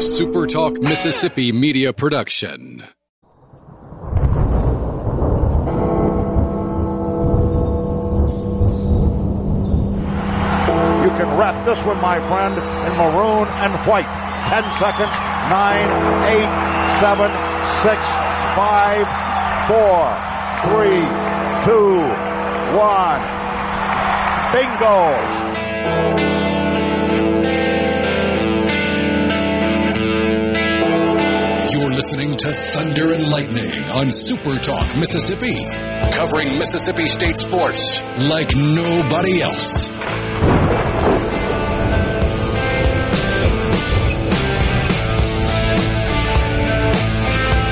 a 0.00 0.02
SuperTalk 0.02 0.82
Mississippi 0.82 1.52
media 1.52 1.92
production. 1.92 2.78
You 11.04 11.10
can 11.20 11.28
wrap 11.36 11.66
this 11.66 11.76
one, 11.84 12.00
my 12.00 12.16
friend, 12.28 12.56
in 12.56 12.96
maroon 12.96 13.46
and 13.60 13.74
white. 13.86 14.08
Ten 14.48 14.64
seconds. 14.80 15.12
Nine, 15.52 15.90
eight, 16.32 16.48
seven, 17.04 17.30
six, 17.84 18.00
five, 18.56 19.04
four, 19.68 20.16
three, 20.64 21.04
two, 21.66 22.08
one. 22.74 23.20
Bingo! 24.54 26.39
You're 31.72 31.90
listening 31.90 32.36
to 32.36 32.50
Thunder 32.50 33.12
and 33.12 33.30
Lightning 33.30 33.88
on 33.90 34.10
Super 34.10 34.58
Talk 34.58 34.96
Mississippi, 34.96 35.54
covering 36.10 36.58
Mississippi 36.58 37.06
State 37.06 37.38
sports 37.38 38.02
like 38.28 38.56
nobody 38.56 39.40
else. 39.40 39.88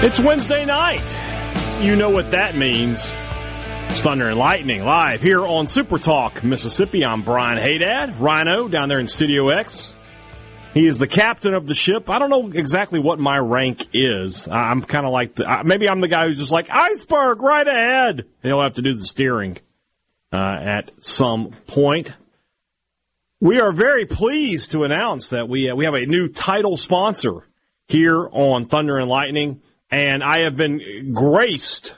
It's 0.05 0.21
Wednesday 0.21 0.65
night. 0.65 1.83
You 1.83 1.97
know 1.97 2.11
what 2.11 2.31
that 2.31 2.57
means. 2.57 3.05
It's 3.91 4.01
Thunder 4.01 4.29
and 4.29 4.39
Lightning 4.39 4.85
live 4.85 5.21
here 5.23 5.45
on 5.45 5.67
Super 5.67 5.99
Talk 5.99 6.45
Mississippi. 6.45 7.05
I'm 7.05 7.23
Brian 7.23 7.59
Hadad, 7.59 8.21
Rhino 8.21 8.69
down 8.69 8.89
there 8.89 9.01
in 9.01 9.09
Studio 9.09 9.49
X. 9.49 9.93
He 10.75 10.87
is 10.87 10.99
the 10.99 11.07
captain 11.07 11.55
of 11.55 11.67
the 11.67 11.75
ship. 11.75 12.11
I 12.11 12.19
don't 12.19 12.31
know 12.31 12.51
exactly 12.53 13.01
what 13.01 13.19
my 13.19 13.39
rank 13.39 13.89
is. 13.93 14.47
I'm 14.49 14.83
kind 14.83 15.07
of 15.07 15.13
like 15.13 15.35
the, 15.35 15.63
maybe 15.65 15.89
I'm 15.89 16.01
the 16.01 16.09
guy 16.09 16.27
who's 16.27 16.39
just 16.39 16.53
like 16.53 16.69
iceberg 16.71 17.43
right 17.43 17.67
ahead. 17.67 18.27
He'll 18.43 18.61
have 18.61 18.75
to 18.75 18.83
do 18.83 18.95
the 18.95 19.05
steering 19.05 19.59
uh, 20.33 20.59
at 20.61 20.91
some 21.01 21.55
point. 21.67 22.13
We 23.41 23.61
are 23.61 23.73
very 23.73 24.05
pleased 24.05 24.73
to 24.73 24.85
announce 24.85 25.31
that 25.31 25.49
we 25.49 25.71
uh, 25.71 25.75
we 25.75 25.85
have 25.85 25.95
a 25.95 26.07
new 26.07 26.29
title 26.29 26.77
sponsor 26.77 27.47
here 27.87 28.29
on 28.31 28.67
Thunder 28.67 28.99
and 28.99 29.09
Lightning, 29.09 29.63
and 29.91 30.23
I 30.23 30.41
have 30.41 30.57
been 30.57 31.13
graced 31.15 31.95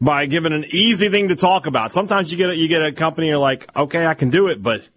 by 0.00 0.26
given 0.26 0.52
an 0.52 0.64
easy 0.70 1.10
thing 1.10 1.28
to 1.28 1.36
talk 1.36 1.66
about. 1.66 1.92
Sometimes 1.92 2.30
you 2.30 2.38
get 2.38 2.50
a, 2.50 2.56
you 2.56 2.68
get 2.68 2.82
a 2.82 2.92
company 2.92 3.26
you're 3.26 3.38
like, 3.38 3.68
okay, 3.76 4.06
I 4.06 4.14
can 4.14 4.30
do 4.30 4.46
it, 4.46 4.62
but 4.62 4.88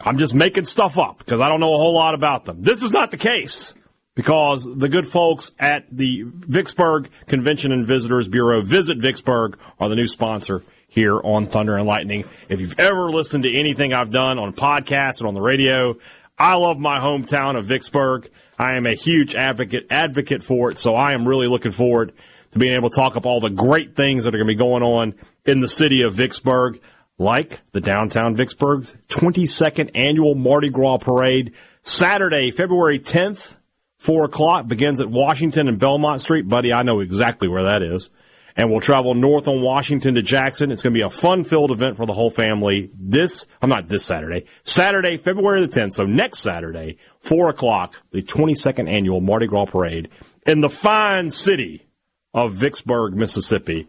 I'm 0.00 0.18
just 0.18 0.34
making 0.34 0.64
stuff 0.64 0.96
up 0.96 1.18
because 1.18 1.40
I 1.40 1.48
don't 1.48 1.60
know 1.60 1.74
a 1.74 1.78
whole 1.78 1.94
lot 1.94 2.14
about 2.14 2.44
them. 2.44 2.62
This 2.62 2.82
is 2.82 2.92
not 2.92 3.10
the 3.10 3.16
case 3.16 3.74
because 4.14 4.64
the 4.64 4.88
good 4.88 5.08
folks 5.08 5.52
at 5.58 5.86
the 5.90 6.22
Vicksburg 6.24 7.10
Convention 7.26 7.72
and 7.72 7.86
Visitors 7.86 8.28
Bureau, 8.28 8.62
Visit 8.62 8.98
Vicksburg, 8.98 9.58
are 9.80 9.88
the 9.88 9.96
new 9.96 10.06
sponsor 10.06 10.62
here 10.86 11.20
on 11.20 11.46
Thunder 11.46 11.76
and 11.76 11.86
Lightning. 11.86 12.24
If 12.48 12.60
you've 12.60 12.78
ever 12.78 13.10
listened 13.10 13.42
to 13.42 13.58
anything 13.58 13.92
I've 13.92 14.10
done 14.10 14.38
on 14.38 14.52
podcasts 14.52 15.18
and 15.18 15.28
on 15.28 15.34
the 15.34 15.40
radio, 15.40 15.96
I 16.38 16.56
love 16.56 16.78
my 16.78 17.00
hometown 17.00 17.58
of 17.58 17.66
Vicksburg. 17.66 18.30
I 18.56 18.76
am 18.76 18.86
a 18.86 18.94
huge 18.94 19.34
advocate 19.34 19.86
advocate 19.90 20.44
for 20.44 20.70
it, 20.70 20.78
so 20.78 20.94
I 20.94 21.12
am 21.12 21.26
really 21.26 21.48
looking 21.48 21.72
forward 21.72 22.12
to 22.52 22.58
being 22.58 22.74
able 22.74 22.90
to 22.90 22.96
talk 22.96 23.16
up 23.16 23.26
all 23.26 23.40
the 23.40 23.50
great 23.50 23.96
things 23.96 24.24
that 24.24 24.34
are 24.34 24.38
going 24.38 24.48
to 24.48 24.54
be 24.54 24.58
going 24.58 24.82
on 24.82 25.14
in 25.44 25.60
the 25.60 25.68
city 25.68 26.02
of 26.02 26.14
Vicksburg 26.14 26.80
like 27.18 27.60
the 27.72 27.80
downtown 27.80 28.36
Vicksburg's 28.36 28.94
22nd 29.08 29.90
annual 29.94 30.34
Mardi 30.34 30.70
Gras 30.70 30.98
parade. 30.98 31.54
Saturday, 31.82 32.50
February 32.50 33.00
10th, 33.00 33.54
4 33.98 34.24
o'clock, 34.24 34.68
begins 34.68 35.00
at 35.00 35.10
Washington 35.10 35.68
and 35.68 35.78
Belmont 35.78 36.20
Street. 36.20 36.48
Buddy, 36.48 36.72
I 36.72 36.82
know 36.82 37.00
exactly 37.00 37.48
where 37.48 37.64
that 37.64 37.82
is. 37.82 38.10
And 38.56 38.70
we'll 38.70 38.80
travel 38.80 39.14
north 39.14 39.46
on 39.46 39.62
Washington 39.62 40.14
to 40.14 40.22
Jackson. 40.22 40.72
It's 40.72 40.82
going 40.82 40.92
to 40.92 40.98
be 40.98 41.04
a 41.04 41.20
fun 41.20 41.44
filled 41.44 41.70
event 41.70 41.96
for 41.96 42.06
the 42.06 42.12
whole 42.12 42.30
family. 42.30 42.90
This, 42.98 43.46
I'm 43.62 43.70
not 43.70 43.88
this 43.88 44.04
Saturday, 44.04 44.46
Saturday, 44.64 45.16
February 45.16 45.64
the 45.64 45.68
10th. 45.68 45.92
So 45.92 46.04
next 46.04 46.40
Saturday, 46.40 46.98
4 47.20 47.50
o'clock, 47.50 47.94
the 48.10 48.22
22nd 48.22 48.92
annual 48.92 49.20
Mardi 49.20 49.46
Gras 49.46 49.66
parade 49.66 50.08
in 50.44 50.60
the 50.60 50.68
fine 50.68 51.30
city 51.30 51.86
of 52.34 52.54
Vicksburg, 52.54 53.14
Mississippi. 53.14 53.86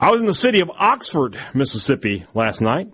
I 0.00 0.10
was 0.10 0.20
in 0.20 0.26
the 0.26 0.34
city 0.34 0.60
of 0.60 0.70
Oxford, 0.70 1.38
Mississippi 1.54 2.26
last 2.34 2.60
night, 2.60 2.88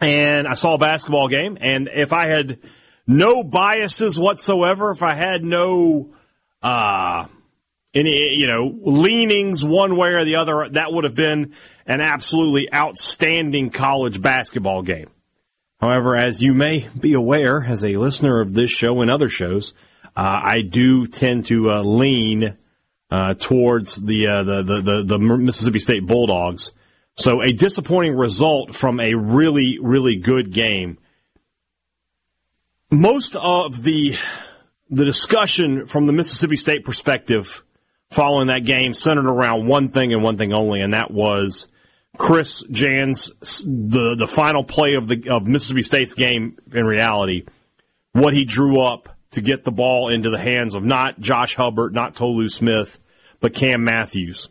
and 0.00 0.46
I 0.46 0.54
saw 0.54 0.74
a 0.74 0.78
basketball 0.78 1.28
game. 1.28 1.58
And 1.60 1.88
if 1.92 2.12
I 2.12 2.28
had 2.28 2.60
no 3.06 3.42
biases 3.42 4.18
whatsoever, 4.18 4.92
if 4.92 5.02
I 5.02 5.14
had 5.14 5.44
no 5.44 6.14
uh, 6.62 7.26
any 7.94 8.34
you 8.36 8.46
know 8.46 8.72
leanings 8.82 9.64
one 9.64 9.96
way 9.96 10.10
or 10.10 10.24
the 10.24 10.36
other, 10.36 10.68
that 10.72 10.92
would 10.92 11.04
have 11.04 11.14
been 11.14 11.54
an 11.86 12.00
absolutely 12.00 12.68
outstanding 12.72 13.70
college 13.70 14.22
basketball 14.22 14.82
game. 14.82 15.10
However, 15.80 16.16
as 16.16 16.40
you 16.40 16.54
may 16.54 16.88
be 16.98 17.14
aware, 17.14 17.62
as 17.62 17.84
a 17.84 17.96
listener 17.96 18.40
of 18.40 18.54
this 18.54 18.70
show 18.70 19.02
and 19.02 19.10
other 19.10 19.28
shows, 19.28 19.74
uh, 20.16 20.40
I 20.42 20.62
do 20.62 21.06
tend 21.06 21.46
to 21.46 21.70
uh, 21.70 21.82
lean 21.82 22.56
uh, 23.14 23.34
towards 23.34 23.94
the, 23.94 24.26
uh, 24.26 24.42
the, 24.42 24.62
the, 24.64 24.82
the 24.82 25.04
the 25.06 25.18
Mississippi 25.20 25.78
State 25.78 26.04
Bulldogs. 26.04 26.72
So 27.14 27.42
a 27.42 27.52
disappointing 27.52 28.16
result 28.16 28.74
from 28.74 28.98
a 28.98 29.14
really 29.14 29.78
really 29.80 30.16
good 30.16 30.52
game. 30.52 30.98
Most 32.90 33.36
of 33.36 33.84
the 33.84 34.16
the 34.90 35.04
discussion 35.04 35.86
from 35.86 36.06
the 36.06 36.12
Mississippi 36.12 36.56
State 36.56 36.84
perspective 36.84 37.62
following 38.10 38.48
that 38.48 38.64
game 38.64 38.94
centered 38.94 39.26
around 39.26 39.68
one 39.68 39.90
thing 39.90 40.12
and 40.12 40.24
one 40.24 40.36
thing 40.36 40.52
only, 40.52 40.80
and 40.80 40.92
that 40.92 41.12
was 41.12 41.68
Chris 42.18 42.64
Jans 42.68 43.30
the 43.64 44.16
the 44.18 44.26
final 44.26 44.64
play 44.64 44.94
of 44.94 45.06
the 45.06 45.30
of 45.30 45.46
Mississippi 45.46 45.82
State's 45.82 46.14
game. 46.14 46.58
In 46.72 46.84
reality, 46.84 47.44
what 48.10 48.34
he 48.34 48.44
drew 48.44 48.80
up 48.80 49.08
to 49.30 49.40
get 49.40 49.62
the 49.62 49.70
ball 49.70 50.12
into 50.12 50.30
the 50.30 50.38
hands 50.40 50.74
of 50.74 50.82
not 50.82 51.20
Josh 51.20 51.54
Hubbard, 51.54 51.94
not 51.94 52.16
Tolu 52.16 52.48
Smith, 52.48 52.98
but 53.44 53.52
Cam 53.52 53.84
Matthews. 53.84 54.48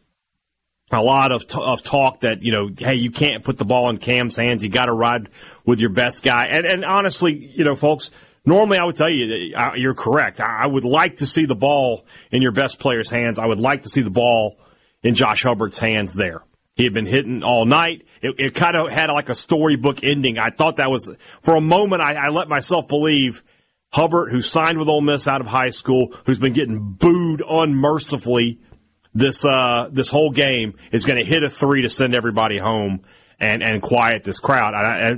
A 0.91 1.01
lot 1.01 1.31
of, 1.31 1.47
t- 1.47 1.57
of 1.59 1.81
talk 1.81 2.19
that, 2.19 2.43
you 2.43 2.51
know, 2.51 2.69
hey, 2.77 2.93
you 2.93 3.09
can't 3.09 3.43
put 3.43 3.57
the 3.57 3.65
ball 3.65 3.89
in 3.89 3.97
Cam's 3.97 4.37
hands. 4.37 4.61
You 4.61 4.69
got 4.69 4.85
to 4.85 4.93
ride 4.93 5.29
with 5.65 5.79
your 5.79 5.89
best 5.89 6.21
guy. 6.21 6.45
And, 6.51 6.63
and 6.63 6.85
honestly, 6.85 7.33
you 7.55 7.65
know, 7.65 7.75
folks, 7.75 8.11
normally 8.45 8.77
I 8.77 8.83
would 8.83 8.95
tell 8.95 9.11
you 9.11 9.55
uh, 9.57 9.71
you're 9.75 9.95
correct. 9.95 10.39
I 10.39 10.67
would 10.67 10.83
like 10.83 11.15
to 11.15 11.25
see 11.25 11.45
the 11.45 11.55
ball 11.55 12.05
in 12.29 12.43
your 12.43 12.51
best 12.51 12.77
player's 12.77 13.09
hands. 13.09 13.39
I 13.39 13.47
would 13.47 13.59
like 13.59 13.81
to 13.81 13.89
see 13.89 14.03
the 14.03 14.11
ball 14.11 14.59
in 15.01 15.15
Josh 15.15 15.41
Hubbard's 15.41 15.79
hands 15.79 16.13
there. 16.13 16.43
He 16.75 16.83
had 16.83 16.93
been 16.93 17.07
hitting 17.07 17.41
all 17.41 17.65
night. 17.65 18.03
It, 18.21 18.35
it 18.37 18.53
kind 18.53 18.75
of 18.75 18.91
had 18.91 19.09
like 19.09 19.29
a 19.29 19.35
storybook 19.35 20.03
ending. 20.03 20.37
I 20.37 20.51
thought 20.51 20.75
that 20.75 20.91
was, 20.91 21.09
for 21.41 21.55
a 21.55 21.61
moment, 21.61 22.03
I, 22.03 22.27
I 22.27 22.29
let 22.29 22.47
myself 22.47 22.87
believe 22.87 23.41
Hubbard, 23.91 24.31
who 24.31 24.41
signed 24.41 24.77
with 24.77 24.87
Ole 24.87 25.01
Miss 25.01 25.27
out 25.27 25.41
of 25.41 25.47
high 25.47 25.69
school, 25.69 26.15
who's 26.27 26.37
been 26.37 26.53
getting 26.53 26.93
booed 26.93 27.41
unmercifully 27.47 28.59
this 29.13 29.45
uh, 29.45 29.89
this 29.91 30.09
whole 30.09 30.31
game 30.31 30.75
is 30.91 31.05
going 31.05 31.23
to 31.23 31.25
hit 31.25 31.43
a 31.43 31.49
three 31.49 31.83
to 31.83 31.89
send 31.89 32.15
everybody 32.15 32.57
home 32.57 33.01
and 33.39 33.61
and 33.61 33.81
quiet 33.81 34.23
this 34.23 34.39
crowd. 34.39 34.73
I, 34.73 34.79
I, 34.79 35.11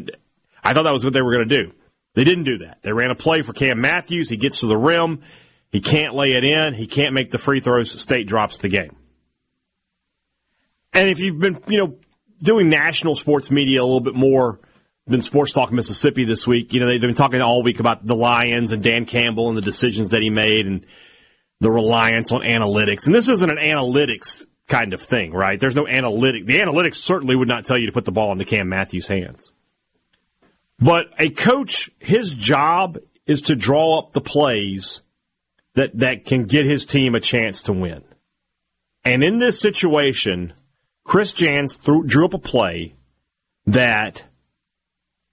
I 0.63 0.73
thought 0.73 0.83
that 0.83 0.93
was 0.93 1.03
what 1.03 1.13
they 1.13 1.21
were 1.21 1.33
going 1.33 1.49
to 1.49 1.55
do. 1.55 1.71
They 2.13 2.23
didn't 2.23 2.45
do 2.45 2.59
that. 2.59 2.79
They 2.81 2.91
ran 2.91 3.11
a 3.11 3.15
play 3.15 3.41
for 3.41 3.53
Cam 3.53 3.81
Matthews. 3.81 4.29
He 4.29 4.37
gets 4.37 4.61
to 4.61 4.67
the 4.67 4.77
rim. 4.77 5.21
He 5.71 5.81
can't 5.81 6.15
lay 6.15 6.29
it 6.29 6.43
in. 6.43 6.73
He 6.73 6.87
can't 6.87 7.13
make 7.13 7.31
the 7.31 7.37
free 7.37 7.59
throws. 7.59 7.91
State 7.99 8.27
drops 8.27 8.59
the 8.59 8.69
game. 8.69 8.95
And 10.93 11.09
if 11.09 11.19
you've 11.19 11.37
been, 11.37 11.61
you 11.67 11.77
know, 11.77 11.95
doing 12.41 12.69
national 12.69 13.15
sports 13.15 13.51
media 13.51 13.81
a 13.81 13.83
little 13.83 13.99
bit 13.99 14.15
more 14.15 14.61
than 15.07 15.21
Sports 15.21 15.51
Talk 15.51 15.73
Mississippi 15.73 16.23
this 16.23 16.47
week, 16.47 16.73
you 16.73 16.79
know, 16.79 16.87
they've 16.87 17.01
been 17.01 17.15
talking 17.15 17.41
all 17.41 17.61
week 17.61 17.81
about 17.81 18.05
the 18.05 18.15
Lions 18.15 18.71
and 18.71 18.81
Dan 18.81 19.05
Campbell 19.05 19.49
and 19.49 19.57
the 19.57 19.61
decisions 19.61 20.11
that 20.11 20.21
he 20.21 20.29
made 20.29 20.65
and 20.65 20.85
the 21.65 21.71
reliance 21.71 22.31
on 22.31 22.41
analytics. 22.41 23.07
And 23.07 23.15
this 23.15 23.27
isn't 23.27 23.49
an 23.49 23.57
analytics 23.57 24.45
kind 24.67 24.93
of 24.93 25.01
thing, 25.01 25.31
right? 25.31 25.59
There's 25.59 25.75
no 25.75 25.87
analytic. 25.87 26.45
The 26.45 26.59
analytics 26.59 26.97
certainly 26.97 27.35
would 27.35 27.47
not 27.47 27.65
tell 27.65 27.79
you 27.79 27.87
to 27.87 27.91
put 27.91 28.05
the 28.05 28.11
ball 28.11 28.31
in 28.31 28.37
the 28.37 28.45
Cam 28.45 28.69
Matthews' 28.69 29.07
hands. 29.07 29.51
But 30.77 31.05
a 31.17 31.31
coach, 31.31 31.89
his 31.97 32.29
job 32.29 32.99
is 33.25 33.41
to 33.43 33.55
draw 33.55 33.97
up 33.97 34.13
the 34.13 34.21
plays 34.21 35.01
that, 35.73 35.89
that 35.97 36.25
can 36.25 36.43
get 36.43 36.67
his 36.67 36.85
team 36.85 37.15
a 37.15 37.19
chance 37.19 37.63
to 37.63 37.73
win. 37.73 38.03
And 39.03 39.23
in 39.23 39.39
this 39.39 39.59
situation, 39.59 40.53
Chris 41.03 41.33
Jans 41.33 41.73
threw, 41.73 42.03
drew 42.05 42.25
up 42.25 42.35
a 42.35 42.37
play 42.37 42.93
that 43.65 44.23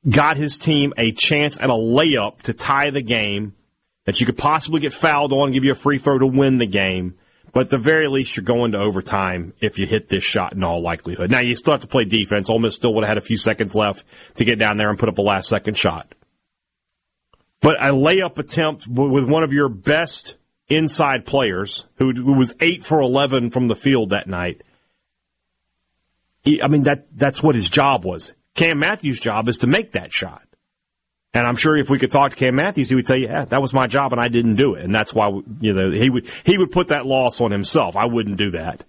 got 0.09 0.39
his 0.39 0.57
team 0.57 0.95
a 0.97 1.13
chance 1.13 1.59
at 1.61 1.69
a 1.69 1.75
layup 1.75 2.41
to 2.45 2.55
tie 2.55 2.91
the 2.91 3.03
game 3.03 3.53
that 4.05 4.21
you 4.21 4.27
could 4.27 4.37
possibly 4.37 4.81
get 4.81 4.93
fouled 4.93 5.33
on, 5.33 5.53
give 5.53 5.65
you 5.65 5.73
a 5.73 5.77
free 5.77 5.99
throw 5.99 6.19
to 6.19 6.27
win 6.27 6.59
the 6.59 6.67
game. 6.67 7.15
But 7.53 7.65
at 7.65 7.71
the 7.71 7.79
very 7.79 8.09
least, 8.09 8.37
you're 8.37 8.45
going 8.45 8.73
to 8.73 8.79
overtime 8.79 9.53
if 9.61 9.79
you 9.79 9.87
hit 9.87 10.09
this 10.09 10.25
shot 10.25 10.55
in 10.55 10.65
all 10.65 10.83
likelihood. 10.83 11.31
Now, 11.31 11.43
you 11.43 11.55
still 11.55 11.75
have 11.75 11.83
to 11.83 11.87
play 11.87 12.05
defense. 12.05 12.49
Ole 12.49 12.59
Miss 12.59 12.75
still 12.75 12.95
would 12.95 13.05
have 13.05 13.11
had 13.11 13.19
a 13.19 13.27
few 13.27 13.37
seconds 13.37 13.75
left 13.75 14.05
to 14.37 14.45
get 14.45 14.59
down 14.59 14.79
there 14.79 14.89
and 14.89 14.99
put 14.99 15.11
up 15.11 15.19
a 15.19 15.23
last 15.23 15.49
second 15.49 15.77
shot. 15.77 16.15
But 17.61 17.77
a 17.81 17.93
layup 17.93 18.39
attempt 18.39 18.87
with 18.89 19.25
one 19.25 19.45
of 19.45 19.53
your 19.53 19.69
best 19.69 20.37
inside 20.69 21.27
players, 21.27 21.85
who, 21.97 22.35
was 22.35 22.55
eight 22.61 22.85
for 22.85 23.01
eleven 23.01 23.51
from 23.51 23.69
the 23.69 23.75
field 23.75 24.11
that 24.11 24.27
night. 24.27 24.63
I 26.47 26.67
mean 26.69 26.85
that 26.85 27.07
that's 27.15 27.43
what 27.43 27.55
his 27.55 27.69
job 27.69 28.05
was. 28.05 28.33
Cam 28.55 28.79
Matthews' 28.79 29.21
job 29.21 29.49
is 29.49 29.59
to 29.59 29.67
make 29.67 29.93
that 29.93 30.13
shot. 30.13 30.43
And 31.35 31.47
I'm 31.47 31.57
sure 31.57 31.77
if 31.77 31.89
we 31.89 31.99
could 31.99 32.11
talk 32.11 32.31
to 32.31 32.37
Cam 32.37 32.57
Matthews, 32.57 32.91
he 32.91 32.95
would 32.95 33.07
tell 33.07 33.17
you, 33.17 33.27
yeah, 33.27 33.47
that 33.47 33.61
was 33.63 33.73
my 33.73 33.87
job 33.87 34.13
and 34.13 34.21
I 34.21 34.29
didn't 34.29 34.57
do 34.57 34.75
it. 34.75 34.85
And 34.85 34.95
that's 34.95 35.15
why, 35.15 35.29
you 35.61 35.73
know, 35.73 35.91
he 35.91 36.11
would, 36.11 36.31
he 36.45 36.59
would 36.59 36.71
put 36.71 36.89
that 36.89 37.07
loss 37.07 37.41
on 37.41 37.51
himself. 37.51 37.97
I 37.97 38.07
wouldn't 38.07 38.37
do 38.37 38.51
that. 38.51 38.85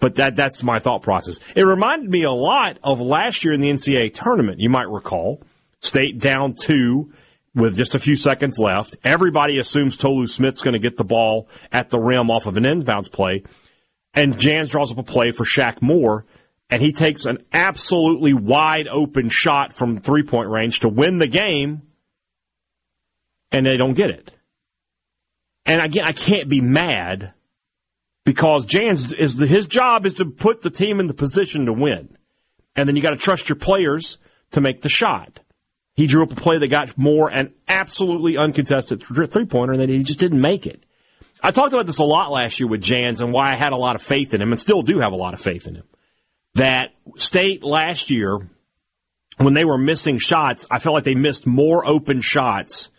But 0.00 0.14
that, 0.14 0.36
that's 0.36 0.62
my 0.62 0.78
thought 0.78 1.02
process. 1.02 1.40
It 1.54 1.64
reminded 1.64 2.08
me 2.08 2.22
a 2.22 2.30
lot 2.30 2.78
of 2.82 3.00
last 3.00 3.44
year 3.44 3.52
in 3.52 3.60
the 3.60 3.68
NCAA 3.68 4.14
tournament. 4.14 4.60
You 4.60 4.70
might 4.70 4.88
recall 4.88 5.42
state 5.80 6.18
down 6.18 6.54
two 6.54 7.12
with 7.54 7.76
just 7.76 7.94
a 7.94 7.98
few 7.98 8.16
seconds 8.16 8.58
left. 8.58 8.96
Everybody 9.04 9.58
assumes 9.58 9.96
Tolu 9.96 10.26
Smith's 10.26 10.62
going 10.62 10.74
to 10.74 10.78
get 10.78 10.96
the 10.96 11.04
ball 11.04 11.48
at 11.72 11.90
the 11.90 11.98
rim 11.98 12.30
off 12.30 12.46
of 12.46 12.56
an 12.56 12.64
inbounds 12.64 13.10
play. 13.10 13.42
And 14.14 14.38
Jans 14.38 14.70
draws 14.70 14.90
up 14.90 14.98
a 14.98 15.02
play 15.02 15.32
for 15.32 15.44
Shaq 15.44 15.82
Moore 15.82 16.24
and 16.70 16.82
he 16.82 16.92
takes 16.92 17.24
an 17.24 17.38
absolutely 17.52 18.34
wide 18.34 18.88
open 18.90 19.30
shot 19.30 19.74
from 19.74 19.98
three 19.98 20.22
point 20.22 20.50
range 20.50 20.80
to 20.80 20.88
win 20.88 21.18
the 21.18 21.26
game, 21.26 21.82
and 23.50 23.66
they 23.66 23.76
don't 23.76 23.94
get 23.94 24.10
it. 24.10 24.30
And 25.64 25.82
again, 25.82 26.04
I 26.06 26.12
can't 26.12 26.48
be 26.48 26.60
mad 26.60 27.32
because 28.24 28.66
Jans 28.66 29.12
is 29.12 29.36
the, 29.36 29.46
his 29.46 29.66
job 29.66 30.04
is 30.04 30.14
to 30.14 30.26
put 30.26 30.60
the 30.60 30.70
team 30.70 31.00
in 31.00 31.06
the 31.06 31.14
position 31.14 31.66
to 31.66 31.72
win, 31.72 32.16
and 32.76 32.88
then 32.88 32.96
you 32.96 33.02
got 33.02 33.10
to 33.10 33.16
trust 33.16 33.48
your 33.48 33.56
players 33.56 34.18
to 34.52 34.60
make 34.60 34.82
the 34.82 34.88
shot. 34.88 35.40
He 35.94 36.06
drew 36.06 36.22
up 36.22 36.32
a 36.32 36.36
play 36.36 36.58
that 36.58 36.70
got 36.70 36.96
Moore 36.96 37.28
an 37.28 37.52
absolutely 37.66 38.36
uncontested 38.36 39.02
three 39.02 39.46
pointer, 39.46 39.72
and 39.72 39.80
then 39.80 39.88
he 39.88 40.02
just 40.02 40.20
didn't 40.20 40.40
make 40.40 40.66
it. 40.66 40.84
I 41.42 41.50
talked 41.50 41.72
about 41.72 41.86
this 41.86 41.98
a 41.98 42.04
lot 42.04 42.30
last 42.30 42.60
year 42.60 42.68
with 42.68 42.82
Jans 42.82 43.20
and 43.20 43.32
why 43.32 43.52
I 43.52 43.56
had 43.56 43.72
a 43.72 43.76
lot 43.76 43.94
of 43.94 44.02
faith 44.02 44.34
in 44.34 44.42
him, 44.42 44.50
and 44.50 44.60
still 44.60 44.82
do 44.82 45.00
have 45.00 45.12
a 45.12 45.16
lot 45.16 45.34
of 45.34 45.40
faith 45.40 45.66
in 45.66 45.74
him 45.74 45.84
that 46.54 46.90
State 47.16 47.62
last 47.62 48.10
year, 48.10 48.38
when 49.38 49.54
they 49.54 49.64
were 49.64 49.78
missing 49.78 50.18
shots, 50.18 50.66
I 50.70 50.78
felt 50.78 50.94
like 50.94 51.04
they 51.04 51.14
missed 51.14 51.46
more 51.46 51.86
open 51.86 52.20
shots 52.20 52.90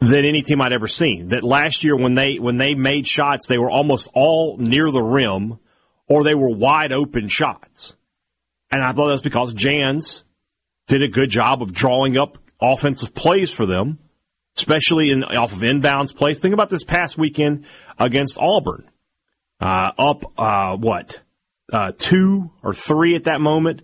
than 0.00 0.24
any 0.24 0.42
team 0.42 0.60
I'd 0.60 0.72
ever 0.72 0.88
seen. 0.88 1.28
That 1.28 1.42
last 1.44 1.84
year 1.84 1.96
when 1.96 2.14
they 2.14 2.38
when 2.38 2.56
they 2.56 2.74
made 2.74 3.06
shots, 3.06 3.46
they 3.46 3.58
were 3.58 3.70
almost 3.70 4.08
all 4.14 4.56
near 4.58 4.90
the 4.90 5.02
rim 5.02 5.58
or 6.08 6.24
they 6.24 6.34
were 6.34 6.48
wide 6.48 6.92
open 6.92 7.28
shots. 7.28 7.94
And 8.70 8.82
I 8.82 8.92
thought 8.92 9.06
that 9.06 9.12
was 9.12 9.22
because 9.22 9.52
Jans 9.54 10.24
did 10.86 11.02
a 11.02 11.08
good 11.08 11.30
job 11.30 11.62
of 11.62 11.72
drawing 11.72 12.16
up 12.16 12.38
offensive 12.60 13.14
plays 13.14 13.50
for 13.50 13.66
them, 13.66 13.98
especially 14.56 15.10
in 15.10 15.22
off 15.24 15.52
of 15.52 15.58
inbounds 15.58 16.14
plays. 16.14 16.40
Think 16.40 16.54
about 16.54 16.70
this 16.70 16.84
past 16.84 17.18
weekend 17.18 17.66
against 17.98 18.38
Auburn. 18.38 18.90
Uh, 19.60 19.90
up 19.98 20.24
uh, 20.38 20.76
what 20.76 21.20
uh, 21.72 21.92
two 21.96 22.50
or 22.62 22.74
three 22.74 23.14
at 23.14 23.24
that 23.24 23.40
moment, 23.40 23.82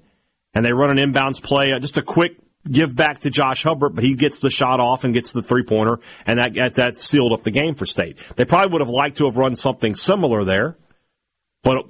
and 0.55 0.65
they 0.65 0.73
run 0.73 0.97
an 0.97 0.99
inbounds 0.99 1.43
play. 1.43 1.73
Uh, 1.73 1.79
just 1.79 1.97
a 1.99 2.03
quick 2.03 2.33
give 2.69 2.95
back 2.95 3.21
to 3.21 3.31
Josh 3.31 3.63
Hubbard, 3.63 3.95
but 3.95 4.05
he 4.05 4.15
gets 4.15 4.41
the 4.41 4.51
shot 4.51 4.81
off 4.81 5.05
and 5.05 5.15
gets 5.15 5.33
the 5.33 5.43
three 5.43 5.63
pointer, 5.63 5.99
and 6.27 6.39
that 6.39 6.75
that 6.75 6.99
sealed 6.99 7.33
up 7.33 7.45
the 7.45 7.51
game 7.51 7.75
for 7.75 7.87
State. 7.87 8.17
They 8.37 8.45
probably 8.45 8.73
would 8.73 8.81
have 8.81 8.91
liked 8.91 9.19
to 9.19 9.27
have 9.27 9.37
run 9.37 9.57
something 9.57 9.95
similar 9.95 10.45
there, 10.45 10.77
but 11.63 11.85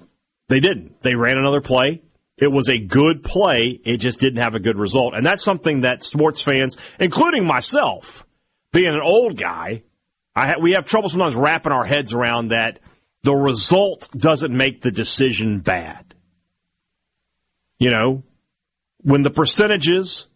they 0.48 0.60
didn't. 0.60 1.02
They 1.02 1.14
ran 1.14 1.38
another 1.38 1.60
play. 1.60 2.02
It 2.38 2.48
was 2.48 2.68
a 2.68 2.78
good 2.78 3.22
play. 3.22 3.80
It 3.84 3.96
just 3.96 4.20
didn't 4.20 4.42
have 4.42 4.54
a 4.54 4.60
good 4.60 4.78
result, 4.78 5.14
and 5.14 5.24
that's 5.24 5.42
something 5.42 5.80
that 5.80 6.04
sports 6.04 6.42
fans, 6.42 6.76
including 7.00 7.46
myself, 7.46 8.24
being 8.72 8.88
an 8.88 9.00
old 9.02 9.38
guy, 9.38 9.82
I 10.34 10.48
ha- 10.48 10.60
we 10.60 10.72
have 10.72 10.84
trouble 10.84 11.08
sometimes 11.08 11.34
wrapping 11.34 11.72
our 11.72 11.84
heads 11.84 12.12
around 12.12 12.48
that 12.48 12.80
the 13.22 13.34
result 13.34 14.08
doesn't 14.16 14.56
make 14.56 14.82
the 14.82 14.90
decision 14.90 15.60
bad. 15.60 16.14
You 17.78 17.90
know, 17.90 18.22
when 19.02 19.22
the 19.22 19.30
percentages 19.30 20.26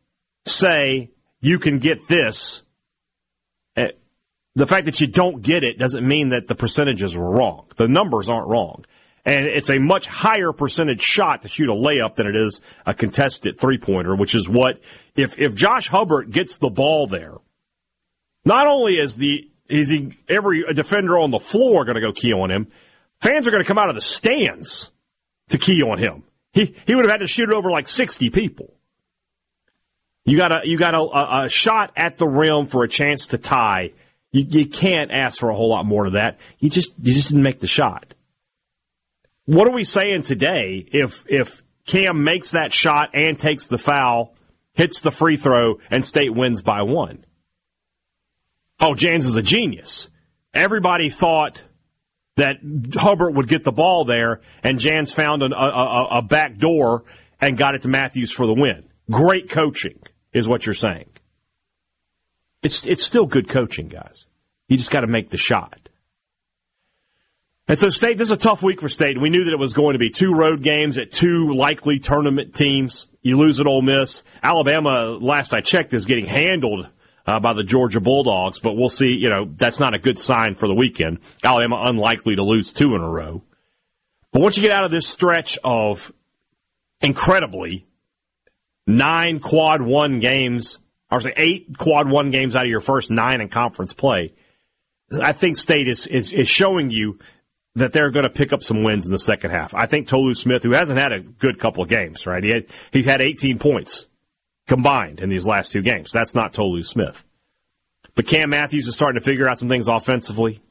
say 0.46 1.10
you 1.40 1.58
can 1.58 1.78
get 1.78 2.08
this, 2.08 2.62
eh, 3.76 3.88
the 4.54 4.66
fact 4.66 4.86
that 4.86 5.00
you 5.00 5.06
don't 5.06 5.42
get 5.42 5.64
it 5.64 5.78
doesn't 5.78 6.06
mean 6.06 6.30
that 6.30 6.48
the 6.48 6.54
percentages 6.54 7.16
were 7.16 7.30
wrong. 7.30 7.66
The 7.76 7.88
numbers 7.88 8.28
aren't 8.28 8.48
wrong. 8.48 8.84
And 9.24 9.46
it's 9.46 9.70
a 9.70 9.78
much 9.78 10.06
higher 10.06 10.52
percentage 10.52 11.02
shot 11.02 11.42
to 11.42 11.48
shoot 11.48 11.68
a 11.68 11.74
layup 11.74 12.14
than 12.14 12.26
it 12.26 12.36
is 12.36 12.60
a 12.86 12.94
contested 12.94 13.60
three 13.60 13.78
pointer, 13.78 14.16
which 14.16 14.34
is 14.34 14.48
what, 14.48 14.80
if, 15.14 15.38
if 15.38 15.54
Josh 15.54 15.88
Hubbard 15.88 16.32
gets 16.32 16.58
the 16.58 16.70
ball 16.70 17.06
there, 17.06 17.34
not 18.44 18.66
only 18.66 18.94
is 18.94 19.16
the 19.16 19.49
is 19.70 19.88
he 19.88 20.16
every 20.28 20.64
defender 20.74 21.18
on 21.18 21.30
the 21.30 21.38
floor 21.38 21.84
going 21.84 21.94
to 21.94 22.00
go 22.00 22.12
key 22.12 22.32
on 22.32 22.50
him? 22.50 22.68
Fans 23.20 23.46
are 23.46 23.50
going 23.50 23.62
to 23.62 23.68
come 23.68 23.78
out 23.78 23.88
of 23.88 23.94
the 23.94 24.00
stands 24.00 24.90
to 25.48 25.58
key 25.58 25.82
on 25.82 25.98
him. 25.98 26.24
He 26.52 26.74
he 26.86 26.94
would 26.94 27.04
have 27.04 27.12
had 27.12 27.20
to 27.20 27.26
shoot 27.26 27.50
over 27.50 27.70
like 27.70 27.86
sixty 27.86 28.30
people. 28.30 28.74
You 30.24 30.36
got 30.36 30.52
a 30.52 30.60
you 30.64 30.78
got 30.78 30.94
a, 30.94 31.44
a, 31.44 31.48
shot 31.48 31.92
at 31.96 32.18
the 32.18 32.26
rim 32.26 32.66
for 32.66 32.84
a 32.84 32.88
chance 32.88 33.26
to 33.26 33.38
tie. 33.38 33.92
You, 34.32 34.44
you 34.48 34.66
can't 34.66 35.10
ask 35.10 35.38
for 35.38 35.48
a 35.48 35.54
whole 35.54 35.70
lot 35.70 35.86
more 35.86 36.04
to 36.04 36.10
that. 36.10 36.38
You 36.58 36.70
just 36.70 36.92
you 37.00 37.14
just 37.14 37.30
didn't 37.30 37.44
make 37.44 37.60
the 37.60 37.66
shot. 37.66 38.14
What 39.44 39.66
are 39.66 39.72
we 39.72 39.84
saying 39.84 40.22
today? 40.22 40.86
If 40.92 41.24
if 41.26 41.62
Cam 41.86 42.24
makes 42.24 42.52
that 42.52 42.72
shot 42.72 43.10
and 43.14 43.38
takes 43.38 43.66
the 43.66 43.78
foul, 43.78 44.34
hits 44.74 45.00
the 45.00 45.10
free 45.10 45.36
throw, 45.36 45.78
and 45.90 46.04
State 46.04 46.34
wins 46.34 46.62
by 46.62 46.82
one 46.82 47.24
oh, 48.80 48.94
Jans 48.94 49.26
is 49.26 49.36
a 49.36 49.42
genius. 49.42 50.08
Everybody 50.54 51.10
thought 51.10 51.62
that 52.36 52.56
Hubbard 52.94 53.36
would 53.36 53.48
get 53.48 53.64
the 53.64 53.72
ball 53.72 54.04
there, 54.04 54.40
and 54.64 54.78
Jans 54.78 55.12
found 55.12 55.42
an, 55.42 55.52
a, 55.52 55.56
a, 55.56 56.06
a 56.18 56.22
back 56.22 56.58
door 56.58 57.04
and 57.40 57.58
got 57.58 57.74
it 57.74 57.82
to 57.82 57.88
Matthews 57.88 58.32
for 58.32 58.46
the 58.46 58.54
win. 58.54 58.84
Great 59.10 59.50
coaching 59.50 60.00
is 60.32 60.48
what 60.48 60.66
you're 60.66 60.74
saying. 60.74 61.10
It's 62.62 62.86
it's 62.86 63.02
still 63.02 63.26
good 63.26 63.48
coaching, 63.48 63.88
guys. 63.88 64.26
You 64.68 64.76
just 64.76 64.90
got 64.90 65.00
to 65.00 65.06
make 65.06 65.30
the 65.30 65.36
shot. 65.36 65.88
And 67.66 67.78
so, 67.78 67.88
State, 67.88 68.18
this 68.18 68.28
is 68.28 68.32
a 68.32 68.36
tough 68.36 68.62
week 68.62 68.80
for 68.80 68.88
State. 68.88 69.20
We 69.20 69.30
knew 69.30 69.44
that 69.44 69.52
it 69.52 69.58
was 69.58 69.72
going 69.72 69.92
to 69.92 69.98
be 69.98 70.10
two 70.10 70.32
road 70.32 70.62
games 70.62 70.98
at 70.98 71.10
two 71.10 71.54
likely 71.54 72.00
tournament 72.00 72.54
teams. 72.54 73.06
You 73.22 73.38
lose 73.38 73.60
at 73.60 73.66
Ole 73.66 73.82
Miss. 73.82 74.24
Alabama, 74.42 75.16
last 75.20 75.54
I 75.54 75.60
checked, 75.60 75.94
is 75.94 76.04
getting 76.04 76.26
handled 76.26 76.88
uh, 77.30 77.38
by 77.38 77.54
the 77.54 77.62
Georgia 77.62 78.00
Bulldogs, 78.00 78.58
but 78.58 78.74
we'll 78.74 78.88
see. 78.88 79.08
You 79.08 79.28
know, 79.28 79.48
that's 79.56 79.78
not 79.78 79.94
a 79.94 79.98
good 79.98 80.18
sign 80.18 80.56
for 80.56 80.66
the 80.66 80.74
weekend. 80.74 81.18
Alabama 81.44 81.84
unlikely 81.86 82.36
to 82.36 82.42
lose 82.42 82.72
two 82.72 82.94
in 82.96 83.02
a 83.02 83.08
row. 83.08 83.42
But 84.32 84.42
once 84.42 84.56
you 84.56 84.62
get 84.62 84.72
out 84.72 84.84
of 84.84 84.90
this 84.90 85.06
stretch 85.06 85.58
of 85.62 86.12
incredibly 87.00 87.86
nine 88.86 89.38
quad 89.38 89.80
one 89.80 90.18
games, 90.18 90.78
or 91.10 91.20
say 91.20 91.32
eight 91.36 91.78
quad 91.78 92.10
one 92.10 92.30
games 92.30 92.56
out 92.56 92.64
of 92.64 92.70
your 92.70 92.80
first 92.80 93.10
nine 93.10 93.40
in 93.40 93.48
conference 93.48 93.92
play, 93.92 94.34
I 95.22 95.32
think 95.32 95.56
State 95.56 95.88
is, 95.88 96.06
is, 96.06 96.32
is 96.32 96.48
showing 96.48 96.90
you 96.90 97.18
that 97.76 97.92
they're 97.92 98.10
going 98.10 98.24
to 98.24 98.30
pick 98.30 98.52
up 98.52 98.64
some 98.64 98.82
wins 98.82 99.06
in 99.06 99.12
the 99.12 99.18
second 99.18 99.52
half. 99.52 99.72
I 99.74 99.86
think 99.86 100.08
Tolu 100.08 100.34
Smith, 100.34 100.64
who 100.64 100.72
hasn't 100.72 100.98
had 100.98 101.12
a 101.12 101.20
good 101.20 101.60
couple 101.60 101.84
of 101.84 101.88
games, 101.88 102.26
right? 102.26 102.42
He 102.42 102.50
had, 102.52 102.66
he's 102.92 103.04
had 103.04 103.22
18 103.22 103.58
points 103.58 104.06
combined 104.70 105.18
in 105.18 105.28
these 105.28 105.44
last 105.44 105.72
two 105.72 105.82
games. 105.82 106.12
That's 106.12 106.32
not 106.32 106.52
Tolu 106.52 106.84
Smith. 106.84 107.24
But 108.14 108.28
Cam 108.28 108.50
Matthews 108.50 108.86
is 108.86 108.94
starting 108.94 109.20
to 109.20 109.24
figure 109.24 109.48
out 109.48 109.58
some 109.58 109.68
things 109.68 109.88
offensively. 109.88 110.62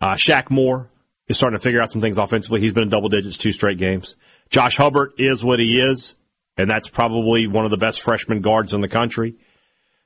Uh, 0.00 0.14
Shaq 0.14 0.50
Moore 0.50 0.90
is 1.28 1.36
starting 1.36 1.56
to 1.56 1.62
figure 1.62 1.80
out 1.80 1.88
some 1.88 2.00
things 2.00 2.18
offensively. 2.18 2.60
He's 2.60 2.72
been 2.72 2.82
in 2.82 2.88
double 2.88 3.08
digits 3.08 3.38
two 3.38 3.52
straight 3.52 3.78
games. 3.78 4.16
Josh 4.50 4.76
Hubbard 4.76 5.12
is 5.18 5.44
what 5.44 5.60
he 5.60 5.78
is, 5.78 6.16
and 6.56 6.68
that's 6.68 6.88
probably 6.88 7.46
one 7.46 7.64
of 7.64 7.70
the 7.70 7.76
best 7.76 8.02
freshman 8.02 8.40
guards 8.40 8.74
in 8.74 8.80
the 8.80 8.88
country. 8.88 9.36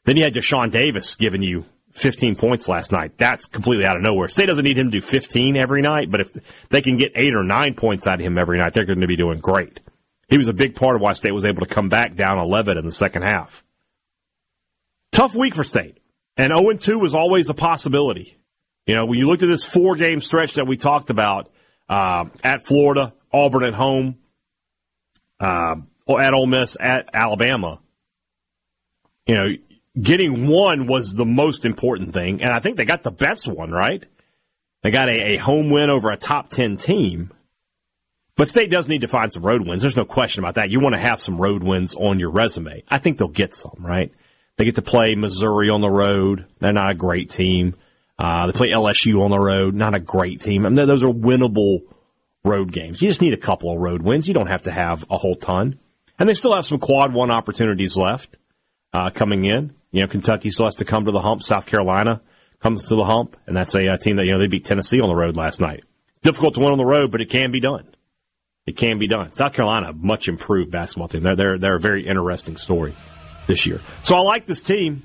Then 0.05 0.19
you 0.19 0.25
had 0.25 0.35
Dashawn 0.35 0.71
Davis 0.71 1.15
giving 1.15 1.43
you 1.43 1.65
15 1.93 2.37
points 2.37 2.69
last 2.69 2.93
night. 2.93 3.13
That's 3.17 3.47
completely 3.47 3.87
out 3.87 3.97
of 3.97 4.03
nowhere. 4.03 4.29
State 4.29 4.47
doesn't 4.47 4.65
need 4.65 4.77
him 4.77 4.91
to 4.91 5.01
do 5.01 5.07
15 5.07 5.57
every 5.57 5.81
night, 5.81 6.11
but 6.11 6.21
if 6.21 6.37
they 6.69 6.83
can 6.83 6.99
get 6.99 7.13
eight 7.15 7.35
or 7.35 7.45
nine 7.45 7.77
points 7.77 8.07
out 8.07 8.21
of 8.21 8.27
him 8.27 8.37
every 8.37 8.59
night, 8.59 8.75
they're 8.75 8.85
going 8.85 9.01
to 9.01 9.07
be 9.07 9.17
doing 9.17 9.39
great. 9.39 9.81
He 10.33 10.39
was 10.39 10.49
a 10.49 10.55
big 10.55 10.75
part 10.75 10.97
of 10.97 11.03
why 11.03 11.13
State 11.13 11.35
was 11.35 11.45
able 11.45 11.61
to 11.61 11.67
come 11.67 11.91
back 11.91 12.17
down 12.17 12.39
11 12.39 12.79
in 12.79 12.87
the 12.87 12.91
second 12.91 13.21
half. 13.21 13.63
Tough 15.11 15.35
week 15.35 15.55
for 15.55 15.63
State. 15.63 15.99
And 16.39 16.55
0 16.59 16.73
2 16.79 16.99
was 16.99 17.15
always 17.15 17.51
a 17.51 17.55
possibility. 17.55 18.39
You 18.87 18.95
know, 18.95 19.05
when 19.05 19.19
you 19.19 19.27
looked 19.27 19.43
at 19.43 19.51
this 19.51 19.63
four 19.63 19.95
game 19.95 20.23
stretch 20.23 20.55
that 20.55 20.67
we 20.67 20.79
talked 20.79 21.11
about 21.11 21.53
uh, 21.87 22.25
at 22.43 22.65
Florida, 22.65 23.13
Auburn 23.31 23.63
at 23.63 23.75
home, 23.75 24.17
uh, 25.39 25.75
at 26.09 26.33
Ole 26.33 26.47
Miss, 26.47 26.79
at 26.81 27.11
Alabama, 27.13 27.81
you 29.27 29.35
know, 29.35 29.49
getting 30.01 30.49
one 30.49 30.87
was 30.87 31.13
the 31.13 31.27
most 31.27 31.67
important 31.67 32.15
thing. 32.15 32.41
And 32.41 32.51
I 32.51 32.61
think 32.61 32.79
they 32.79 32.87
got 32.87 33.03
the 33.03 33.11
best 33.11 33.47
one, 33.47 33.71
right? 33.71 34.03
They 34.83 34.93
got 34.93 35.11
a, 35.11 35.35
a 35.35 35.37
home 35.37 35.69
win 35.69 35.91
over 35.91 36.11
a 36.11 36.17
top 36.17 36.49
10 36.49 36.79
team. 36.79 37.33
But 38.37 38.49
State 38.49 38.71
does 38.71 38.89
need 38.89 39.03
to 39.03 39.09
find 39.09 39.33
some 39.33 39.45
road 39.45 39.67
wins. 39.67 39.83
There's 39.83 39.97
no 39.97 40.05
question 40.05 40.43
about 40.43 40.55
that. 40.55 40.71
You 40.71 40.81
want 40.81 40.95
to 40.95 41.01
have 41.01 41.21
some 41.21 41.39
road 41.39 41.63
wins 41.63 41.95
on 41.95 42.19
your 42.19 42.31
resume. 42.31 42.83
I 42.89 42.99
think 42.99 43.19
they'll 43.19 43.29
get 43.29 43.55
some, 43.55 43.77
right? 43.79 44.13
They 44.57 44.65
get 44.65 44.77
to 44.77 44.83
play 44.83 45.15
Missouri 45.15 45.69
on 45.69 45.81
the 45.81 45.91
road. 45.91 46.47
They're 46.59 46.73
not 46.73 46.91
a 46.91 46.95
great 46.95 47.31
team. 47.31 47.75
Uh, 48.19 48.47
they 48.47 48.53
play 48.53 48.71
LSU 48.71 49.23
on 49.23 49.31
the 49.31 49.39
road. 49.39 49.75
Not 49.75 49.95
a 49.95 50.01
great 50.01 50.41
team. 50.41 50.65
I 50.65 50.71
mean, 50.71 50.87
those 50.87 51.03
are 51.03 51.13
winnable 51.13 51.81
road 52.45 52.73
games. 52.73 53.01
You 53.03 53.09
just 53.09 53.21
need 53.21 53.33
a 53.33 53.39
couple 53.39 53.73
of 53.73 53.81
road 53.81 54.03
wins. 54.03 54.29
You 54.29 54.35
don't 54.35 54.49
have 54.49 54.63
to 54.63 54.71
have 54.71 55.05
a 55.11 55.19
whole 55.19 55.37
ton. 55.37 55.79
And 56.19 56.29
they 56.29 56.35
still 56.35 56.55
have 56.55 56.67
some 56.67 56.79
quad 56.79 57.13
one 57.13 57.31
opportunities 57.31 57.97
left 57.97 58.37
uh, 58.93 59.11
coming 59.11 59.45
in. 59.45 59.75
You 59.91 60.03
know, 60.03 60.09
Kentucky 60.09 60.51
still 60.51 60.67
has 60.67 60.77
to 60.77 60.85
come 60.85 61.05
to 61.05 61.13
the 61.13 61.21
hump. 61.21 61.43
South 61.43 61.67
Carolina 61.67 62.23
comes 62.61 62.89
to 62.89 62.95
the 62.95 63.05
hump, 63.05 63.37
and 63.47 63.57
that's 63.57 63.75
a, 63.75 63.87
a 63.87 63.99
team 63.99 64.17
that 64.17 64.25
you 64.25 64.33
know 64.33 64.39
they 64.39 64.47
beat 64.47 64.65
Tennessee 64.65 65.01
on 65.01 65.09
the 65.09 65.15
road 65.15 65.37
last 65.37 65.61
night. 65.61 65.85
Difficult 66.23 66.55
to 66.55 66.61
win 66.61 66.73
on 66.73 66.79
the 66.79 66.87
road, 66.87 67.11
but 67.11 67.21
it 67.21 67.29
can 67.29 67.51
be 67.51 67.61
done. 67.61 67.89
It 68.65 68.77
can 68.77 69.01
be 69.01 69.09
done. 69.09 69.33
South 69.33 69.55
Carolina, 69.55 69.93
much 69.93 70.29
improved 70.29 70.71
basketball 70.71 71.09
team. 71.09 71.23
They're 71.23 71.35
they're 71.35 71.59
they're 71.59 71.77
a 71.77 71.81
very 71.81 72.07
interesting 72.07 72.57
story 72.57 72.95
this 73.49 73.67
year. 73.67 73.81
So 74.03 74.15
I 74.15 74.21
like 74.21 74.47
this 74.47 74.63
team, 74.63 75.03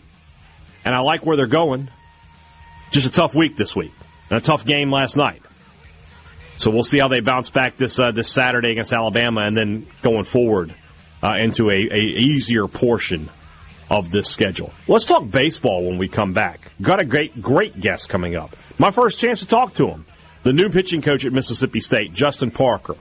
and 0.86 0.94
I 0.94 1.00
like 1.00 1.26
where 1.26 1.36
they're 1.36 1.48
going. 1.48 1.90
Just 2.92 3.08
a 3.08 3.12
tough 3.12 3.34
week 3.34 3.58
this 3.58 3.76
week, 3.76 3.94
and 4.30 4.38
a 4.38 4.42
tough 4.42 4.64
game 4.64 4.92
last 4.92 5.18
night. 5.18 5.42
So 6.58 6.70
we'll 6.70 6.84
see 6.84 7.00
how 7.00 7.08
they 7.08 7.20
bounce 7.20 7.50
back 7.50 7.78
this 7.78 7.98
uh, 7.98 8.12
this 8.12 8.30
Saturday 8.30 8.74
against 8.74 8.94
Alabama, 8.94 9.42
and 9.42 9.58
then 9.58 9.88
going 10.04 10.24
forward 10.24 10.76
uh, 11.24 11.34
into 11.44 11.72
a, 11.72 11.74
a 11.74 11.98
easier 11.98 12.68
portion 12.68 13.28
of 13.90 14.12
this 14.12 14.30
schedule. 14.30 14.72
Let's 14.88 15.06
talk 15.06 15.32
baseball 15.32 15.88
when 15.88 15.98
we 15.98 16.08
come 16.08 16.32
back. 16.32 16.72
Got 16.80 17.00
a 17.00 17.06
great 17.06 17.42
great 17.42 17.80
guest 17.80 18.08
coming 18.08 18.36
up. 18.36 18.56
My 18.78 18.92
first 18.92 19.18
chance 19.18 19.40
to 19.40 19.48
talk 19.48 19.74
to 19.76 19.88
him, 19.88 20.06
the 20.44 20.54
new 20.54 20.70
pitching 20.70 21.02
coach 21.02 21.26
at 21.26 21.34
Mississippi 21.34 21.80
State, 21.80 22.14
Justin 22.14 22.52
Parker. 22.52 22.96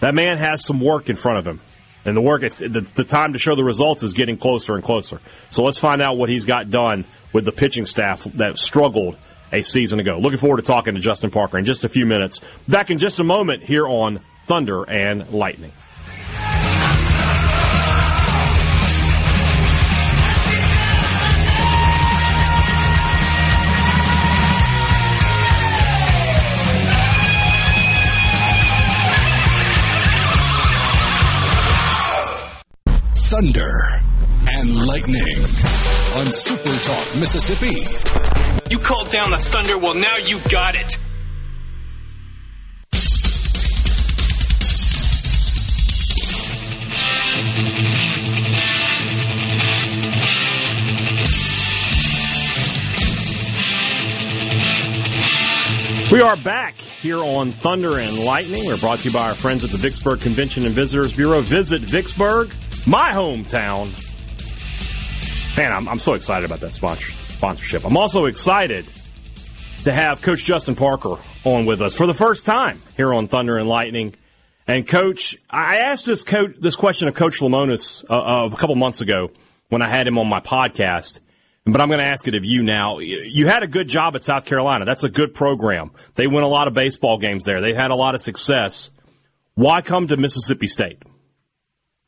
That 0.00 0.14
man 0.14 0.38
has 0.38 0.64
some 0.64 0.80
work 0.80 1.08
in 1.08 1.16
front 1.16 1.38
of 1.38 1.46
him. 1.46 1.60
And 2.04 2.16
the 2.16 2.20
work, 2.20 2.42
it's, 2.44 2.58
the, 2.58 2.86
the 2.94 3.04
time 3.04 3.32
to 3.32 3.38
show 3.38 3.56
the 3.56 3.64
results 3.64 4.02
is 4.04 4.12
getting 4.12 4.36
closer 4.36 4.74
and 4.74 4.84
closer. 4.84 5.20
So 5.50 5.64
let's 5.64 5.78
find 5.78 6.00
out 6.00 6.16
what 6.16 6.28
he's 6.28 6.44
got 6.44 6.70
done 6.70 7.04
with 7.32 7.44
the 7.44 7.52
pitching 7.52 7.84
staff 7.84 8.22
that 8.34 8.58
struggled 8.58 9.16
a 9.52 9.62
season 9.62 9.98
ago. 9.98 10.18
Looking 10.18 10.38
forward 10.38 10.58
to 10.58 10.62
talking 10.62 10.94
to 10.94 11.00
Justin 11.00 11.30
Parker 11.30 11.58
in 11.58 11.64
just 11.64 11.84
a 11.84 11.88
few 11.88 12.06
minutes. 12.06 12.40
Back 12.68 12.90
in 12.90 12.98
just 12.98 13.18
a 13.18 13.24
moment 13.24 13.64
here 13.64 13.86
on 13.86 14.20
Thunder 14.46 14.84
and 14.84 15.30
Lightning. 15.30 15.72
Thunder 33.36 34.00
and 34.48 34.86
Lightning 34.86 35.44
on 36.14 36.32
Super 36.32 36.74
Talk, 36.74 37.16
Mississippi. 37.16 37.84
You 38.70 38.78
called 38.78 39.10
down 39.10 39.30
the 39.30 39.36
thunder, 39.36 39.76
well, 39.76 39.92
now 39.92 40.16
you 40.16 40.38
got 40.48 40.74
it. 40.74 40.98
We 56.10 56.22
are 56.22 56.36
back 56.38 56.76
here 56.76 57.18
on 57.18 57.52
Thunder 57.52 57.98
and 57.98 58.18
Lightning. 58.20 58.64
We're 58.64 58.78
brought 58.78 59.00
to 59.00 59.08
you 59.08 59.12
by 59.12 59.28
our 59.28 59.34
friends 59.34 59.62
at 59.62 59.68
the 59.68 59.76
Vicksburg 59.76 60.22
Convention 60.22 60.64
and 60.64 60.74
Visitors 60.74 61.14
Bureau. 61.14 61.42
Visit 61.42 61.82
Vicksburg, 61.82 62.50
my 62.86 63.12
hometown. 63.12 63.94
Man, 65.56 65.72
I'm, 65.72 65.88
I'm 65.88 65.98
so 65.98 66.14
excited 66.14 66.46
about 66.46 66.60
that 66.60 66.72
sponsor, 66.72 67.12
sponsorship. 67.28 67.84
I'm 67.84 67.96
also 67.96 68.26
excited 68.26 68.86
to 69.84 69.92
have 69.92 70.22
Coach 70.22 70.44
Justin 70.44 70.76
Parker 70.76 71.16
on 71.44 71.66
with 71.66 71.80
us 71.80 71.94
for 71.94 72.06
the 72.06 72.14
first 72.14 72.46
time 72.46 72.80
here 72.96 73.12
on 73.12 73.28
Thunder 73.28 73.56
and 73.56 73.68
Lightning. 73.68 74.14
And 74.68 74.86
Coach, 74.86 75.36
I 75.48 75.78
asked 75.90 76.06
this 76.06 76.22
coach 76.24 76.56
this 76.60 76.74
question 76.74 77.08
of 77.08 77.14
Coach 77.14 77.40
Lemonis 77.40 78.04
uh, 78.10 78.14
uh, 78.14 78.46
a 78.52 78.56
couple 78.56 78.74
months 78.74 79.00
ago 79.00 79.28
when 79.68 79.82
I 79.82 79.88
had 79.88 80.06
him 80.06 80.18
on 80.18 80.28
my 80.28 80.40
podcast. 80.40 81.20
But 81.64 81.80
I'm 81.80 81.88
going 81.88 82.00
to 82.00 82.06
ask 82.06 82.26
it 82.28 82.34
of 82.36 82.44
you 82.44 82.62
now. 82.62 82.98
You 83.00 83.48
had 83.48 83.64
a 83.64 83.66
good 83.66 83.88
job 83.88 84.14
at 84.14 84.22
South 84.22 84.44
Carolina. 84.44 84.84
That's 84.84 85.02
a 85.02 85.08
good 85.08 85.34
program. 85.34 85.90
They 86.14 86.28
win 86.28 86.44
a 86.44 86.48
lot 86.48 86.68
of 86.68 86.74
baseball 86.74 87.18
games 87.18 87.44
there. 87.44 87.60
They've 87.60 87.76
had 87.76 87.90
a 87.90 87.96
lot 87.96 88.14
of 88.14 88.20
success. 88.20 88.90
Why 89.54 89.80
come 89.80 90.06
to 90.08 90.16
Mississippi 90.16 90.68
State? 90.68 91.02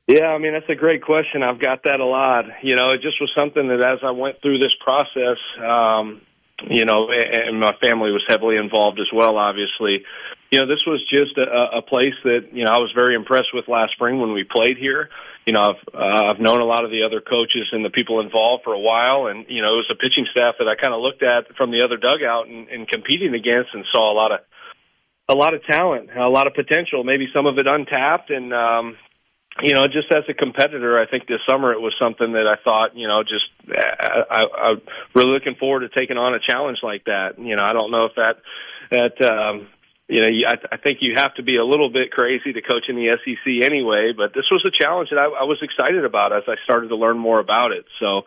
Yeah, 0.08 0.28
I 0.28 0.38
mean 0.38 0.54
that's 0.54 0.70
a 0.70 0.74
great 0.74 1.02
question. 1.02 1.42
I've 1.42 1.60
got 1.60 1.84
that 1.84 2.00
a 2.00 2.04
lot. 2.04 2.46
You 2.62 2.76
know, 2.76 2.92
it 2.92 3.02
just 3.02 3.20
was 3.20 3.30
something 3.36 3.68
that 3.68 3.84
as 3.84 3.98
I 4.02 4.10
went 4.10 4.40
through 4.40 4.58
this 4.58 4.72
process, 4.82 5.36
um, 5.60 6.22
you 6.64 6.86
know, 6.86 7.12
and 7.12 7.60
my 7.60 7.74
family 7.82 8.10
was 8.10 8.24
heavily 8.26 8.56
involved 8.56 8.98
as 8.98 9.06
well. 9.12 9.36
Obviously, 9.36 10.02
you 10.50 10.60
know, 10.60 10.66
this 10.66 10.80
was 10.86 11.04
just 11.12 11.36
a, 11.36 11.78
a 11.78 11.82
place 11.82 12.16
that 12.24 12.48
you 12.52 12.64
know 12.64 12.72
I 12.72 12.78
was 12.78 12.90
very 12.96 13.14
impressed 13.16 13.52
with 13.52 13.68
last 13.68 13.92
spring 13.92 14.18
when 14.18 14.32
we 14.32 14.44
played 14.44 14.78
here. 14.78 15.10
You 15.44 15.52
know, 15.52 15.60
I've 15.60 15.84
uh, 15.92 16.32
I've 16.32 16.40
known 16.40 16.62
a 16.62 16.64
lot 16.64 16.86
of 16.86 16.90
the 16.90 17.04
other 17.04 17.20
coaches 17.20 17.68
and 17.72 17.84
the 17.84 17.90
people 17.90 18.20
involved 18.20 18.64
for 18.64 18.72
a 18.72 18.80
while, 18.80 19.26
and 19.28 19.44
you 19.46 19.60
know, 19.60 19.76
it 19.76 19.84
was 19.84 19.92
a 19.92 20.00
pitching 20.00 20.24
staff 20.32 20.54
that 20.58 20.68
I 20.68 20.74
kind 20.74 20.94
of 20.94 21.02
looked 21.04 21.22
at 21.22 21.54
from 21.54 21.70
the 21.70 21.84
other 21.84 21.98
dugout 21.98 22.48
and, 22.48 22.66
and 22.68 22.88
competing 22.88 23.34
against, 23.34 23.74
and 23.74 23.84
saw 23.92 24.10
a 24.10 24.16
lot 24.16 24.32
of 24.32 24.40
a 25.28 25.36
lot 25.36 25.52
of 25.52 25.62
talent, 25.64 26.08
a 26.16 26.32
lot 26.32 26.46
of 26.46 26.54
potential, 26.54 27.04
maybe 27.04 27.28
some 27.34 27.44
of 27.44 27.58
it 27.58 27.66
untapped, 27.66 28.30
and 28.30 28.54
um, 28.54 28.96
you 29.62 29.74
know, 29.74 29.86
just 29.88 30.06
as 30.10 30.24
a 30.28 30.34
competitor, 30.34 30.98
I 30.98 31.06
think 31.06 31.26
this 31.26 31.40
summer 31.48 31.72
it 31.72 31.80
was 31.80 31.94
something 32.00 32.32
that 32.32 32.46
I 32.46 32.62
thought, 32.62 32.96
you 32.96 33.08
know, 33.08 33.22
just 33.22 33.46
I, 33.68 34.22
I, 34.30 34.42
I'm 34.70 34.80
really 35.14 35.30
looking 35.30 35.56
forward 35.58 35.80
to 35.80 35.88
taking 35.88 36.16
on 36.16 36.34
a 36.34 36.38
challenge 36.38 36.78
like 36.82 37.04
that. 37.04 37.38
You 37.38 37.56
know, 37.56 37.64
I 37.64 37.72
don't 37.72 37.90
know 37.90 38.06
if 38.06 38.12
that 38.16 38.36
that 38.90 39.26
um, 39.26 39.68
you 40.08 40.20
know, 40.20 40.28
I, 40.46 40.74
I 40.74 40.76
think 40.78 40.98
you 41.00 41.14
have 41.16 41.34
to 41.34 41.42
be 41.42 41.56
a 41.56 41.64
little 41.64 41.90
bit 41.90 42.10
crazy 42.10 42.52
to 42.52 42.62
coach 42.62 42.84
in 42.88 42.96
the 42.96 43.12
SEC 43.12 43.66
anyway. 43.66 44.12
But 44.16 44.32
this 44.34 44.46
was 44.50 44.64
a 44.64 44.70
challenge 44.70 45.10
that 45.10 45.18
I, 45.18 45.24
I 45.24 45.44
was 45.44 45.58
excited 45.60 46.04
about 46.04 46.32
as 46.32 46.44
I 46.48 46.54
started 46.64 46.88
to 46.88 46.96
learn 46.96 47.18
more 47.18 47.40
about 47.40 47.72
it. 47.72 47.84
So, 48.00 48.22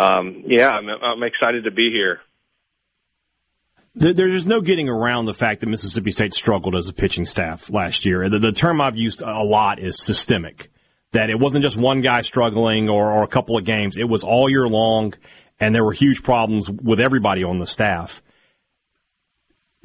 um, 0.00 0.44
yeah, 0.46 0.70
I'm, 0.70 0.88
I'm 0.88 1.22
excited 1.22 1.64
to 1.64 1.70
be 1.70 1.90
here. 1.90 2.20
There's 3.98 4.46
no 4.46 4.60
getting 4.60 4.90
around 4.90 5.24
the 5.24 5.32
fact 5.32 5.60
that 5.60 5.68
Mississippi 5.68 6.10
State 6.10 6.34
struggled 6.34 6.76
as 6.76 6.86
a 6.86 6.92
pitching 6.92 7.24
staff 7.24 7.70
last 7.70 8.04
year. 8.04 8.28
The 8.28 8.52
term 8.52 8.78
I've 8.78 8.96
used 8.96 9.22
a 9.22 9.42
lot 9.42 9.78
is 9.78 9.98
systemic 9.98 10.70
that 11.12 11.30
it 11.30 11.38
wasn't 11.38 11.64
just 11.64 11.76
one 11.76 12.00
guy 12.00 12.22
struggling 12.22 12.88
or, 12.88 13.10
or 13.10 13.22
a 13.22 13.28
couple 13.28 13.56
of 13.56 13.64
games. 13.64 13.96
It 13.96 14.08
was 14.08 14.24
all 14.24 14.50
year 14.50 14.68
long, 14.68 15.14
and 15.58 15.74
there 15.74 15.84
were 15.84 15.92
huge 15.92 16.22
problems 16.22 16.68
with 16.70 17.00
everybody 17.00 17.44
on 17.44 17.58
the 17.58 17.66
staff. 17.66 18.22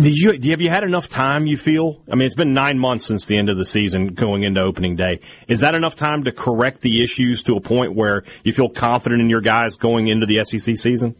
Did 0.01 0.17
you 0.17 0.31
have 0.51 0.61
you 0.61 0.69
had 0.69 0.83
enough 0.83 1.09
time? 1.09 1.45
You 1.45 1.57
feel? 1.57 2.03
I 2.11 2.15
mean, 2.15 2.25
it's 2.25 2.35
been 2.35 2.53
nine 2.53 2.79
months 2.79 3.05
since 3.05 3.25
the 3.27 3.37
end 3.37 3.49
of 3.49 3.57
the 3.57 3.67
season, 3.67 4.15
going 4.15 4.41
into 4.41 4.59
opening 4.59 4.95
day. 4.95 5.19
Is 5.47 5.59
that 5.59 5.75
enough 5.75 5.95
time 5.95 6.23
to 6.23 6.31
correct 6.31 6.81
the 6.81 7.03
issues 7.03 7.43
to 7.43 7.55
a 7.55 7.61
point 7.61 7.95
where 7.95 8.23
you 8.43 8.51
feel 8.51 8.69
confident 8.69 9.21
in 9.21 9.29
your 9.29 9.41
guys 9.41 9.75
going 9.75 10.07
into 10.07 10.25
the 10.25 10.43
SEC 10.43 10.75
season? 10.75 11.15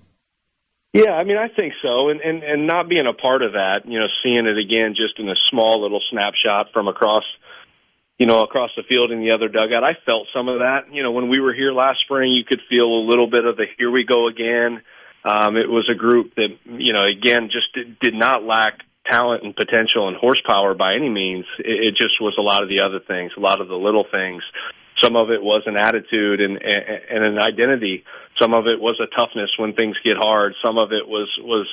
Yeah, 0.93 1.11
I 1.11 1.23
mean, 1.23 1.37
I 1.37 1.47
think 1.55 1.73
so, 1.83 2.09
and 2.09 2.21
and 2.21 2.43
and 2.43 2.65
not 2.65 2.89
being 2.89 3.05
a 3.05 3.13
part 3.13 3.43
of 3.43 3.53
that, 3.53 3.81
you 3.85 3.99
know, 3.99 4.07
seeing 4.23 4.47
it 4.47 4.57
again 4.57 4.95
just 4.95 5.19
in 5.19 5.29
a 5.29 5.35
small 5.49 5.81
little 5.81 6.01
snapshot 6.09 6.73
from 6.73 6.87
across 6.87 7.23
you 8.21 8.27
know, 8.27 8.43
across 8.43 8.69
the 8.77 8.83
field 8.83 9.09
in 9.09 9.19
the 9.19 9.31
other 9.31 9.47
dugout. 9.47 9.83
I 9.83 9.97
felt 10.05 10.27
some 10.31 10.47
of 10.47 10.59
that. 10.59 10.93
You 10.93 11.01
know, 11.01 11.11
when 11.11 11.27
we 11.27 11.39
were 11.39 11.55
here 11.55 11.71
last 11.73 12.01
spring, 12.01 12.31
you 12.31 12.43
could 12.43 12.61
feel 12.69 12.85
a 12.85 13.01
little 13.09 13.25
bit 13.25 13.45
of 13.45 13.57
the 13.57 13.65
here 13.79 13.89
we 13.89 14.03
go 14.03 14.27
again. 14.27 14.83
Um, 15.25 15.57
it 15.57 15.67
was 15.67 15.89
a 15.91 15.97
group 15.97 16.35
that, 16.35 16.49
you 16.65 16.93
know, 16.93 17.03
again, 17.03 17.49
just 17.51 17.73
did, 17.73 17.97
did 17.97 18.13
not 18.13 18.43
lack 18.43 18.81
talent 19.09 19.43
and 19.43 19.55
potential 19.55 20.07
and 20.07 20.15
horsepower 20.15 20.75
by 20.75 20.93
any 20.93 21.09
means. 21.09 21.45
It, 21.57 21.65
it 21.65 21.91
just 21.97 22.21
was 22.21 22.35
a 22.37 22.43
lot 22.43 22.61
of 22.61 22.69
the 22.69 22.81
other 22.81 22.99
things, 22.99 23.31
a 23.35 23.39
lot 23.39 23.59
of 23.59 23.67
the 23.67 23.75
little 23.75 24.05
things. 24.11 24.43
Some 24.99 25.15
of 25.15 25.31
it 25.31 25.41
was 25.41 25.63
an 25.65 25.75
attitude 25.75 26.41
and, 26.41 26.61
and, 26.61 26.83
and 27.09 27.23
an 27.25 27.39
identity. 27.39 28.03
Some 28.39 28.53
of 28.53 28.67
it 28.67 28.79
was 28.79 29.01
a 29.01 29.09
toughness 29.19 29.49
when 29.57 29.73
things 29.73 29.97
get 30.05 30.17
hard. 30.17 30.53
Some 30.63 30.77
of 30.77 30.91
it 30.91 31.07
was 31.07 31.27
was 31.39 31.67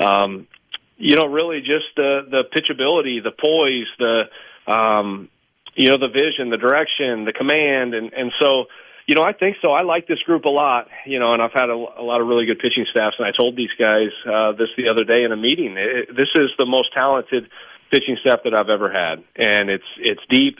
um, 0.00 0.48
you 0.96 1.14
know 1.14 1.26
really 1.26 1.60
just 1.60 1.94
the 1.94 2.26
the 2.28 2.42
pitchability, 2.42 3.22
the 3.22 3.30
poise, 3.30 3.86
the 4.00 4.24
um, 4.66 5.28
you 5.76 5.90
know, 5.90 5.98
the 5.98 6.08
vision, 6.08 6.50
the 6.50 6.56
direction, 6.56 7.24
the 7.24 7.32
command, 7.32 7.94
and 7.94 8.12
and 8.12 8.32
so, 8.40 8.64
you 9.06 9.14
know, 9.14 9.22
I 9.22 9.32
think 9.32 9.56
so. 9.60 9.72
I 9.72 9.82
like 9.82 10.08
this 10.08 10.18
group 10.20 10.44
a 10.44 10.48
lot, 10.48 10.88
you 11.04 11.20
know, 11.20 11.32
and 11.32 11.42
I've 11.42 11.52
had 11.52 11.68
a, 11.68 11.76
a 11.76 12.02
lot 12.02 12.20
of 12.20 12.26
really 12.26 12.46
good 12.46 12.58
pitching 12.58 12.86
staffs, 12.90 13.16
and 13.18 13.28
I 13.28 13.32
told 13.36 13.56
these 13.56 13.72
guys 13.78 14.08
uh, 14.26 14.52
this 14.52 14.68
the 14.76 14.88
other 14.88 15.04
day 15.04 15.22
in 15.22 15.32
a 15.32 15.36
meeting. 15.36 15.76
It, 15.76 16.16
this 16.16 16.32
is 16.34 16.50
the 16.58 16.66
most 16.66 16.92
talented 16.96 17.48
pitching 17.90 18.16
staff 18.20 18.40
that 18.44 18.54
I've 18.54 18.70
ever 18.70 18.90
had, 18.90 19.22
and 19.36 19.70
it's 19.70 19.90
it's 19.98 20.22
deep. 20.30 20.56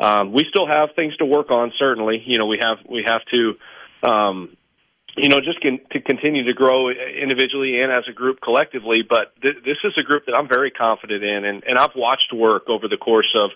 Um, 0.00 0.32
we 0.32 0.44
still 0.48 0.66
have 0.66 0.90
things 0.94 1.16
to 1.16 1.24
work 1.24 1.50
on. 1.50 1.72
Certainly, 1.78 2.22
you 2.26 2.38
know, 2.38 2.46
we 2.46 2.58
have 2.62 2.78
we 2.88 3.04
have 3.08 3.22
to. 3.32 3.54
Um, 4.06 4.56
you 5.16 5.28
know, 5.28 5.40
just 5.40 5.60
can, 5.60 5.80
to 5.90 6.00
continue 6.00 6.44
to 6.44 6.52
grow 6.52 6.90
individually 6.90 7.80
and 7.80 7.90
as 7.90 8.04
a 8.08 8.12
group 8.12 8.40
collectively. 8.40 9.02
But 9.02 9.34
th- 9.42 9.64
this 9.64 9.78
is 9.82 9.92
a 9.98 10.04
group 10.04 10.26
that 10.26 10.36
I'm 10.38 10.48
very 10.48 10.70
confident 10.70 11.24
in, 11.24 11.44
and, 11.44 11.64
and 11.66 11.76
I've 11.76 11.96
watched 11.96 12.32
work 12.32 12.68
over 12.68 12.86
the 12.86 12.96
course 12.96 13.34
of 13.34 13.50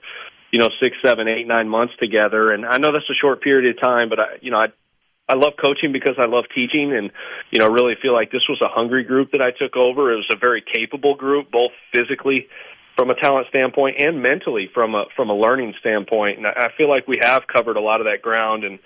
you 0.52 0.58
know, 0.58 0.68
six, 0.80 0.96
seven, 1.04 1.26
eight, 1.28 1.46
nine 1.48 1.68
months 1.68 1.94
together. 1.98 2.52
And 2.52 2.64
I 2.66 2.76
know 2.76 2.92
that's 2.92 3.08
a 3.10 3.18
short 3.20 3.42
period 3.42 3.74
of 3.74 3.82
time, 3.82 4.10
but 4.10 4.20
I, 4.20 4.26
you 4.40 4.50
know, 4.50 4.58
I, 4.58 4.66
I 5.28 5.34
love 5.34 5.54
coaching 5.64 5.92
because 5.92 6.16
I 6.18 6.26
love 6.26 6.44
teaching, 6.54 6.92
and 6.94 7.10
you 7.50 7.58
know, 7.58 7.68
really 7.68 7.94
feel 8.02 8.12
like 8.12 8.30
this 8.30 8.42
was 8.48 8.60
a 8.60 8.68
hungry 8.68 9.04
group 9.04 9.32
that 9.32 9.40
I 9.40 9.50
took 9.50 9.76
over. 9.76 10.12
It 10.12 10.16
was 10.16 10.30
a 10.32 10.36
very 10.36 10.62
capable 10.62 11.14
group, 11.14 11.50
both 11.50 11.70
physically 11.94 12.48
from 12.96 13.08
a 13.08 13.14
talent 13.14 13.46
standpoint 13.48 13.96
and 13.98 14.20
mentally 14.20 14.68
from 14.74 14.94
a 14.94 15.04
from 15.16 15.30
a 15.30 15.34
learning 15.34 15.74
standpoint. 15.80 16.38
And 16.38 16.46
I 16.46 16.68
feel 16.76 16.90
like 16.90 17.08
we 17.08 17.16
have 17.22 17.46
covered 17.46 17.76
a 17.76 17.80
lot 17.80 18.00
of 18.00 18.06
that 18.06 18.20
ground. 18.20 18.64
And 18.64 18.78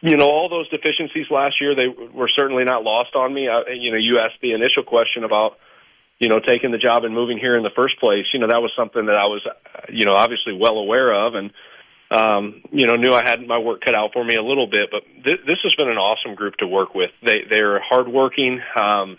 you 0.00 0.16
know, 0.16 0.26
all 0.26 0.48
those 0.48 0.68
deficiencies 0.68 1.26
last 1.30 1.60
year, 1.60 1.76
they 1.76 1.86
were 1.86 2.28
certainly 2.28 2.64
not 2.64 2.82
lost 2.82 3.14
on 3.14 3.32
me. 3.32 3.48
I, 3.48 3.62
you 3.78 3.92
know, 3.92 3.98
you 3.98 4.18
asked 4.18 4.40
the 4.42 4.52
initial 4.52 4.82
question 4.82 5.22
about 5.22 5.58
you 6.18 6.28
know 6.28 6.40
taking 6.40 6.70
the 6.70 6.78
job 6.78 7.04
and 7.04 7.14
moving 7.14 7.38
here 7.38 7.56
in 7.56 7.62
the 7.62 7.74
first 7.74 7.98
place. 8.00 8.26
You 8.32 8.40
know, 8.40 8.48
that 8.48 8.62
was 8.62 8.72
something 8.76 9.06
that 9.06 9.16
I 9.16 9.26
was 9.26 9.42
you 9.88 10.04
know 10.04 10.14
obviously 10.14 10.52
well 10.52 10.78
aware 10.78 11.12
of 11.26 11.34
and 11.34 11.50
um, 12.10 12.62
you 12.70 12.86
know, 12.86 12.96
knew 12.96 13.12
I 13.12 13.22
had 13.24 13.46
my 13.46 13.58
work 13.58 13.80
cut 13.84 13.94
out 13.94 14.12
for 14.12 14.24
me 14.24 14.36
a 14.36 14.42
little 14.42 14.66
bit, 14.66 14.90
but 14.90 15.02
th- 15.24 15.40
this 15.46 15.58
has 15.64 15.74
been 15.76 15.88
an 15.88 15.96
awesome 15.96 16.34
group 16.34 16.56
to 16.58 16.66
work 16.66 16.94
with. 16.94 17.10
They 17.24 17.42
they're 17.48 17.80
hardworking, 17.80 18.60
um, 18.80 19.16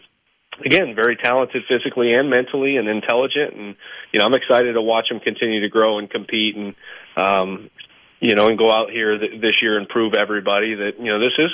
again, 0.63 0.93
very 0.95 1.17
talented 1.17 1.63
physically 1.67 2.13
and 2.13 2.29
mentally, 2.29 2.77
and 2.77 2.87
intelligent. 2.87 3.53
And 3.55 3.75
you 4.13 4.19
know, 4.19 4.25
I'm 4.25 4.33
excited 4.33 4.73
to 4.73 4.81
watch 4.81 5.09
them 5.09 5.19
continue 5.19 5.61
to 5.61 5.69
grow 5.69 5.97
and 5.97 6.09
compete, 6.09 6.55
and 6.55 6.75
um, 7.17 7.69
you 8.21 8.35
know, 8.35 8.47
and 8.47 8.57
go 8.57 8.71
out 8.71 8.91
here 8.91 9.17
th- 9.17 9.41
this 9.41 9.59
year 9.61 9.77
and 9.77 9.89
prove 9.89 10.13
everybody 10.13 10.75
that 10.75 10.99
you 10.99 11.11
know 11.11 11.19
this 11.19 11.33
is 11.37 11.51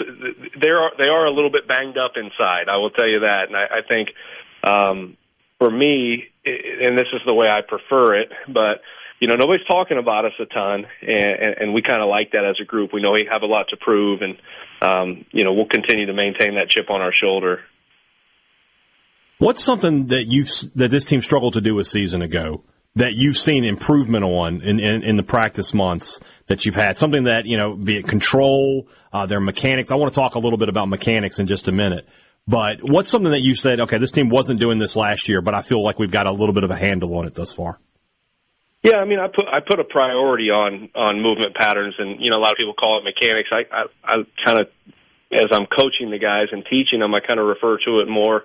they 0.61 0.69
are 0.69 0.91
they 0.97 1.09
are 1.09 1.25
a 1.25 1.31
little 1.31 1.51
bit 1.51 1.67
banged 1.67 1.97
up 1.97 2.11
inside. 2.17 2.67
I 2.69 2.77
will 2.77 2.91
tell 2.91 3.07
you 3.07 3.21
that, 3.21 3.47
and 3.47 3.55
I, 3.55 3.79
I 3.79 3.81
think 3.87 4.09
um, 4.63 5.17
for 5.61 5.69
me, 5.69 6.23
and 6.43 6.97
this 6.97 7.05
is 7.13 7.21
the 7.23 7.35
way 7.35 7.45
I 7.47 7.61
prefer 7.61 8.15
it, 8.15 8.29
but 8.47 8.81
you 9.19 9.27
know, 9.27 9.35
nobody's 9.35 9.65
talking 9.67 9.99
about 9.99 10.25
us 10.25 10.31
a 10.39 10.45
ton, 10.45 10.87
and, 11.03 11.55
and 11.59 11.73
we 11.75 11.83
kind 11.83 12.01
of 12.01 12.09
like 12.09 12.31
that 12.31 12.43
as 12.43 12.55
a 12.59 12.65
group. 12.65 12.89
We 12.91 13.03
know 13.03 13.11
we 13.11 13.29
have 13.31 13.43
a 13.43 13.45
lot 13.45 13.67
to 13.69 13.77
prove, 13.77 14.21
and 14.23 14.37
um, 14.81 15.25
you 15.31 15.43
know, 15.43 15.53
we'll 15.53 15.67
continue 15.67 16.07
to 16.07 16.13
maintain 16.13 16.55
that 16.55 16.69
chip 16.69 16.89
on 16.89 17.01
our 17.01 17.13
shoulder. 17.13 17.59
What's 19.37 19.63
something 19.63 20.07
that 20.07 20.25
you've 20.27 20.49
that 20.73 20.89
this 20.89 21.05
team 21.05 21.21
struggled 21.21 21.53
to 21.53 21.61
do 21.61 21.77
a 21.77 21.83
season 21.83 22.23
ago 22.23 22.63
that 22.95 23.11
you've 23.13 23.37
seen 23.37 23.63
improvement 23.63 24.23
on 24.23 24.61
in, 24.63 24.79
in, 24.79 25.03
in 25.03 25.15
the 25.15 25.23
practice 25.23 25.75
months 25.75 26.19
that 26.47 26.65
you've 26.65 26.73
had? 26.73 26.97
Something 26.97 27.25
that 27.25 27.43
you 27.45 27.57
know, 27.57 27.75
be 27.75 27.97
it 27.97 28.07
control, 28.07 28.87
uh, 29.13 29.27
their 29.27 29.39
mechanics. 29.39 29.91
I 29.91 29.95
want 29.95 30.11
to 30.11 30.19
talk 30.19 30.33
a 30.33 30.39
little 30.39 30.57
bit 30.57 30.69
about 30.69 30.89
mechanics 30.89 31.37
in 31.37 31.45
just 31.45 31.67
a 31.67 31.71
minute. 31.71 32.07
But 32.47 32.79
what's 32.81 33.09
something 33.09 33.31
that 33.31 33.41
you 33.41 33.55
said? 33.55 33.79
Okay, 33.81 33.97
this 33.97 34.11
team 34.11 34.29
wasn't 34.29 34.59
doing 34.59 34.79
this 34.79 34.95
last 34.95 35.29
year, 35.29 35.41
but 35.41 35.53
I 35.53 35.61
feel 35.61 35.83
like 35.83 35.99
we've 35.99 36.11
got 36.11 36.27
a 36.27 36.31
little 36.31 36.53
bit 36.53 36.63
of 36.63 36.71
a 36.71 36.77
handle 36.77 37.15
on 37.17 37.27
it 37.27 37.35
thus 37.35 37.53
far. 37.53 37.79
Yeah, 38.83 38.97
I 38.97 39.05
mean, 39.05 39.19
I 39.19 39.27
put 39.27 39.45
I 39.45 39.59
put 39.59 39.79
a 39.79 39.83
priority 39.83 40.49
on 40.49 40.89
on 40.95 41.21
movement 41.21 41.55
patterns, 41.55 41.93
and 41.99 42.19
you 42.19 42.31
know, 42.31 42.37
a 42.37 42.41
lot 42.41 42.51
of 42.51 42.57
people 42.57 42.73
call 42.73 42.99
it 42.99 43.03
mechanics. 43.03 43.49
I 43.51 43.61
I, 43.71 43.83
I 44.03 44.15
kind 44.43 44.59
of, 44.59 44.67
as 45.31 45.47
I'm 45.51 45.67
coaching 45.67 46.09
the 46.09 46.17
guys 46.17 46.47
and 46.51 46.65
teaching 46.65 46.99
them, 46.99 47.13
I 47.13 47.19
kind 47.19 47.39
of 47.39 47.45
refer 47.45 47.77
to 47.85 47.99
it 47.99 48.09
more 48.09 48.43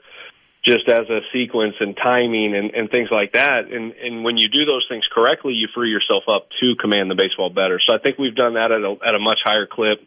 just 0.67 0.88
as 0.91 1.09
a 1.09 1.21
sequence 1.33 1.76
and 1.79 1.97
timing 1.97 2.55
and, 2.55 2.75
and 2.75 2.91
things 2.91 3.09
like 3.11 3.33
that. 3.33 3.73
And 3.73 3.93
and 3.93 4.25
when 4.25 4.37
you 4.37 4.49
do 4.49 4.67
those 4.67 4.85
things 4.91 5.05
correctly, 5.11 5.55
you 5.55 5.69
free 5.75 5.91
yourself 5.91 6.25
up 6.29 6.49
to 6.61 6.75
command 6.79 7.11
the 7.11 7.15
baseball 7.15 7.49
better. 7.49 7.81
So 7.87 7.95
I 7.95 7.99
think 7.99 8.19
we've 8.19 8.35
done 8.35 8.55
that 8.55 8.73
at 8.73 8.83
a 8.83 8.93
at 9.07 9.15
a 9.15 9.19
much 9.19 9.38
higher 9.43 9.67
clip. 9.67 10.05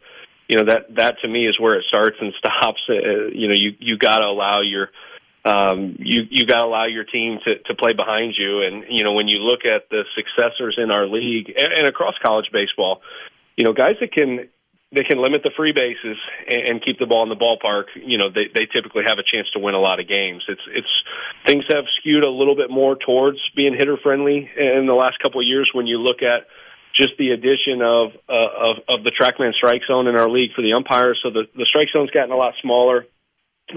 You 0.50 0.56
know 0.56 0.64
that 0.64 0.96
that 0.96 1.14
to 1.22 1.28
me 1.28 1.46
is 1.46 1.60
where 1.60 1.78
it 1.78 1.84
starts 1.86 2.16
and 2.20 2.34
stops. 2.38 2.82
Uh, 2.88 3.30
you 3.32 3.46
know, 3.46 3.54
you 3.54 3.70
you 3.78 3.96
got 3.96 4.16
to 4.16 4.26
allow 4.26 4.62
your 4.62 4.90
um, 5.44 5.94
you 6.00 6.22
you 6.28 6.44
got 6.44 6.58
to 6.58 6.64
allow 6.64 6.86
your 6.86 7.04
team 7.04 7.38
to 7.44 7.58
to 7.66 7.74
play 7.76 7.92
behind 7.92 8.34
you. 8.36 8.62
And 8.62 8.84
you 8.88 9.04
know 9.04 9.12
when 9.12 9.28
you 9.28 9.38
look 9.38 9.60
at 9.64 9.88
the 9.90 10.02
successors 10.16 10.76
in 10.76 10.90
our 10.90 11.06
league 11.06 11.54
and, 11.56 11.72
and 11.72 11.86
across 11.86 12.14
college 12.20 12.50
baseball, 12.52 13.00
you 13.56 13.64
know 13.64 13.72
guys 13.72 13.94
that 14.00 14.10
can 14.12 14.48
they 14.90 15.04
can 15.04 15.22
limit 15.22 15.42
the 15.44 15.52
free 15.56 15.70
bases 15.70 16.18
and, 16.48 16.66
and 16.66 16.84
keep 16.84 16.98
the 16.98 17.06
ball 17.06 17.22
in 17.22 17.28
the 17.28 17.36
ballpark. 17.36 17.84
You 17.94 18.18
know 18.18 18.28
they 18.28 18.50
they 18.52 18.66
typically 18.66 19.04
have 19.06 19.20
a 19.20 19.22
chance 19.22 19.46
to 19.52 19.60
win 19.60 19.76
a 19.76 19.80
lot 19.80 20.00
of 20.00 20.08
games. 20.08 20.42
It's 20.48 20.66
it's 20.74 20.94
things 21.46 21.62
have 21.68 21.84
skewed 22.00 22.26
a 22.26 22.30
little 22.30 22.56
bit 22.56 22.70
more 22.70 22.96
towards 22.96 23.38
being 23.54 23.72
hitter 23.78 23.98
friendly 24.02 24.50
in 24.58 24.86
the 24.86 24.98
last 24.98 25.20
couple 25.20 25.40
of 25.40 25.46
years 25.46 25.70
when 25.72 25.86
you 25.86 25.98
look 25.98 26.22
at 26.22 26.48
just 26.94 27.12
the 27.18 27.30
addition 27.30 27.82
of 27.82 28.12
uh, 28.28 28.70
of 28.70 28.76
of 28.88 29.04
the 29.04 29.12
trackman 29.12 29.52
strike 29.54 29.82
zone 29.86 30.06
in 30.06 30.16
our 30.16 30.28
league 30.28 30.50
for 30.54 30.62
the 30.62 30.74
umpires. 30.74 31.20
So 31.22 31.30
the 31.30 31.44
the 31.56 31.66
strike 31.66 31.88
zone's 31.92 32.10
gotten 32.10 32.32
a 32.32 32.36
lot 32.36 32.54
smaller 32.62 33.06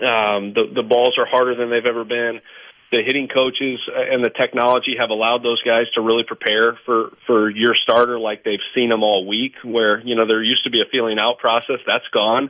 um, 0.02 0.54
the 0.54 0.65
the 0.73 0.84
balls 0.84 1.15
are 1.17 1.26
harder 1.26 1.56
than 1.56 1.69
they've 1.69 1.86
ever 1.86 2.04
been. 2.04 2.41
The 2.91 3.02
hitting 3.02 3.28
coaches 3.28 3.80
and 3.89 4.23
the 4.23 4.30
technology 4.30 4.95
have 4.99 5.10
allowed 5.10 5.43
those 5.43 5.62
guys 5.63 5.89
to 5.95 6.02
really 6.02 6.23
prepare 6.23 6.78
for 6.86 7.13
for 7.26 7.49
your 7.49 7.76
starter 7.76 8.19
like 8.19 8.43
they've 8.43 8.63
seen 8.76 8.89
them 8.89 9.04
all 9.04 9.28
week. 9.28 9.54
Where 9.63 9.99
you 10.02 10.15
know 10.15 10.26
there 10.28 10.41
used 10.43 10.63
to 10.63 10.69
be 10.69 10.82
a 10.82 10.89
feeling 10.91 11.17
out 11.19 11.38
process 11.39 11.82
that's 11.86 12.08
gone. 12.13 12.49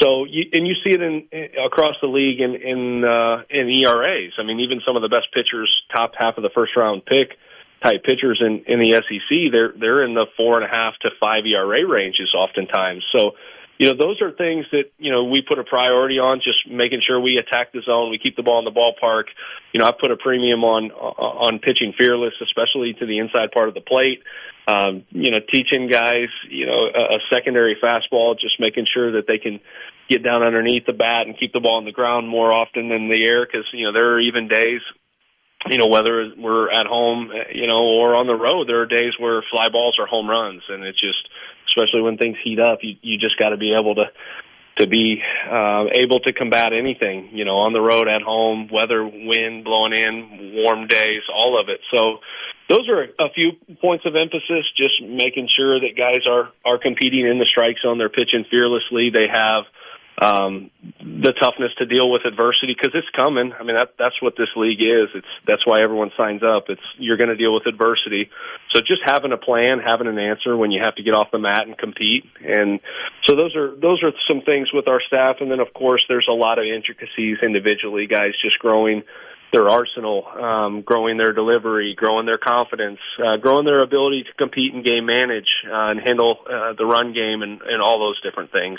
So 0.00 0.24
you, 0.24 0.44
and 0.52 0.66
you 0.66 0.74
see 0.82 0.90
it 0.90 1.00
in, 1.00 1.28
in 1.30 1.48
across 1.64 1.96
the 2.00 2.08
league 2.08 2.40
in 2.40 2.54
in 2.54 3.04
uh, 3.04 3.44
in 3.48 3.68
ERAs. 3.70 4.32
I 4.38 4.42
mean, 4.42 4.60
even 4.60 4.80
some 4.86 4.96
of 4.96 5.02
the 5.02 5.08
best 5.08 5.28
pitchers, 5.32 5.70
top 5.94 6.12
half 6.18 6.36
of 6.36 6.42
the 6.42 6.50
first 6.54 6.76
round 6.76 7.04
pick 7.04 7.38
type 7.84 8.02
pitchers 8.02 8.42
in 8.44 8.64
in 8.66 8.80
the 8.80 8.92
SEC, 8.92 9.52
they're 9.52 9.72
they're 9.78 10.02
in 10.04 10.14
the 10.14 10.26
four 10.36 10.60
and 10.60 10.64
a 10.64 10.74
half 10.74 10.94
to 11.02 11.10
five 11.20 11.44
ERA 11.46 11.86
ranges 11.86 12.34
oftentimes. 12.34 13.04
So 13.14 13.32
you 13.78 13.88
know, 13.88 13.96
those 13.96 14.22
are 14.22 14.30
things 14.30 14.66
that, 14.70 14.92
you 14.98 15.10
know, 15.10 15.24
we 15.24 15.42
put 15.42 15.58
a 15.58 15.64
priority 15.64 16.18
on, 16.20 16.38
just 16.38 16.70
making 16.70 17.02
sure 17.04 17.18
we 17.18 17.38
attack 17.38 17.72
the 17.72 17.82
zone, 17.82 18.10
we 18.10 18.18
keep 18.18 18.36
the 18.36 18.42
ball 18.42 18.60
in 18.60 18.64
the 18.64 18.70
ballpark. 18.70 19.24
You 19.72 19.80
know, 19.80 19.86
I 19.86 19.92
put 19.98 20.12
a 20.12 20.16
premium 20.16 20.62
on 20.62 20.92
on 20.92 21.58
pitching 21.58 21.92
fearless, 21.98 22.34
especially 22.40 22.94
to 22.94 23.06
the 23.06 23.18
inside 23.18 23.50
part 23.50 23.68
of 23.68 23.74
the 23.74 23.80
plate. 23.80 24.22
Um, 24.68 25.04
you 25.10 25.32
know, 25.32 25.40
teaching 25.52 25.90
guys, 25.90 26.28
you 26.48 26.66
know, 26.66 26.86
a, 26.86 27.16
a 27.16 27.18
secondary 27.32 27.76
fastball, 27.82 28.38
just 28.38 28.60
making 28.60 28.86
sure 28.92 29.12
that 29.12 29.26
they 29.26 29.38
can 29.38 29.60
get 30.08 30.22
down 30.22 30.42
underneath 30.42 30.86
the 30.86 30.92
bat 30.92 31.26
and 31.26 31.38
keep 31.38 31.52
the 31.52 31.60
ball 31.60 31.76
on 31.76 31.84
the 31.84 31.92
ground 31.92 32.28
more 32.28 32.52
often 32.52 32.88
than 32.88 33.08
the 33.08 33.24
air 33.26 33.44
because, 33.44 33.66
you 33.72 33.86
know, 33.86 33.92
there 33.92 34.14
are 34.14 34.20
even 34.20 34.48
days 34.48 34.80
you 35.68 35.78
know, 35.78 35.86
whether 35.86 36.32
we're 36.36 36.70
at 36.70 36.86
home, 36.86 37.30
you 37.52 37.66
know, 37.66 37.80
or 37.98 38.16
on 38.16 38.26
the 38.26 38.34
road, 38.34 38.68
there 38.68 38.82
are 38.82 38.86
days 38.86 39.12
where 39.18 39.42
fly 39.50 39.68
balls 39.72 39.96
are 39.98 40.06
home 40.06 40.28
runs, 40.28 40.62
and 40.68 40.84
it's 40.84 41.00
just 41.00 41.28
especially 41.68 42.02
when 42.02 42.16
things 42.16 42.36
heat 42.44 42.60
up, 42.60 42.78
you 42.82 42.96
you 43.02 43.18
just 43.18 43.38
got 43.38 43.50
to 43.50 43.56
be 43.56 43.74
able 43.74 43.94
to 43.94 44.04
to 44.78 44.88
be 44.88 45.22
uh, 45.48 45.84
able 45.92 46.18
to 46.20 46.32
combat 46.32 46.72
anything, 46.72 47.30
you 47.32 47.44
know, 47.44 47.62
on 47.62 47.72
the 47.72 47.80
road, 47.80 48.08
at 48.08 48.22
home, 48.22 48.68
weather, 48.72 49.04
wind 49.06 49.62
blowing 49.62 49.92
in, 49.94 50.62
warm 50.64 50.88
days, 50.88 51.22
all 51.32 51.60
of 51.60 51.68
it. 51.68 51.78
So 51.94 52.18
those 52.68 52.88
are 52.88 53.04
a 53.20 53.30
few 53.30 53.52
points 53.80 54.04
of 54.04 54.16
emphasis. 54.16 54.66
Just 54.76 55.00
making 55.00 55.48
sure 55.54 55.78
that 55.78 55.94
guys 55.96 56.26
are 56.26 56.50
are 56.64 56.78
competing 56.78 57.26
in 57.26 57.38
the 57.38 57.46
strike 57.46 57.76
zone. 57.82 57.98
They're 57.98 58.08
pitching 58.08 58.44
fearlessly. 58.50 59.10
They 59.14 59.28
have 59.30 59.64
um, 60.20 60.70
the 61.00 61.32
toughness 61.40 61.72
to 61.78 61.86
deal 61.86 62.10
with 62.10 62.22
adversity 62.24 62.74
because 62.76 62.94
it's 62.94 63.08
coming. 63.16 63.52
I 63.58 63.64
mean, 63.64 63.76
that 63.76 63.94
that's 63.98 64.20
what 64.22 64.34
this 64.38 64.48
league 64.54 64.80
is. 64.80 65.10
It's 65.14 65.32
that's 65.46 65.66
why 65.66 65.82
everyone 65.82 66.12
signs 66.16 66.42
up. 66.42 66.66
It's 66.68 66.82
you're 66.98 67.16
going 67.16 67.30
to 67.30 67.36
deal 67.36 67.52
with 67.52 67.66
adversity. 67.66 68.30
So 68.72 68.80
just 68.80 69.02
having 69.04 69.32
a 69.32 69.36
plan, 69.36 69.80
having 69.84 70.06
an 70.06 70.18
answer 70.18 70.56
when 70.56 70.70
you 70.70 70.80
have 70.84 70.94
to 70.96 71.02
get 71.02 71.14
off 71.14 71.32
the 71.32 71.38
mat 71.38 71.66
and 71.66 71.76
compete, 71.76 72.24
and 72.44 72.78
so 73.26 73.34
those 73.34 73.56
are 73.56 73.74
those 73.74 74.02
are 74.04 74.12
some 74.28 74.42
things 74.42 74.72
with 74.72 74.86
our 74.86 75.00
staff. 75.02 75.36
And 75.40 75.50
then 75.50 75.58
of 75.58 75.74
course 75.74 76.04
there's 76.08 76.28
a 76.30 76.34
lot 76.34 76.58
of 76.58 76.64
intricacies 76.64 77.38
individually. 77.42 78.06
Guys 78.06 78.32
just 78.40 78.58
growing 78.60 79.02
their 79.52 79.68
arsenal, 79.68 80.26
um, 80.26 80.82
growing 80.82 81.16
their 81.16 81.32
delivery, 81.32 81.94
growing 81.96 82.26
their 82.26 82.38
confidence, 82.38 82.98
uh, 83.24 83.36
growing 83.36 83.64
their 83.64 83.80
ability 83.80 84.24
to 84.24 84.32
compete 84.34 84.74
and 84.74 84.84
game 84.84 85.06
manage 85.06 85.48
uh, 85.66 85.90
and 85.90 86.00
handle 86.00 86.38
uh, 86.46 86.72
the 86.76 86.84
run 86.84 87.12
game, 87.12 87.42
and, 87.42 87.62
and 87.62 87.80
all 87.80 87.98
those 88.00 88.20
different 88.20 88.50
things. 88.50 88.78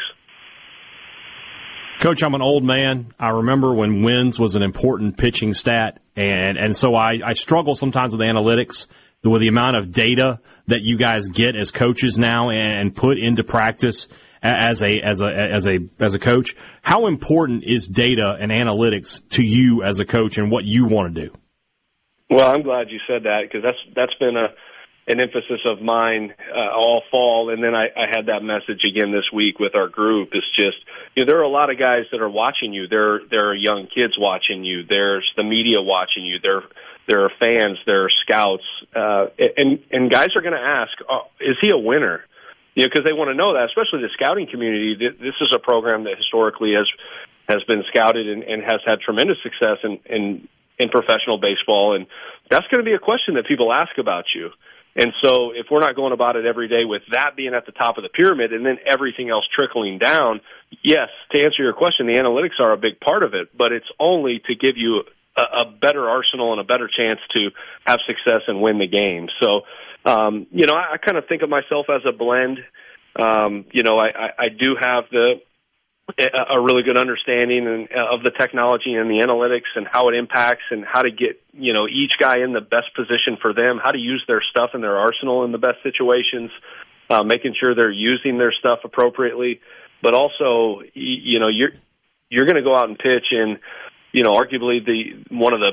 Coach, 1.99 2.23
I'm 2.23 2.33
an 2.33 2.41
old 2.41 2.63
man. 2.63 3.13
I 3.19 3.29
remember 3.29 3.73
when 3.73 4.03
wins 4.03 4.39
was 4.39 4.55
an 4.55 4.61
important 4.61 5.17
pitching 5.17 5.53
stat, 5.53 5.99
and 6.15 6.57
and 6.57 6.75
so 6.75 6.93
I, 6.93 7.13
I 7.25 7.33
struggle 7.33 7.75
sometimes 7.75 8.11
with 8.11 8.21
analytics, 8.21 8.87
with 9.23 9.41
the 9.41 9.47
amount 9.47 9.77
of 9.77 9.91
data 9.91 10.39
that 10.67 10.81
you 10.81 10.97
guys 10.97 11.27
get 11.29 11.55
as 11.55 11.71
coaches 11.71 12.17
now 12.17 12.49
and 12.49 12.93
put 12.93 13.17
into 13.17 13.43
practice 13.43 14.07
as 14.41 14.83
a 14.83 14.99
as 15.03 15.21
a 15.21 15.27
as 15.27 15.67
a 15.67 15.79
as 15.99 16.13
a 16.13 16.19
coach. 16.19 16.55
How 16.81 17.07
important 17.07 17.63
is 17.65 17.87
data 17.87 18.35
and 18.39 18.51
analytics 18.51 19.27
to 19.29 19.43
you 19.43 19.83
as 19.83 19.99
a 19.99 20.05
coach 20.05 20.37
and 20.37 20.51
what 20.51 20.65
you 20.65 20.85
want 20.85 21.15
to 21.15 21.27
do? 21.27 21.33
Well, 22.29 22.49
I'm 22.49 22.63
glad 22.63 22.89
you 22.89 22.99
said 23.07 23.23
that 23.23 23.41
because 23.43 23.63
that's 23.63 23.77
that's 23.95 24.15
been 24.19 24.35
a 24.35 24.47
an 25.07 25.21
emphasis 25.21 25.61
of 25.69 25.81
mine 25.81 26.33
uh, 26.51 26.75
all 26.75 27.03
fall, 27.11 27.51
and 27.51 27.63
then 27.63 27.75
I, 27.75 27.85
I 27.95 28.07
had 28.09 28.25
that 28.25 28.41
message 28.41 28.81
again 28.83 29.11
this 29.11 29.25
week 29.31 29.59
with 29.59 29.75
our 29.75 29.87
group. 29.87 30.29
It's 30.33 30.49
just 30.55 30.77
you 31.15 31.23
know 31.23 31.31
there 31.31 31.39
are 31.39 31.43
a 31.43 31.49
lot 31.49 31.71
of 31.71 31.79
guys 31.79 32.03
that 32.11 32.21
are 32.21 32.29
watching 32.29 32.73
you. 32.73 32.87
There 32.87 33.21
there 33.29 33.49
are 33.49 33.55
young 33.55 33.87
kids 33.87 34.13
watching 34.17 34.63
you. 34.63 34.83
There's 34.83 35.25
the 35.37 35.43
media 35.43 35.81
watching 35.81 36.25
you. 36.25 36.39
There 36.43 36.63
there 37.07 37.23
are 37.23 37.31
fans. 37.39 37.77
There 37.85 38.01
are 38.01 38.09
scouts, 38.09 38.63
uh, 38.95 39.27
and 39.57 39.79
and 39.91 40.11
guys 40.11 40.35
are 40.35 40.41
going 40.41 40.53
to 40.53 40.59
ask, 40.59 40.91
oh, 41.09 41.27
is 41.39 41.55
he 41.61 41.69
a 41.69 41.77
winner? 41.77 42.25
You 42.75 42.83
know, 42.83 42.89
because 42.89 43.05
they 43.05 43.13
want 43.13 43.29
to 43.29 43.35
know 43.35 43.53
that, 43.53 43.65
especially 43.65 44.01
the 44.01 44.11
scouting 44.13 44.47
community. 44.51 44.95
This 44.99 45.35
is 45.39 45.53
a 45.55 45.59
program 45.59 46.03
that 46.03 46.17
historically 46.17 46.73
has 46.73 46.87
has 47.47 47.63
been 47.63 47.83
scouted 47.87 48.27
and, 48.27 48.43
and 48.43 48.61
has 48.63 48.81
had 48.85 48.99
tremendous 48.99 49.37
success 49.41 49.77
in, 49.83 49.99
in 50.05 50.47
in 50.77 50.89
professional 50.89 51.37
baseball, 51.37 51.95
and 51.95 52.07
that's 52.49 52.67
going 52.67 52.83
to 52.83 52.89
be 52.89 52.93
a 52.93 52.99
question 52.99 53.35
that 53.35 53.47
people 53.47 53.71
ask 53.71 53.97
about 53.97 54.25
you 54.35 54.51
And 54.95 55.11
so 55.21 55.51
if 55.51 55.67
we're 55.69 55.81
not 55.81 55.95
going 55.95 56.13
about 56.13 56.37
it 56.37 56.45
every 56.45 56.69
day 56.69 56.85
with 56.85 57.01
that 57.11 57.35
being 57.35 57.53
at 57.53 57.65
the 57.65 57.73
top 57.73 57.97
of 57.97 58.03
the 58.03 58.09
pyramid 58.09 58.53
and 58.53 58.65
then 58.65 58.77
everything 58.85 59.29
else 59.29 59.45
trickling 59.53 59.97
down, 59.97 60.39
yes, 60.83 61.09
to 61.31 61.43
answer 61.43 61.63
your 61.63 61.73
question, 61.73 62.07
the 62.07 62.13
analytics 62.13 62.63
are 62.63 62.71
a 62.71 62.77
big 62.77 62.99
part 63.01 63.23
of 63.23 63.33
it, 63.33 63.49
but 63.57 63.73
it's 63.73 63.89
only 63.99 64.41
to 64.47 64.55
give 64.55 64.77
you 64.77 65.03
a, 65.35 65.41
a 65.41 65.65
better 65.65 66.09
arsenal 66.09 66.53
and 66.53 66.61
a 66.61 66.63
better 66.63 66.87
chance 66.87 67.19
to 67.35 67.49
have 67.85 67.99
success 68.07 68.43
and 68.47 68.61
win 68.61 68.79
the 68.79 68.87
game. 68.87 69.27
So, 69.41 69.61
um, 70.05 70.47
you 70.51 70.65
know, 70.65 70.75
I, 70.75 70.93
I 70.93 70.97
kind 70.97 71.17
of 71.17 71.27
think 71.27 71.41
of 71.41 71.49
myself 71.49 71.87
as 71.89 72.01
a 72.07 72.13
blend. 72.13 72.59
Um, 73.19 73.65
you 73.71 73.83
know, 73.83 73.97
I, 73.97 74.07
I, 74.07 74.29
I 74.39 74.47
do 74.49 74.75
have 74.79 75.05
the 75.11 75.41
a 76.17 76.61
really 76.61 76.83
good 76.83 76.97
understanding 76.99 77.67
and, 77.67 77.89
uh, 77.91 78.13
of 78.13 78.21
the 78.21 78.29
technology 78.29 78.93
and 78.93 79.09
the 79.09 79.25
analytics 79.25 79.73
and 79.75 79.87
how 79.91 80.07
it 80.09 80.15
impacts 80.15 80.63
and 80.69 80.85
how 80.85 81.01
to 81.01 81.09
get 81.09 81.41
you 81.51 81.73
know 81.73 81.87
each 81.87 82.13
guy 82.19 82.37
in 82.43 82.53
the 82.53 82.61
best 82.61 82.93
position 82.95 83.37
for 83.41 83.53
them, 83.53 83.79
how 83.83 83.89
to 83.89 83.97
use 83.97 84.23
their 84.27 84.41
stuff 84.51 84.71
and 84.73 84.83
their 84.83 84.97
arsenal 84.97 85.43
in 85.43 85.51
the 85.51 85.57
best 85.57 85.81
situations, 85.81 86.51
uh, 87.09 87.23
making 87.23 87.55
sure 87.59 87.73
they're 87.73 87.89
using 87.89 88.37
their 88.37 88.53
stuff 88.53 88.79
appropriately, 88.83 89.59
but 90.03 90.13
also 90.13 90.81
you 90.93 91.39
know 91.39 91.49
you're 91.49 91.71
you're 92.29 92.45
going 92.45 92.55
to 92.55 92.63
go 92.63 92.75
out 92.75 92.87
and 92.87 92.99
pitch 92.99 93.25
in 93.31 93.57
you 94.13 94.23
know 94.23 94.31
arguably 94.31 94.85
the 94.85 95.35
one 95.35 95.55
of 95.55 95.59
the 95.59 95.71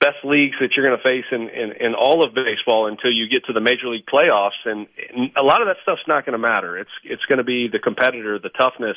best 0.00 0.24
leagues 0.24 0.56
that 0.60 0.76
you're 0.76 0.84
going 0.84 0.96
to 0.96 1.04
face 1.04 1.28
in, 1.30 1.42
in, 1.48 1.72
in 1.78 1.94
all 1.94 2.24
of 2.24 2.34
baseball 2.34 2.88
until 2.88 3.12
you 3.12 3.28
get 3.28 3.44
to 3.44 3.52
the 3.52 3.60
major 3.60 3.86
league 3.88 4.06
playoffs. 4.06 4.56
And, 4.64 4.88
a 5.36 5.44
lot 5.44 5.60
of 5.60 5.68
that 5.68 5.76
stuff's 5.82 6.00
not 6.08 6.24
going 6.24 6.32
to 6.32 6.38
matter. 6.38 6.78
It's 6.78 6.90
it's 7.04 7.24
going 7.26 7.38
to 7.38 7.44
be 7.44 7.68
the 7.68 7.78
competitor 7.78 8.38
the 8.38 8.48
toughness 8.48 8.96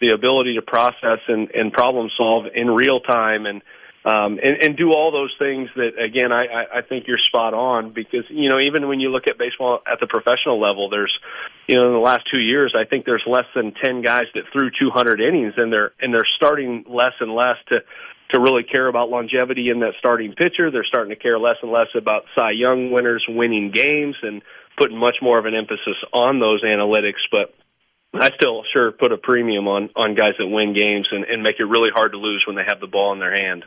the 0.00 0.10
ability 0.10 0.54
to 0.54 0.62
process 0.62 1.20
and, 1.28 1.50
and 1.52 1.72
problem 1.72 2.10
solve 2.16 2.46
in 2.54 2.70
real 2.70 3.00
time 3.00 3.46
and 3.46 3.62
um, 4.04 4.38
and, 4.42 4.62
and 4.62 4.76
do 4.76 4.92
all 4.92 5.10
those 5.10 5.34
things 5.38 5.68
that 5.74 6.00
again 6.00 6.32
I, 6.32 6.78
I 6.78 6.82
think 6.82 7.06
you're 7.06 7.18
spot 7.18 7.52
on 7.52 7.92
because 7.92 8.24
you 8.30 8.48
know 8.48 8.60
even 8.60 8.88
when 8.88 9.00
you 9.00 9.10
look 9.10 9.26
at 9.26 9.38
baseball 9.38 9.80
at 9.90 10.00
the 10.00 10.06
professional 10.06 10.60
level 10.60 10.88
there's 10.88 11.12
you 11.66 11.76
know 11.76 11.86
in 11.88 11.92
the 11.92 11.98
last 11.98 12.22
two 12.30 12.38
years 12.38 12.74
I 12.78 12.88
think 12.88 13.04
there's 13.04 13.24
less 13.26 13.46
than 13.54 13.74
ten 13.74 14.02
guys 14.02 14.26
that 14.34 14.44
threw 14.52 14.70
200 14.70 15.20
innings 15.20 15.54
and 15.56 15.72
they're 15.72 15.92
and 16.00 16.14
they're 16.14 16.28
starting 16.36 16.84
less 16.88 17.14
and 17.20 17.34
less 17.34 17.56
to 17.68 17.80
to 18.30 18.40
really 18.40 18.62
care 18.62 18.86
about 18.86 19.08
longevity 19.08 19.70
in 19.70 19.80
that 19.80 19.94
starting 19.98 20.34
pitcher. 20.34 20.70
They're 20.70 20.84
starting 20.84 21.10
to 21.10 21.16
care 21.16 21.38
less 21.38 21.56
and 21.62 21.72
less 21.72 21.88
about 21.96 22.24
Cy 22.36 22.50
Young 22.50 22.90
winners 22.92 23.24
winning 23.28 23.70
games 23.70 24.16
and 24.22 24.42
putting 24.76 24.98
much 24.98 25.16
more 25.22 25.38
of 25.38 25.46
an 25.46 25.54
emphasis 25.54 25.96
on 26.12 26.38
those 26.38 26.62
analytics. 26.62 27.24
But 27.30 27.54
I 28.14 28.30
still 28.36 28.62
sure 28.72 28.90
put 28.92 29.12
a 29.12 29.18
premium 29.18 29.68
on 29.68 29.90
on 29.94 30.14
guys 30.14 30.34
that 30.38 30.46
win 30.46 30.74
games 30.74 31.06
and, 31.10 31.24
and 31.24 31.42
make 31.42 31.56
it 31.58 31.64
really 31.64 31.90
hard 31.94 32.12
to 32.12 32.18
lose 32.18 32.42
when 32.46 32.56
they 32.56 32.62
have 32.66 32.80
the 32.80 32.86
ball 32.86 33.12
in 33.12 33.18
their 33.18 33.34
hand. 33.34 33.64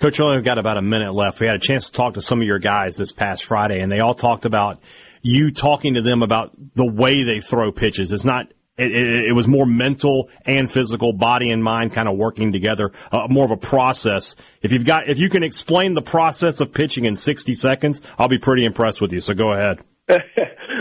Coach, 0.00 0.20
only 0.20 0.42
got 0.42 0.58
about 0.58 0.76
a 0.76 0.82
minute 0.82 1.14
left. 1.14 1.40
We 1.40 1.46
had 1.46 1.56
a 1.56 1.60
chance 1.60 1.86
to 1.86 1.92
talk 1.92 2.14
to 2.14 2.22
some 2.22 2.40
of 2.40 2.46
your 2.46 2.58
guys 2.58 2.96
this 2.96 3.12
past 3.12 3.44
Friday, 3.44 3.80
and 3.80 3.90
they 3.90 4.00
all 4.00 4.14
talked 4.14 4.44
about 4.44 4.80
you 5.22 5.50
talking 5.50 5.94
to 5.94 6.02
them 6.02 6.22
about 6.22 6.52
the 6.74 6.84
way 6.84 7.24
they 7.24 7.40
throw 7.40 7.72
pitches. 7.72 8.12
It's 8.12 8.24
not. 8.24 8.52
It, 8.76 8.90
it, 8.90 9.24
it 9.28 9.32
was 9.32 9.46
more 9.46 9.66
mental 9.66 10.28
and 10.44 10.70
physical, 10.70 11.12
body 11.12 11.50
and 11.50 11.62
mind 11.62 11.92
kind 11.92 12.08
of 12.08 12.16
working 12.18 12.50
together, 12.52 12.90
uh, 13.12 13.28
more 13.30 13.44
of 13.44 13.52
a 13.52 13.56
process. 13.56 14.34
If 14.62 14.72
you've 14.72 14.84
got, 14.84 15.08
if 15.08 15.18
you 15.18 15.30
can 15.30 15.44
explain 15.44 15.94
the 15.94 16.02
process 16.02 16.60
of 16.60 16.72
pitching 16.72 17.06
in 17.06 17.14
60 17.14 17.54
seconds, 17.54 18.00
I'll 18.18 18.28
be 18.28 18.38
pretty 18.38 18.64
impressed 18.64 19.00
with 19.00 19.12
you. 19.12 19.20
So 19.20 19.32
go 19.32 19.52
ahead. 19.52 19.78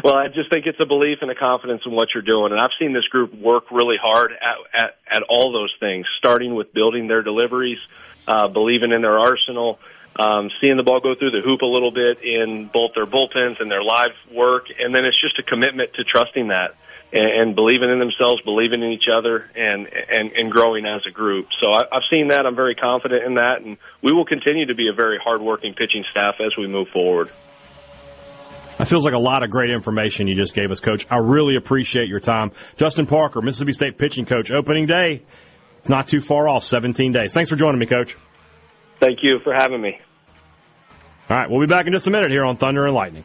well, 0.03 0.15
I 0.15 0.27
just 0.27 0.49
think 0.49 0.65
it's 0.65 0.79
a 0.81 0.85
belief 0.85 1.19
and 1.21 1.31
a 1.31 1.35
confidence 1.35 1.83
in 1.85 1.93
what 1.93 2.09
you're 2.13 2.23
doing, 2.23 2.51
and 2.51 2.59
I've 2.59 2.71
seen 2.77 2.91
this 2.91 3.07
group 3.07 3.33
work 3.33 3.71
really 3.71 3.95
hard 4.01 4.33
at 4.33 4.83
at, 4.83 4.97
at 5.09 5.23
all 5.29 5.53
those 5.53 5.73
things, 5.79 6.05
starting 6.17 6.55
with 6.55 6.73
building 6.73 7.07
their 7.07 7.23
deliveries, 7.23 7.79
uh, 8.27 8.49
believing 8.49 8.91
in 8.91 9.01
their 9.01 9.17
arsenal, 9.17 9.79
um, 10.17 10.51
seeing 10.59 10.75
the 10.75 10.83
ball 10.83 10.99
go 10.99 11.15
through 11.15 11.31
the 11.31 11.41
hoop 11.41 11.61
a 11.61 11.65
little 11.65 11.91
bit 11.91 12.21
in 12.21 12.69
both 12.71 12.91
their 12.95 13.05
bullpens 13.05 13.61
and 13.61 13.71
their 13.71 13.81
live 13.81 14.11
work, 14.29 14.67
and 14.77 14.93
then 14.93 15.05
it's 15.05 15.19
just 15.19 15.39
a 15.39 15.43
commitment 15.43 15.93
to 15.93 16.03
trusting 16.03 16.49
that 16.49 16.75
and, 17.13 17.55
believing 17.55 17.89
in 17.89 17.99
themselves, 17.99 18.41
believing 18.41 18.81
in 18.81 18.91
each 18.91 19.07
other, 19.07 19.49
and 19.55 19.87
and 19.87 20.33
and 20.33 20.51
growing 20.51 20.85
as 20.85 21.01
a 21.07 21.11
group. 21.11 21.47
So 21.61 21.71
I, 21.71 21.83
I've 21.91 22.03
seen 22.11 22.27
that. 22.27 22.45
I'm 22.45 22.55
very 22.55 22.75
confident 22.75 23.23
in 23.23 23.35
that, 23.35 23.61
and 23.61 23.77
we 24.01 24.11
will 24.11 24.25
continue 24.25 24.65
to 24.65 24.75
be 24.75 24.89
a 24.89 24.93
very 24.93 25.17
hardworking 25.17 25.75
pitching 25.75 26.03
staff 26.11 26.35
as 26.41 26.57
we 26.57 26.67
move 26.67 26.89
forward. 26.89 27.29
That 28.83 28.89
feels 28.89 29.05
like 29.05 29.13
a 29.13 29.17
lot 29.17 29.43
of 29.43 29.49
great 29.49 29.69
information 29.69 30.27
you 30.27 30.35
just 30.35 30.53
gave 30.53 30.69
us, 30.69 30.81
Coach. 30.81 31.07
I 31.09 31.15
really 31.15 31.55
appreciate 31.55 32.09
your 32.09 32.19
time. 32.19 32.51
Justin 32.75 33.05
Parker, 33.05 33.41
Mississippi 33.41 33.71
State 33.71 33.97
pitching 33.97 34.25
coach, 34.25 34.51
opening 34.51 34.87
day. 34.87 35.23
It's 35.77 35.87
not 35.87 36.05
too 36.05 36.19
far 36.19 36.49
off, 36.49 36.65
17 36.65 37.13
days. 37.13 37.31
Thanks 37.31 37.49
for 37.49 37.55
joining 37.55 37.79
me, 37.79 37.85
Coach. 37.85 38.17
Thank 38.99 39.19
you 39.21 39.39
for 39.41 39.53
having 39.53 39.79
me. 39.79 40.01
All 41.29 41.37
right, 41.37 41.49
we'll 41.49 41.61
be 41.61 41.65
back 41.65 41.87
in 41.87 41.93
just 41.93 42.07
a 42.07 42.11
minute 42.11 42.29
here 42.29 42.43
on 42.43 42.57
Thunder 42.57 42.85
and 42.85 42.93
Lightning. 42.93 43.23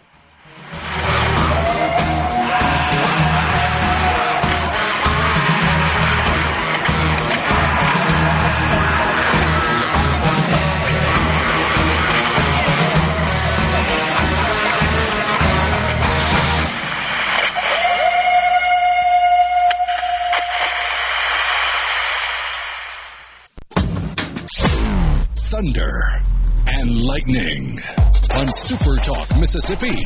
On 28.70 28.78
Super 28.78 28.96
Talk, 28.96 29.36
Mississippi. 29.38 30.04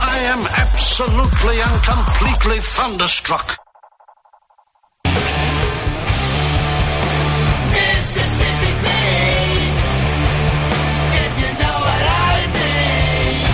I 0.00 0.18
am 0.22 0.40
absolutely 0.40 1.60
and 1.60 1.82
completely 1.82 2.60
thunderstruck. 2.60 3.56
Mississippi 7.74 8.72
Queen, 8.82 9.74
if 11.14 11.32
you 11.40 11.50
know 11.58 11.76
what 11.86 12.02
I 12.02 12.46
mean. 12.58 13.46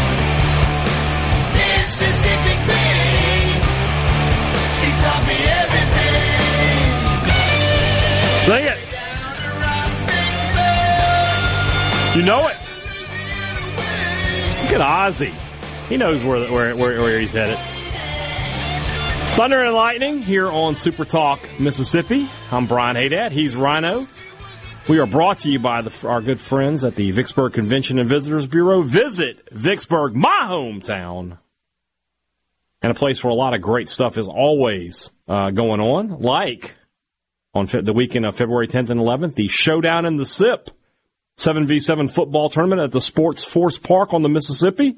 Mississippi 1.59 2.55
Queen, 2.65 3.61
she 4.77 4.89
taught 5.03 5.25
me 5.27 5.39
everything. 5.63 6.41
Sing 8.47 8.65
it. 8.65 8.81
You 12.17 12.23
know 12.23 12.49
it. 12.49 12.64
At 14.75 14.81
Ozzy. 14.81 15.31
He 15.89 15.97
knows 15.97 16.25
where, 16.25 16.51
where, 16.51 16.77
where, 16.77 17.01
where 17.01 17.21
he's 17.21 17.33
headed. 17.33 17.57
Thunder 19.37 19.63
and 19.63 19.73
Lightning 19.73 20.21
here 20.21 20.49
on 20.49 20.75
Super 20.75 21.05
Talk, 21.05 21.39
Mississippi. 21.61 22.29
I'm 22.51 22.67
Brian 22.67 22.97
Hadad. 22.97 23.31
He's 23.31 23.55
Rhino. 23.55 24.09
We 24.89 24.99
are 24.99 25.07
brought 25.07 25.39
to 25.41 25.49
you 25.49 25.61
by 25.61 25.83
the, 25.83 26.09
our 26.09 26.21
good 26.21 26.41
friends 26.41 26.83
at 26.85 26.97
the 26.97 27.13
Vicksburg 27.13 27.53
Convention 27.53 28.01
and 28.01 28.09
Visitors 28.09 28.49
Bureau. 28.49 28.83
Visit 28.83 29.49
Vicksburg, 29.53 30.17
my 30.17 30.41
hometown, 30.43 31.39
and 32.83 32.91
a 32.91 32.95
place 32.95 33.23
where 33.23 33.31
a 33.31 33.37
lot 33.37 33.55
of 33.55 33.63
great 33.63 33.89
stuff 33.89 34.19
is 34.19 34.27
always 34.27 35.09
uh, 35.29 35.51
going 35.51 35.81
on, 35.81 36.19
like 36.19 36.75
on 37.55 37.67
the 37.67 37.93
weekend 37.95 38.27
of 38.27 38.37
February 38.37 38.67
10th 38.67 38.91
and 38.91 38.99
11th, 38.99 39.37
the 39.37 39.47
Showdown 39.47 40.05
in 40.05 40.17
the 40.17 40.27
SIP 40.27 40.69
7v7 41.39 42.11
football 42.11 42.49
tournament 42.49 42.83
at 42.83 42.93
the 42.93 43.01
Sports 43.01 43.45
Force 43.45 43.79
Park 43.79 44.13
on 44.13 44.23
the 44.23 44.29
Mississippi. 44.29 44.97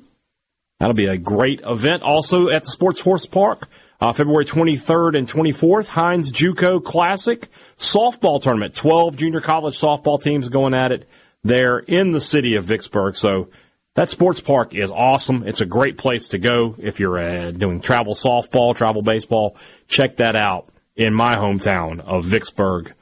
That'll 0.79 0.95
be 0.95 1.07
a 1.07 1.17
great 1.17 1.61
event. 1.65 2.03
Also 2.03 2.49
at 2.49 2.65
the 2.65 2.71
Sports 2.71 3.01
Force 3.01 3.27
Park, 3.27 3.69
uh, 4.01 4.13
February 4.13 4.45
23rd 4.45 5.17
and 5.17 5.29
24th, 5.29 5.87
Hinds 5.87 6.31
JUCO 6.31 6.85
Classic 6.85 7.49
softball 7.79 8.43
tournament. 8.43 8.75
12 8.75 9.17
junior 9.17 9.41
college 9.41 9.81
softball 9.81 10.23
teams 10.23 10.49
going 10.49 10.75
at 10.75 10.93
it 10.93 11.09
there 11.43 11.79
in 11.79 12.13
the 12.13 12.21
city 12.21 12.57
of 12.57 12.65
Vicksburg. 12.65 13.17
So 13.17 13.49
that 13.95 14.11
sports 14.11 14.41
park 14.41 14.75
is 14.75 14.91
awesome. 14.91 15.45
It's 15.47 15.63
a 15.63 15.67
great 15.67 15.97
place 15.97 16.29
to 16.29 16.39
go 16.39 16.75
if 16.79 17.01
you're 17.01 17.19
uh, 17.19 17.51
doing 17.53 17.81
travel 17.81 18.15
softball, 18.15 18.77
travel 18.77 19.01
baseball. 19.01 19.57
Check 19.89 20.19
that 20.19 20.37
out 20.37 20.69
in 20.97 21.15
my 21.15 21.37
hometown 21.37 22.01
of 22.01 22.25
Vicksburg, 22.25 22.93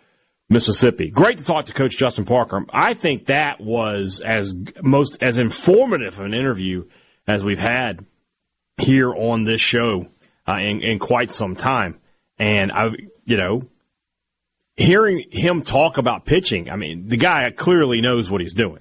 Mississippi. 0.48 1.10
Great 1.10 1.38
to 1.38 1.44
talk 1.44 1.66
to 1.66 1.72
Coach 1.72 1.96
Justin 1.96 2.24
Parker. 2.24 2.64
I 2.70 2.94
think 2.94 3.26
that 3.26 3.60
was 3.60 4.20
as 4.24 4.54
most 4.82 5.22
as 5.22 5.38
informative 5.38 6.18
of 6.18 6.24
an 6.24 6.34
interview 6.34 6.84
as 7.26 7.44
we've 7.44 7.58
had 7.58 8.04
here 8.76 9.14
on 9.14 9.44
this 9.44 9.60
show 9.60 10.06
uh, 10.46 10.56
in, 10.58 10.82
in 10.82 10.98
quite 10.98 11.30
some 11.30 11.56
time. 11.56 11.98
And 12.38 12.70
I, 12.72 12.88
you 13.24 13.36
know, 13.36 13.62
hearing 14.76 15.24
him 15.30 15.62
talk 15.62 15.98
about 15.98 16.26
pitching, 16.26 16.68
I 16.68 16.76
mean, 16.76 17.08
the 17.08 17.16
guy 17.16 17.50
clearly 17.50 18.00
knows 18.00 18.30
what 18.30 18.40
he's 18.40 18.54
doing. 18.54 18.80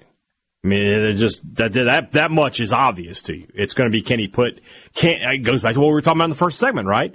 I 0.64 0.66
mean, 0.66 0.82
it 0.82 1.14
just 1.14 1.42
that 1.56 1.72
that 1.74 2.12
that 2.12 2.30
much 2.30 2.60
is 2.60 2.72
obvious 2.72 3.22
to 3.22 3.36
you. 3.36 3.48
It's 3.54 3.74
going 3.74 3.90
to 3.90 3.92
be 3.92 4.02
can 4.02 4.18
he 4.18 4.28
put 4.28 4.60
can 4.94 5.12
it 5.12 5.44
goes 5.44 5.62
back 5.62 5.74
to 5.74 5.80
what 5.80 5.88
we 5.88 5.92
were 5.92 6.00
talking 6.00 6.18
about 6.18 6.24
in 6.24 6.30
the 6.30 6.36
first 6.36 6.58
segment, 6.58 6.88
right? 6.88 7.14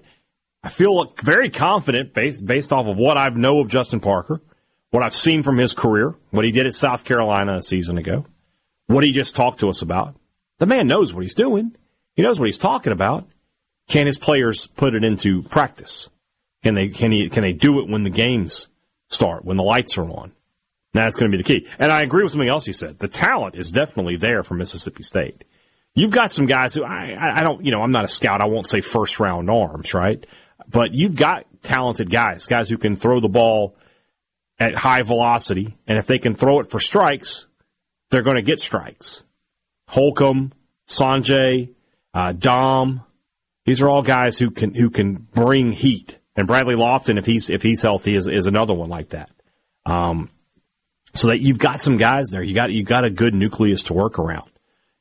I 0.63 0.69
feel 0.69 1.13
very 1.23 1.49
confident 1.49 2.13
based 2.13 2.45
based 2.45 2.73
off 2.73 2.87
of 2.87 2.97
what 2.97 3.17
I 3.17 3.29
know 3.29 3.59
of 3.61 3.69
Justin 3.69 3.99
Parker, 3.99 4.41
what 4.91 5.03
I've 5.03 5.15
seen 5.15 5.43
from 5.43 5.57
his 5.57 5.73
career, 5.73 6.15
what 6.31 6.45
he 6.45 6.51
did 6.51 6.65
at 6.65 6.73
South 6.73 7.03
Carolina 7.03 7.57
a 7.57 7.61
season 7.61 7.97
ago, 7.97 8.25
what 8.87 9.03
he 9.03 9.11
just 9.11 9.35
talked 9.35 9.59
to 9.61 9.69
us 9.69 9.81
about, 9.81 10.15
The 10.57 10.65
man 10.65 10.87
knows 10.87 11.13
what 11.13 11.23
he's 11.23 11.35
doing. 11.35 11.75
He 12.15 12.21
knows 12.21 12.39
what 12.39 12.47
he's 12.47 12.57
talking 12.57 12.91
about. 12.91 13.27
Can 13.87 14.05
his 14.05 14.17
players 14.17 14.67
put 14.67 14.93
it 14.93 15.03
into 15.03 15.43
practice? 15.43 16.09
Can 16.63 16.75
they 16.75 16.89
can 16.89 17.11
he 17.11 17.29
can 17.29 17.43
they 17.43 17.53
do 17.53 17.79
it 17.79 17.89
when 17.89 18.03
the 18.03 18.09
games 18.09 18.67
start, 19.07 19.45
when 19.45 19.57
the 19.57 19.63
lights 19.63 19.97
are 19.97 20.03
on? 20.03 20.33
That's 20.91 21.17
going 21.17 21.31
to 21.31 21.37
be 21.37 21.41
the 21.41 21.47
key. 21.47 21.67
And 21.77 21.91
I 21.91 22.01
agree 22.01 22.23
with 22.23 22.31
something 22.31 22.49
else 22.49 22.67
you 22.67 22.73
said. 22.73 22.97
The 22.99 23.07
talent 23.07 23.55
is 23.55 23.71
definitely 23.71 24.17
there 24.17 24.43
for 24.43 24.55
Mississippi 24.55 25.03
State. 25.03 25.43
You've 25.93 26.11
got 26.11 26.31
some 26.31 26.45
guys 26.45 26.73
who 26.73 26.83
I, 26.83 27.15
I 27.37 27.43
don't, 27.43 27.63
you 27.63 27.71
know, 27.71 27.81
I'm 27.81 27.91
not 27.91 28.05
a 28.05 28.09
scout. 28.09 28.41
I 28.41 28.47
won't 28.47 28.67
say 28.67 28.81
first 28.81 29.19
round 29.19 29.49
arms, 29.49 29.93
right? 29.93 30.25
But 30.69 30.93
you've 30.93 31.15
got 31.15 31.45
talented 31.61 32.11
guys, 32.11 32.45
guys 32.45 32.69
who 32.69 32.77
can 32.77 32.95
throw 32.95 33.19
the 33.19 33.27
ball 33.27 33.75
at 34.59 34.75
high 34.75 35.01
velocity. 35.03 35.77
And 35.87 35.97
if 35.97 36.05
they 36.05 36.19
can 36.19 36.35
throw 36.35 36.59
it 36.59 36.69
for 36.69 36.79
strikes, 36.79 37.47
they're 38.11 38.23
going 38.23 38.35
to 38.35 38.41
get 38.41 38.59
strikes. 38.59 39.23
Holcomb, 39.87 40.53
Cijntje, 40.87 41.69
uh, 42.13 42.33
Dohm, 42.33 43.01
these 43.65 43.81
are 43.81 43.89
all 43.89 44.01
guys 44.01 44.37
who 44.37 44.51
can, 44.51 44.73
who 44.73 44.89
can 44.89 45.15
bring 45.15 45.71
heat. 45.71 46.17
And 46.35 46.47
Bradley 46.47 46.75
Loftin, 46.75 47.17
if 47.17 47.25
he's, 47.25 47.49
if 47.49 47.61
he's 47.61 47.81
healthy, 47.81 48.15
is, 48.15 48.27
is 48.27 48.45
another 48.45 48.73
one 48.73 48.89
like 48.89 49.09
that. 49.09 49.29
Um, 49.85 50.29
so 51.13 51.29
that 51.29 51.39
you've 51.39 51.57
got 51.57 51.81
some 51.81 51.97
guys 51.97 52.29
there. 52.29 52.43
You 52.43 52.53
got, 52.53 52.71
you 52.71 52.83
got 52.83 53.03
a 53.03 53.09
good 53.09 53.33
nucleus 53.33 53.83
to 53.85 53.93
work 53.93 54.19
around. 54.19 54.49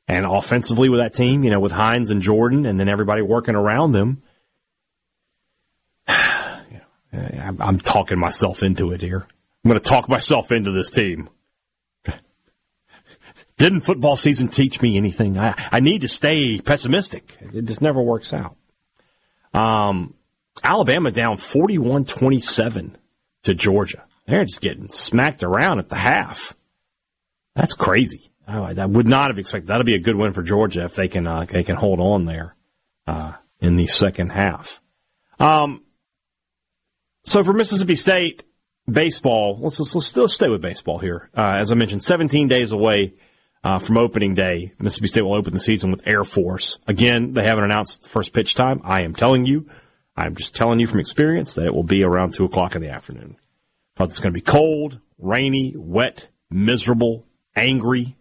And 0.07 0.25
offensively 0.25 0.89
with 0.89 0.99
that 0.99 1.13
team, 1.13 1.43
you 1.43 1.51
know, 1.51 1.59
with 1.59 1.71
Hines 1.71 2.09
and 2.09 2.21
Jordan 2.21 2.65
and 2.65 2.79
then 2.79 2.89
everybody 2.89 3.21
working 3.21 3.55
around 3.55 3.91
them, 3.91 4.23
I'm 7.59 7.79
talking 7.79 8.19
myself 8.19 8.63
into 8.63 8.91
it 8.91 9.01
here. 9.01 9.27
I'm 9.63 9.69
going 9.69 9.81
to 9.81 9.87
talk 9.87 10.07
myself 10.07 10.51
into 10.51 10.71
this 10.71 10.89
team. 10.89 11.29
Didn't 13.57 13.81
football 13.81 14.15
season 14.17 14.47
teach 14.47 14.81
me 14.81 14.97
anything? 14.97 15.37
I, 15.37 15.53
I 15.71 15.79
need 15.79 16.01
to 16.01 16.07
stay 16.07 16.59
pessimistic. 16.59 17.37
It 17.53 17.65
just 17.65 17.81
never 17.81 18.01
works 18.01 18.33
out. 18.33 18.55
Um, 19.53 20.13
Alabama 20.63 21.11
down 21.11 21.37
41 21.37 22.05
27 22.05 22.97
to 23.43 23.53
Georgia. 23.53 24.03
They're 24.27 24.45
just 24.45 24.61
getting 24.61 24.89
smacked 24.89 25.43
around 25.43 25.79
at 25.79 25.89
the 25.89 25.95
half. 25.95 26.55
That's 27.55 27.73
crazy. 27.73 28.31
I, 28.47 28.73
I 28.77 28.85
would 28.85 29.07
not 29.07 29.29
have 29.29 29.39
expected 29.39 29.67
that'll 29.67 29.83
be 29.83 29.95
a 29.95 29.99
good 29.99 30.15
win 30.15 30.33
for 30.33 30.43
Georgia 30.43 30.83
if 30.83 30.95
they 30.95 31.07
can 31.07 31.27
uh, 31.27 31.45
they 31.45 31.63
can 31.63 31.75
hold 31.75 31.99
on 31.99 32.25
there 32.25 32.55
uh, 33.07 33.33
in 33.59 33.75
the 33.75 33.87
second 33.87 34.29
half. 34.29 34.81
Um, 35.39 35.83
so 37.23 37.43
for 37.43 37.53
Mississippi 37.53 37.95
State 37.95 38.43
baseball, 38.89 39.59
let's 39.61 39.79
let's, 39.79 39.95
let's 39.95 40.07
still 40.07 40.27
stay 40.27 40.49
with 40.49 40.61
baseball 40.61 40.99
here. 40.99 41.29
Uh, 41.35 41.57
as 41.59 41.71
I 41.71 41.75
mentioned, 41.75 42.03
17 42.03 42.47
days 42.47 42.71
away 42.71 43.13
uh, 43.63 43.77
from 43.77 43.97
opening 43.97 44.35
day, 44.35 44.73
Mississippi 44.79 45.07
State 45.07 45.23
will 45.23 45.35
open 45.35 45.53
the 45.53 45.59
season 45.59 45.91
with 45.91 46.07
Air 46.07 46.23
Force. 46.23 46.79
Again, 46.87 47.33
they 47.33 47.43
haven't 47.43 47.65
announced 47.65 48.03
the 48.03 48.09
first 48.09 48.33
pitch 48.33 48.55
time. 48.55 48.81
I 48.83 49.01
am 49.01 49.13
telling 49.13 49.45
you, 49.45 49.69
I'm 50.15 50.35
just 50.35 50.55
telling 50.55 50.79
you 50.79 50.87
from 50.87 50.99
experience 50.99 51.53
that 51.53 51.65
it 51.65 51.73
will 51.73 51.83
be 51.83 52.03
around 52.03 52.33
two 52.33 52.45
o'clock 52.45 52.75
in 52.75 52.81
the 52.81 52.89
afternoon. 52.89 53.37
But 53.95 54.09
it's 54.09 54.19
going 54.19 54.33
to 54.33 54.37
be 54.37 54.41
cold, 54.41 54.99
rainy, 55.17 55.75
wet, 55.77 56.27
miserable, 56.49 57.25
angry, 57.55 58.15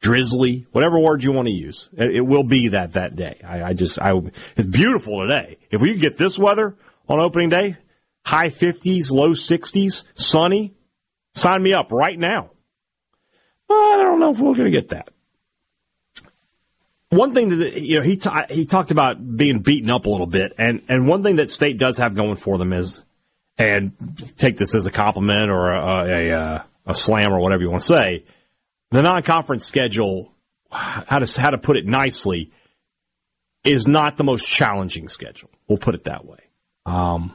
drizzly, 0.00 0.66
whatever 0.72 0.98
word 0.98 1.22
you 1.22 1.32
want 1.32 1.46
to 1.46 1.54
use. 1.54 1.88
It, 1.92 2.24
will 2.24 2.44
be 2.44 2.68
that 2.68 2.94
that 2.94 3.16
day. 3.16 3.40
I, 3.46 3.62
I 3.62 3.72
just, 3.72 3.98
I, 3.98 4.12
it's 4.56 4.68
beautiful 4.68 5.22
today. 5.22 5.58
If 5.70 5.80
we 5.80 5.96
get 5.96 6.16
this 6.16 6.38
weather 6.38 6.76
on 7.08 7.20
opening 7.20 7.48
day, 7.48 7.76
high 8.24 8.48
50s, 8.48 9.12
low 9.12 9.30
60s, 9.30 10.04
sunny, 10.14 10.74
sign 11.34 11.62
me 11.62 11.72
up 11.72 11.92
right 11.92 12.18
now. 12.18 12.50
I 13.70 13.96
don't 13.98 14.20
know 14.20 14.30
if 14.30 14.38
we're 14.38 14.54
going 14.54 14.72
to 14.72 14.80
get 14.80 14.90
that. 14.90 15.08
One 17.08 17.34
thing 17.34 17.58
that 17.58 17.74
you 17.74 17.98
know 17.98 18.02
he 18.02 18.16
t- 18.16 18.30
he 18.50 18.66
talked 18.66 18.90
about 18.90 19.36
being 19.36 19.60
beaten 19.60 19.90
up 19.90 20.06
a 20.06 20.10
little 20.10 20.26
bit, 20.26 20.52
and 20.58 20.82
and 20.88 21.06
one 21.06 21.22
thing 21.22 21.36
that 21.36 21.50
State 21.50 21.78
does 21.78 21.98
have 21.98 22.16
going 22.16 22.36
for 22.36 22.58
them 22.58 22.72
is, 22.72 23.02
and 23.56 23.92
take 24.36 24.56
this 24.56 24.74
as 24.74 24.86
a 24.86 24.90
compliment 24.90 25.50
or 25.50 25.72
a 25.72 26.04
a, 26.04 26.30
a, 26.30 26.66
a 26.86 26.94
slam 26.94 27.32
or 27.32 27.38
whatever 27.38 27.62
you 27.62 27.70
want 27.70 27.82
to 27.84 27.96
say, 27.96 28.24
the 28.90 29.02
non-conference 29.02 29.64
schedule, 29.64 30.32
how 30.70 31.20
to 31.20 31.40
how 31.40 31.50
to 31.50 31.58
put 31.58 31.76
it 31.76 31.86
nicely, 31.86 32.50
is 33.62 33.86
not 33.86 34.16
the 34.16 34.24
most 34.24 34.46
challenging 34.46 35.08
schedule. 35.08 35.50
We'll 35.68 35.78
put 35.78 35.94
it 35.94 36.04
that 36.04 36.24
way. 36.24 36.38
Um, 36.86 37.34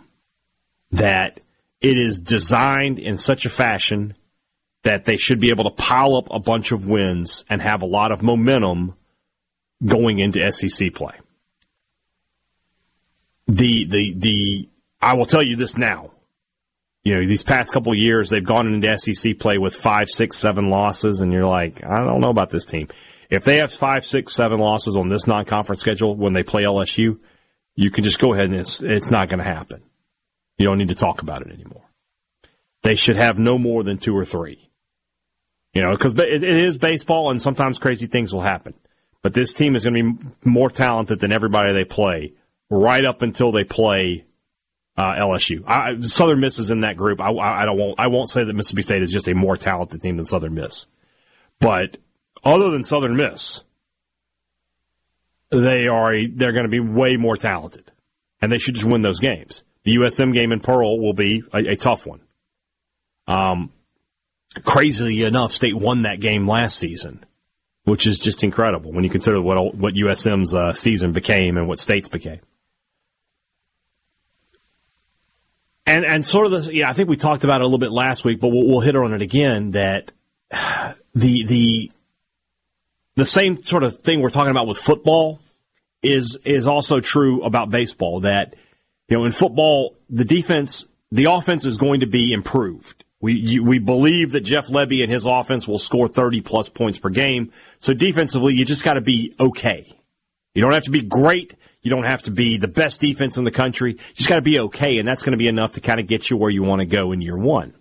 that 0.92 1.40
it 1.80 1.98
is 1.98 2.20
designed 2.20 2.98
in 2.98 3.18
such 3.18 3.46
a 3.46 3.50
fashion 3.50 4.16
that 4.84 5.06
they 5.06 5.18
should 5.18 5.40
be 5.40 5.50
able 5.50 5.66
to 5.66 5.76
pile 5.76 6.16
up 6.16 6.28
a 6.32 6.40
bunch 6.40 6.72
of 6.72 6.88
wins 6.88 7.46
and 7.50 7.62
have 7.62 7.84
a 7.84 7.86
lot 7.86 8.12
of 8.12 8.24
momentum 8.24 8.96
going 9.86 10.20
into 10.20 10.52
SEC 10.52 10.94
play. 10.94 11.14
The 13.48 13.86
the 13.86 14.14
the 14.18 14.70
I 15.02 15.16
will 15.16 15.26
tell 15.26 15.44
you 15.44 15.56
this 15.56 15.78
now 15.78 16.12
you 17.04 17.16
know, 17.16 17.28
these 17.28 17.44
past 17.44 17.74
couple 17.74 17.96
years, 17.96 18.30
they've 18.30 18.46
gone 18.46 18.68
into 18.68 18.98
SEC 18.98 19.40
play 19.40 19.58
with 19.58 19.76
five, 19.76 20.08
six, 20.08 20.38
seven 20.38 20.70
losses, 20.70 21.22
and 21.22 21.34
you're 21.34 21.46
like, 21.46 21.84
I 21.84 21.98
don't 21.98 22.22
know 22.22 22.30
about 22.30 22.52
this 22.52 22.66
team. 22.66 22.90
If 23.30 23.44
they 23.44 23.58
have 23.58 23.74
five, 23.74 24.06
six, 24.06 24.34
seven 24.34 24.60
losses 24.60 24.96
on 24.96 25.10
this 25.10 25.26
non-conference 25.26 25.82
schedule 25.82 26.16
when 26.16 26.34
they 26.34 26.44
play 26.44 26.64
LSU, 26.64 27.18
you 27.76 27.92
can 27.92 28.04
just 28.04 28.20
go 28.20 28.34
ahead 28.34 28.46
and 28.46 28.56
it's 28.56 28.82
it's 28.82 29.12
not 29.12 29.30
going 29.30 29.40
to 29.40 29.46
happen. 29.46 29.82
You 30.58 30.66
don't 30.68 30.78
need 30.78 30.90
to 30.90 30.96
talk 30.96 31.22
about 31.22 31.42
it 31.42 31.52
anymore. 31.52 31.90
They 32.84 32.96
should 32.96 33.18
have 33.18 33.38
no 33.38 33.58
more 33.58 33.84
than 33.84 33.98
two 33.98 34.16
or 34.16 34.26
three. 34.26 34.70
You 35.74 35.82
know, 35.82 35.92
because 35.92 36.14
it 36.18 36.44
is 36.44 36.78
baseball, 36.78 37.32
and 37.32 37.42
sometimes 37.42 37.80
crazy 37.80 38.08
things 38.08 38.34
will 38.34 38.42
happen. 38.42 38.74
But 39.22 39.34
this 39.34 39.54
team 39.54 39.76
is 39.76 39.84
going 39.84 39.94
to 39.94 40.14
be 40.14 40.30
more 40.44 40.70
talented 40.70 41.20
than 41.20 41.32
everybody 41.32 41.74
they 41.74 41.86
play 41.86 42.34
right 42.70 43.06
up 43.06 43.22
until 43.22 43.52
they 43.52 43.64
play 43.64 44.26
uh, 44.98 45.14
LSU. 45.20 45.64
I, 45.66 46.02
Southern 46.02 46.40
Miss 46.42 46.60
is 46.60 46.72
in 46.72 46.82
that 46.82 46.98
group. 46.98 47.22
I, 47.22 47.32
I, 47.32 47.66
don't 47.66 47.78
won't 47.78 48.00
I 48.00 48.08
won't 48.08 48.30
say 48.30 48.44
that 48.44 48.54
Mississippi 48.54 48.82
State 48.82 49.04
is 49.04 49.12
just 49.12 49.28
a 49.28 49.36
more 49.36 49.56
talented 49.56 50.02
team 50.02 50.18
than 50.18 50.26
Southern 50.26 50.54
Miss, 50.54 50.86
but 51.60 51.98
other 52.44 52.72
than 52.72 52.84
Southern 52.84 53.16
Miss, 53.16 53.64
they 55.52 55.88
are 55.88 56.16
a, 56.16 56.28
they're 56.28 56.54
going 56.54 56.66
to 56.66 56.70
be 56.70 56.80
way 56.80 57.18
more 57.18 57.38
talented, 57.38 57.92
and 58.42 58.52
they 58.52 58.58
should 58.58 58.76
just 58.76 58.88
win 58.88 59.02
those 59.02 59.20
games. 59.20 59.64
The 59.84 59.96
USM 59.96 60.34
game 60.34 60.52
in 60.52 60.60
Pearl 60.60 61.00
will 61.00 61.14
be 61.14 61.44
a, 61.54 61.72
a 61.72 61.76
tough 61.76 62.06
one. 62.06 62.22
Um, 63.28 63.72
crazily 64.64 65.24
enough, 65.24 65.52
State 65.52 65.76
won 65.76 66.04
that 66.04 66.20
game 66.20 66.48
last 66.48 66.78
season, 66.78 67.26
which 67.84 68.08
is 68.08 68.20
just 68.20 68.44
incredible 68.44 68.92
when 68.92 69.04
you 69.04 69.10
consider 69.10 69.42
what 69.42 69.76
what 69.76 69.94
USM's 69.94 70.56
uh, 70.56 70.74
season 70.74 71.12
became 71.12 71.58
and 71.58 71.68
what 71.68 71.80
State's 71.80 72.10
became. 72.10 72.40
And 75.86 76.06
and 76.06 76.26
sort 76.26 76.46
of 76.46 76.66
the 76.66 76.74
yeah, 76.74 76.90
I 76.90 76.94
think 76.94 77.10
we 77.10 77.18
talked 77.18 77.44
about 77.44 77.62
it 77.62 77.64
a 77.64 77.66
little 77.66 77.80
bit 77.80 77.92
last 77.92 78.24
week, 78.24 78.40
but 78.40 78.50
we'll, 78.50 78.68
we'll 78.68 78.80
hit 78.82 78.96
on 78.96 79.14
it 79.14 79.22
again. 79.22 79.72
That 79.72 80.12
the 81.16 81.44
the 81.44 81.92
the 83.16 83.26
same 83.26 83.64
sort 83.64 83.84
of 83.84 84.02
thing 84.02 84.22
we're 84.22 84.30
talking 84.30 84.52
about 84.52 84.68
with 84.68 84.78
football 84.78 85.40
is 86.02 86.38
is 86.46 86.68
also 86.68 87.00
true 87.00 87.44
about 87.44 87.70
baseball. 87.70 88.22
That 88.22 88.56
you 89.10 89.18
know 89.18 89.26
in 89.26 89.32
football 89.32 89.96
the 90.10 90.26
defense 90.26 90.86
the 91.12 91.26
offense 91.26 91.66
is 91.66 91.78
going 91.78 92.00
to 92.02 92.08
be 92.08 92.34
improved. 92.34 93.04
We 93.20 93.34
you, 93.34 93.64
we 93.64 93.80
believe 93.80 94.32
that 94.32 94.42
Jeff 94.42 94.68
Lebby 94.68 95.04
and 95.04 95.12
his 95.12 95.26
offense 95.26 95.68
will 95.68 95.78
score 95.78 96.08
30 96.08 96.42
plus 96.42 96.70
points 96.70 96.98
per 96.98 97.10
game. 97.10 97.52
So 97.80 97.94
defensively, 97.94 98.54
you 98.54 98.66
just 98.66 98.84
got 98.84 98.94
to 98.94 99.02
be 99.02 99.36
okay. 99.40 99.94
You 100.54 100.62
don't 100.62 100.74
have 100.74 100.84
to 100.84 100.92
be 100.92 101.04
great. 101.04 101.56
You 101.82 101.90
don't 101.90 102.04
have 102.04 102.24
to 102.24 102.32
be 102.32 102.58
the 102.58 102.68
best 102.68 103.00
defense 103.00 103.38
in 103.38 103.44
the 103.44 103.52
country. 103.52 103.94
You 103.94 104.16
just 104.16 104.30
got 104.30 104.36
to 104.36 104.42
be 104.42 104.60
okay, 104.60 104.98
and 104.98 105.08
that's 105.08 105.24
going 105.24 105.32
to 105.32 105.38
be 105.38 105.48
enough 105.48 105.74
to 105.74 105.82
kind 105.82 106.00
of 106.00 106.08
get 106.08 106.30
you 106.30 106.38
where 106.38 106.50
you 106.50 106.64
want 106.64 106.82
to 106.82 106.86
go 106.86 107.12
in 107.12 107.22
year 107.22 107.38
one. 107.38 107.74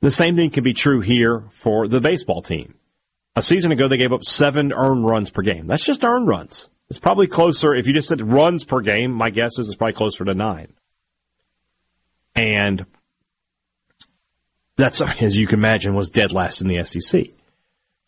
The 0.00 0.10
same 0.10 0.36
thing 0.36 0.50
can 0.50 0.64
be 0.64 0.74
true 0.74 1.00
here 1.00 1.44
for 1.60 1.88
the 1.88 2.00
baseball 2.00 2.42
team. 2.42 2.74
A 3.36 3.42
season 3.42 3.72
ago, 3.72 3.88
they 3.88 3.96
gave 3.96 4.12
up 4.12 4.24
seven 4.24 4.72
earned 4.72 5.04
runs 5.04 5.30
per 5.30 5.42
game. 5.42 5.66
That's 5.66 5.84
just 5.84 6.04
earned 6.04 6.26
runs. 6.26 6.70
It's 6.90 6.98
probably 6.98 7.26
closer, 7.26 7.74
if 7.74 7.86
you 7.86 7.92
just 7.92 8.08
said 8.08 8.20
runs 8.20 8.64
per 8.64 8.80
game, 8.80 9.12
my 9.12 9.30
guess 9.30 9.58
is 9.58 9.68
it's 9.68 9.76
probably 9.76 9.94
closer 9.94 10.24
to 10.24 10.34
nine. 10.34 10.72
And 12.34 12.86
that's, 14.76 15.00
as 15.20 15.36
you 15.36 15.46
can 15.46 15.58
imagine, 15.58 15.94
was 15.94 16.10
dead 16.10 16.32
last 16.32 16.62
in 16.62 16.68
the 16.68 16.82
SEC. 16.82 17.26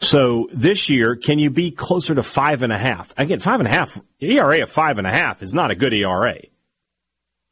So 0.01 0.49
this 0.53 0.89
year, 0.89 1.15
can 1.15 1.39
you 1.39 1.51
be 1.51 1.71
closer 1.71 2.15
to 2.15 2.23
five 2.23 2.63
and 2.63 2.73
a 2.73 2.79
half? 2.79 3.13
Again, 3.19 3.41
five 3.41 3.61
and 3.61 3.69
a 3.69 3.71
half 3.71 3.91
ERA 4.19 4.63
of 4.63 4.71
five 4.71 4.97
and 4.97 5.07
a 5.07 5.11
half 5.11 5.43
is 5.43 5.53
not 5.53 5.71
a 5.71 5.75
good 5.75 5.93
ERA. 5.93 6.39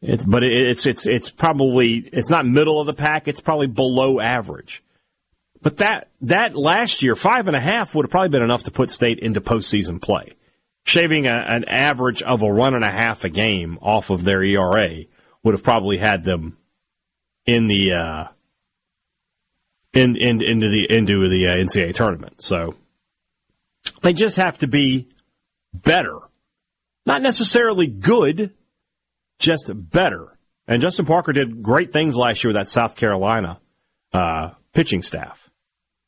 It's, 0.01 0.25
but 0.25 0.45
it's 0.45 0.87
it's 0.87 1.07
it's 1.07 1.29
probably 1.29 2.09
it's 2.13 2.31
not 2.31 2.47
middle 2.47 2.81
of 2.81 2.87
the 2.87 2.95
pack. 2.95 3.27
It's 3.27 3.41
probably 3.41 3.67
below 3.67 4.21
average. 4.21 4.83
But 5.61 5.79
that 5.79 6.09
that 6.23 6.57
last 6.57 7.03
year, 7.03 7.15
five 7.15 7.47
and 7.47 7.57
a 7.57 7.61
half 7.61 7.95
would 7.95 8.05
have 8.05 8.11
probably 8.11 8.31
been 8.31 8.43
enough 8.43 8.65
to 8.65 8.71
put 8.71 8.91
State 8.91 9.19
into 9.19 9.41
postseason 9.41 10.01
play. 10.01 10.35
Shaving 10.85 11.27
a, 11.27 11.35
an 11.35 11.65
average 11.69 12.23
of 12.23 12.43
a 12.43 12.51
run 12.51 12.75
and 12.75 12.85
a 12.85 12.91
half 12.91 13.25
a 13.25 13.29
game 13.29 13.79
off 13.83 14.11
of 14.11 14.25
their 14.25 14.43
ERA 14.43 15.05
would 15.43 15.55
have 15.55 15.65
probably 15.65 15.99
had 15.99 16.25
them 16.25 16.57
in 17.45 17.67
the 17.67 17.93
uh, 17.93 18.25
in, 19.93 20.17
in 20.17 20.43
into 20.43 20.69
the 20.69 20.87
into 20.89 21.29
the 21.29 21.49
uh, 21.49 21.57
NCAA 21.57 21.95
tournament. 21.95 22.43
So 22.43 22.75
They 24.03 24.13
just 24.13 24.37
have 24.37 24.59
to 24.59 24.67
be 24.67 25.09
better. 25.73 26.19
Not 27.07 27.23
necessarily 27.23 27.87
good, 27.87 28.55
just 29.39 29.71
better. 29.75 30.37
And 30.67 30.83
Justin 30.83 31.07
Parker 31.07 31.33
did 31.33 31.63
great 31.63 31.93
things 31.93 32.15
last 32.15 32.45
year 32.45 32.51
with 32.51 32.61
that 32.61 32.69
South 32.69 32.97
Carolina 32.97 33.59
uh, 34.13 34.51
pitching 34.73 35.03
staff. 35.03 35.48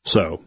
So 0.03 0.43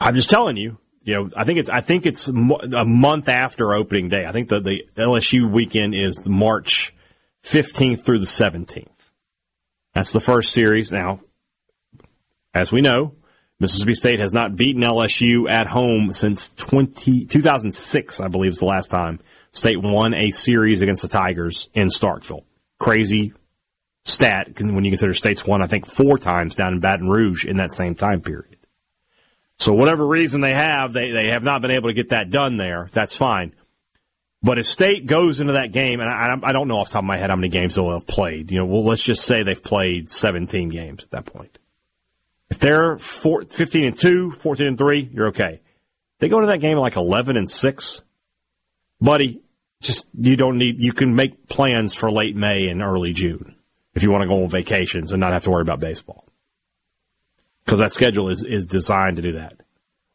I'm 0.00 0.14
just 0.14 0.30
telling 0.30 0.56
you, 0.56 0.78
you 1.02 1.14
know, 1.14 1.30
I 1.36 1.44
think 1.44 1.58
it's 1.58 1.70
I 1.70 1.80
think 1.80 2.06
it's 2.06 2.28
a 2.28 2.32
month 2.32 3.28
after 3.28 3.74
opening 3.74 4.08
day. 4.08 4.24
I 4.26 4.32
think 4.32 4.48
the 4.48 4.60
the 4.60 5.02
LSU 5.02 5.50
weekend 5.50 5.94
is 5.94 6.20
March 6.26 6.94
15th 7.44 8.04
through 8.04 8.18
the 8.18 8.26
17th. 8.26 8.88
That's 9.94 10.12
the 10.12 10.20
first 10.20 10.52
series. 10.52 10.92
Now, 10.92 11.20
as 12.54 12.70
we 12.70 12.82
know, 12.82 13.14
Mississippi 13.60 13.94
State 13.94 14.20
has 14.20 14.32
not 14.32 14.54
beaten 14.54 14.82
LSU 14.82 15.50
at 15.50 15.66
home 15.66 16.12
since 16.12 16.50
20, 16.56 17.24
2006, 17.24 18.20
I 18.20 18.28
believe 18.28 18.52
is 18.52 18.58
the 18.58 18.66
last 18.66 18.90
time 18.90 19.18
State 19.50 19.82
won 19.82 20.14
a 20.14 20.30
series 20.30 20.82
against 20.82 21.02
the 21.02 21.08
Tigers 21.08 21.68
in 21.74 21.88
Starkville. 21.88 22.44
Crazy 22.78 23.32
stat 24.08 24.48
when 24.58 24.84
you 24.84 24.90
consider 24.90 25.14
State's 25.14 25.44
won, 25.44 25.62
I 25.62 25.66
think, 25.66 25.86
four 25.86 26.18
times 26.18 26.56
down 26.56 26.72
in 26.72 26.80
Baton 26.80 27.08
Rouge 27.08 27.44
in 27.44 27.58
that 27.58 27.72
same 27.72 27.94
time 27.94 28.20
period. 28.20 28.56
So 29.58 29.72
whatever 29.72 30.06
reason 30.06 30.40
they 30.40 30.54
have, 30.54 30.92
they, 30.92 31.10
they 31.10 31.30
have 31.32 31.42
not 31.42 31.62
been 31.62 31.72
able 31.72 31.88
to 31.88 31.94
get 31.94 32.10
that 32.10 32.30
done 32.30 32.56
there. 32.56 32.88
That's 32.92 33.16
fine. 33.16 33.54
But 34.40 34.58
if 34.58 34.66
State 34.66 35.06
goes 35.06 35.40
into 35.40 35.54
that 35.54 35.72
game, 35.72 36.00
and 36.00 36.08
I, 36.08 36.48
I 36.48 36.52
don't 36.52 36.68
know 36.68 36.76
off 36.76 36.88
the 36.88 36.94
top 36.94 37.02
of 37.02 37.06
my 37.06 37.18
head 37.18 37.30
how 37.30 37.36
many 37.36 37.48
games 37.48 37.74
they'll 37.74 37.92
have 37.92 38.06
played. 38.06 38.52
You 38.52 38.58
know, 38.58 38.66
well, 38.66 38.84
let's 38.84 39.02
just 39.02 39.22
say 39.22 39.42
they've 39.42 39.62
played 39.62 40.10
17 40.10 40.68
games 40.68 41.02
at 41.02 41.10
that 41.10 41.26
point. 41.26 41.58
If 42.48 42.60
they're 42.60 42.98
four, 42.98 43.42
15 43.42 43.84
and 43.84 43.98
2, 43.98 44.30
14 44.30 44.66
and 44.66 44.78
3, 44.78 45.10
you're 45.12 45.28
okay. 45.28 45.60
They 46.20 46.28
go 46.28 46.40
to 46.40 46.46
that 46.46 46.60
game 46.60 46.78
like 46.78 46.96
11 46.96 47.36
and 47.36 47.50
6. 47.50 48.02
Buddy, 49.00 49.42
just, 49.80 50.06
you 50.14 50.36
don't 50.36 50.56
need, 50.56 50.76
you 50.78 50.92
can 50.92 51.14
make 51.14 51.48
plans 51.48 51.94
for 51.94 52.10
late 52.10 52.36
May 52.36 52.68
and 52.68 52.80
early 52.80 53.12
June 53.12 53.57
if 53.94 54.02
you 54.02 54.10
want 54.10 54.22
to 54.22 54.28
go 54.28 54.42
on 54.42 54.50
vacations 54.50 55.12
and 55.12 55.20
not 55.20 55.32
have 55.32 55.44
to 55.44 55.50
worry 55.50 55.62
about 55.62 55.80
baseball. 55.80 56.24
Because 57.64 57.80
that 57.80 57.92
schedule 57.92 58.30
is, 58.30 58.44
is 58.48 58.66
designed 58.66 59.16
to 59.16 59.22
do 59.22 59.32
that. 59.32 59.54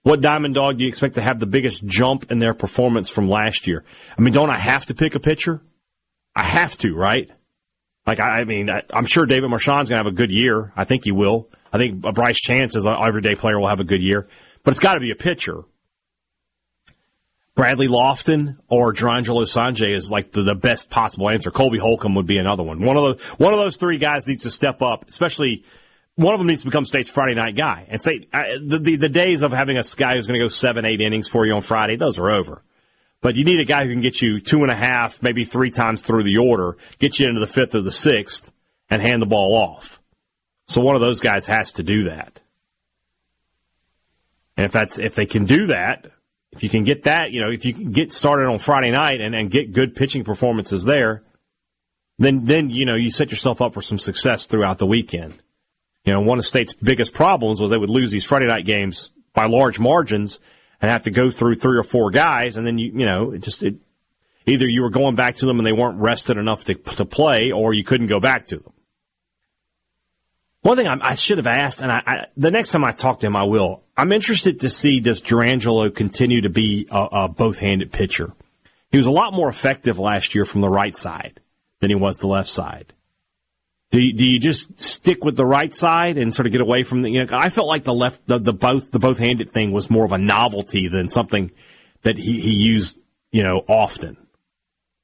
What 0.04 0.22
Diamond 0.22 0.56
Dog 0.56 0.78
do 0.78 0.84
you 0.84 0.90
expect 0.90 1.16
to 1.16 1.22
have 1.22 1.40
the 1.40 1.46
biggest 1.46 1.86
jump 1.86 2.32
in 2.32 2.40
their 2.40 2.54
performance 2.54 3.10
from 3.10 3.30
last 3.30 3.68
year? 3.68 3.86
I 4.18 4.22
mean, 4.22 4.34
don't 4.34 4.50
I 4.50 4.60
have 4.60 4.86
to 4.88 4.94
pick 4.94 5.16
a 5.16 5.20
pitcher? 5.20 5.62
I 6.36 6.44
have 6.44 6.76
to, 6.78 6.94
right? 6.94 7.30
Like, 8.06 8.20
I, 8.20 8.42
I 8.42 8.44
mean, 8.44 8.70
I, 8.70 8.82
I'm 8.94 9.06
sure 9.06 9.26
David 9.26 9.50
Mershon's 9.50 9.88
going 9.88 10.04
to 10.04 10.04
have 10.04 10.08
a 10.08 10.16
good 10.16 10.32
year. 10.32 10.74
I 10.76 10.84
think 10.84 11.06
he 11.06 11.12
will. 11.12 11.50
I 11.72 11.78
think 11.78 12.02
Bryce 12.02 12.38
Chance, 12.38 12.76
as 12.76 12.86
an 12.86 12.96
everyday 13.06 13.36
player, 13.36 13.60
will 13.60 13.70
have 13.70 13.80
a 13.80 13.86
good 13.86 14.02
year. 14.02 14.28
But 14.64 14.72
it's 14.72 14.82
got 14.82 14.96
to 14.96 15.00
be 15.00 15.12
a 15.12 15.16
pitcher. 15.16 15.64
Bradley 17.56 17.88
Loftin 17.88 18.58
or 18.68 18.94
Jurrangelo 18.94 19.44
Cijntje 19.44 19.96
is 19.96 20.10
like 20.10 20.32
the, 20.32 20.42
the 20.44 20.56
best 20.56 20.90
possible 20.90 21.30
answer. 21.30 21.52
Colby 21.52 21.78
Holcomb 21.78 22.16
would 22.16 22.26
be 22.26 22.38
another 22.38 22.64
one. 22.64 22.84
One 22.84 22.98
of 22.98 23.04
those, 23.04 23.22
one 23.38 23.54
of 23.54 23.60
those 23.60 23.78
three 23.78 24.00
guys 24.00 24.28
needs 24.28 24.44
to 24.44 24.50
step 24.50 24.82
up, 24.82 25.08
especially 25.08 25.64
one 26.16 26.34
of 26.34 26.40
them 26.40 26.48
needs 26.48 26.62
to 26.62 26.68
become 26.68 26.86
State's 26.86 27.10
Friday 27.10 27.36
night 27.36 27.56
guy. 27.56 27.86
And 27.90 28.02
State, 28.02 28.30
uh, 28.34 28.58
the, 28.66 28.80
the, 28.80 28.96
the 28.96 29.10
days 29.10 29.44
of 29.44 29.52
having 29.52 29.78
a 29.78 29.84
guy 29.96 30.16
who's 30.16 30.26
going 30.26 30.40
to 30.40 30.46
go 30.46 30.50
seven, 30.50 30.86
eight 30.86 31.00
innings 31.00 31.28
for 31.28 31.46
you 31.46 31.54
on 31.54 31.62
Friday, 31.62 31.96
those 31.96 32.18
are 32.18 32.32
over. 32.32 32.64
But 33.22 33.36
you 33.36 33.46
need 33.46 33.60
a 33.60 33.66
guy 33.66 33.84
who 33.84 33.92
can 33.92 34.02
get 34.02 34.22
you 34.22 34.42
two 34.42 34.64
and 34.64 34.72
a 34.72 34.76
half, 34.76 35.22
maybe 35.22 35.46
three 35.46 35.70
times 35.70 36.02
through 36.02 36.24
the 36.24 36.38
order, 36.38 36.78
get 37.00 37.20
you 37.20 37.28
into 37.28 37.40
the 37.40 37.48
fifth 37.48 37.76
or 37.76 37.82
the 37.82 37.92
sixth, 37.92 38.52
and 38.90 39.02
hand 39.02 39.22
the 39.22 39.28
ball 39.28 39.56
off. 39.56 40.00
So 40.66 40.82
one 40.82 40.96
of 40.96 41.02
those 41.02 41.20
guys 41.20 41.46
has 41.48 41.74
to 41.74 41.84
do 41.84 42.06
that. 42.10 42.40
And 44.58 44.66
if 44.66 44.72
that's 44.72 45.00
if 45.00 45.16
they 45.16 45.26
can 45.26 45.46
do 45.46 45.68
that, 45.68 46.12
if 46.54 46.64
you 46.64 46.70
can 46.70 46.84
get 46.84 47.04
that, 47.04 47.32
you 47.32 47.42
know, 47.42 47.50
if 47.50 47.66
you 47.66 47.74
can 47.74 47.92
get 47.92 48.14
started 48.14 48.48
on 48.48 48.60
Friday 48.60 48.92
night 48.92 49.22
and, 49.22 49.34
and 49.34 49.50
get 49.50 49.74
good 49.74 49.96
pitching 49.96 50.24
performances 50.24 50.84
there, 50.84 51.24
then 52.20 52.46
then 52.46 52.70
you 52.70 52.86
know 52.86 52.96
you 52.96 53.10
set 53.10 53.32
yourself 53.32 53.62
up 53.62 53.74
for 53.74 53.82
some 53.82 54.00
success 54.00 54.46
throughout 54.46 54.78
the 54.78 54.86
weekend. 54.86 55.42
You 56.06 56.14
know, 56.14 56.22
one 56.22 56.38
of 56.38 56.44
the 56.44 56.48
state's 56.48 56.74
biggest 56.74 57.14
problems 57.14 57.60
was 57.60 57.72
they 57.72 57.78
would 57.78 57.90
lose 57.90 58.12
these 58.12 58.26
Friday 58.26 58.46
night 58.46 58.66
games 58.66 59.10
by 59.34 59.48
large 59.48 59.80
margins 59.80 60.40
and 60.82 60.92
have 60.92 61.04
to 61.04 61.12
go 61.12 61.32
through 61.32 61.56
three 61.56 61.78
or 61.78 61.84
four 61.84 62.12
guys, 62.12 62.56
and 62.56 62.68
then 62.68 62.78
you 62.78 62.92
you 62.94 63.06
know 63.06 63.32
it 63.32 63.40
just 63.40 63.64
it, 63.64 63.76
either 64.46 64.68
you 64.68 64.84
were 64.84 64.92
going 64.92 65.16
back 65.16 65.38
to 65.38 65.46
them 65.46 65.58
and 65.60 65.66
they 65.66 65.74
weren't 65.74 66.00
rested 66.00 66.38
enough 66.38 66.66
to 66.66 66.76
to 66.76 67.06
play, 67.06 67.52
or 67.52 67.74
you 67.74 67.84
couldn't 67.84 68.08
go 68.08 68.20
back 68.20 68.46
to 68.48 68.58
them. 68.58 68.74
One 70.62 70.78
thing 70.78 70.88
I, 70.88 70.96
I 71.02 71.14
should 71.16 71.40
have 71.40 71.48
asked, 71.48 71.82
and 71.82 71.92
I, 71.92 72.02
I, 72.06 72.16
the 72.38 72.52
next 72.52 72.70
time 72.70 72.86
I 72.86 72.94
talk 72.94 73.20
to 73.20 73.28
him, 73.28 73.36
I 73.36 73.44
will. 73.44 73.83
I'm 73.96 74.12
interested 74.12 74.62
to 74.62 74.70
see 74.70 75.00
does 75.00 75.22
Jurrangelo 75.22 75.94
continue 75.94 76.42
to 76.42 76.50
be 76.50 76.88
a, 76.90 77.08
a 77.12 77.28
both-handed 77.28 77.92
pitcher. 77.92 78.34
He 78.92 78.98
was 78.98 79.08
a 79.08 79.12
lot 79.12 79.34
more 79.34 79.50
effective 79.50 80.00
last 80.00 80.36
year 80.36 80.46
from 80.46 80.62
the 80.62 80.70
right 80.70 80.96
side 80.96 81.40
than 81.80 81.90
he 81.90 81.96
was 81.96 82.18
the 82.18 82.28
left 82.28 82.50
side. 82.50 82.94
Do 83.92 84.02
you, 84.02 84.14
do 84.14 84.26
you 84.26 84.40
just 84.40 84.80
stick 84.82 85.24
with 85.24 85.36
the 85.36 85.46
right 85.46 85.74
side 85.74 86.18
and 86.18 86.34
sort 86.34 86.48
of 86.48 86.52
get 86.52 86.62
away 86.62 86.82
from 86.82 87.04
the? 87.04 87.12
You 87.12 87.26
know, 87.26 87.38
I 87.38 87.52
felt 87.52 87.68
like 87.68 87.84
the 87.84 87.94
left, 87.94 88.26
the, 88.26 88.40
the 88.40 88.54
both, 88.54 88.90
the 88.90 88.98
both-handed 88.98 89.54
thing 89.54 89.72
was 89.72 89.90
more 89.90 90.06
of 90.06 90.12
a 90.12 90.18
novelty 90.18 90.88
than 90.88 91.10
something 91.10 91.52
that 92.02 92.18
he, 92.18 92.42
he 92.42 92.54
used, 92.54 92.98
you 93.32 93.44
know, 93.44 93.62
often 93.68 94.18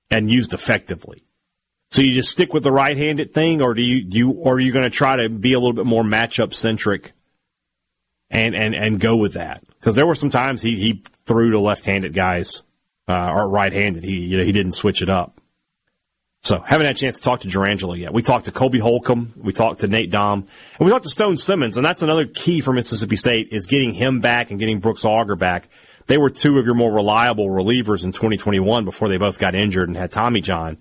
and 0.10 0.34
used 0.34 0.54
effectively. 0.54 1.24
So 1.92 2.02
you 2.02 2.16
just 2.16 2.30
stick 2.30 2.54
with 2.54 2.64
the 2.64 2.72
right-handed 2.72 3.34
thing, 3.34 3.62
or 3.62 3.76
do 3.76 3.84
you, 3.84 4.04
do 4.04 4.18
you 4.18 4.32
or 4.32 4.56
are 4.56 4.60
you 4.60 4.72
going 4.72 4.84
to 4.84 4.90
try 4.90 5.22
to 5.22 5.30
be 5.30 5.54
a 5.54 5.60
little 5.60 5.74
bit 5.74 5.86
more 5.86 6.04
matchup 6.04 6.56
centric 6.56 7.14
and 8.30 8.56
and 8.56 8.76
and 8.76 9.00
go 9.00 9.16
with 9.16 9.34
that? 9.34 9.64
Because 9.80 9.96
there 9.96 10.06
were 10.06 10.16
some 10.16 10.30
times 10.30 10.62
he 10.62 10.76
he 10.76 11.04
threw 11.26 11.52
to 11.52 11.60
left-handed 11.60 12.14
guys 12.14 12.64
uh, 13.08 13.32
or 13.36 13.50
right-handed. 13.50 14.04
He 14.04 14.14
you 14.14 14.38
know 14.38 14.44
he 14.44 14.52
didn't 14.52 14.74
switch 14.74 15.02
it 15.02 15.10
up. 15.10 15.40
So 16.42 16.60
haven't 16.66 16.86
had 16.86 16.96
a 16.96 17.00
chance 17.00 17.18
to 17.18 17.22
talk 17.22 17.42
to 17.42 17.50
Jurrangelo 17.50 18.00
yet. 18.00 18.14
We 18.14 18.22
talked 18.22 18.46
to 18.46 18.52
Colby 18.52 18.80
Holcomb, 18.80 19.34
we 19.38 19.52
talked 19.52 19.82
to 19.82 19.88
Nate 19.88 20.10
Dohm, 20.10 20.48
and 20.80 20.86
we 20.86 20.90
talked 20.90 21.04
to 21.04 21.10
Stone 21.10 21.36
Simmons, 21.36 21.76
and 21.76 21.86
that's 21.86 22.02
another 22.02 22.26
key 22.26 22.62
for 22.62 22.72
Mississippi 22.72 23.18
State 23.18 23.50
is 23.52 23.66
getting 23.66 23.94
him 23.94 24.22
back 24.22 24.50
and 24.50 24.60
getting 24.60 24.80
Brooks 24.80 25.04
Auger 25.04 25.36
back. 25.36 25.68
They 26.08 26.18
were 26.18 26.30
two 26.30 26.58
of 26.58 26.66
your 26.66 26.76
more 26.76 26.94
reliable 26.94 27.50
relievers 27.50 28.04
in 28.04 28.14
2021 28.14 28.86
before 28.86 29.10
they 29.10 29.18
both 29.18 29.38
got 29.38 29.54
injured 29.54 29.90
and 29.90 29.98
had 29.98 30.12
Tommy 30.12 30.40
John. 30.40 30.78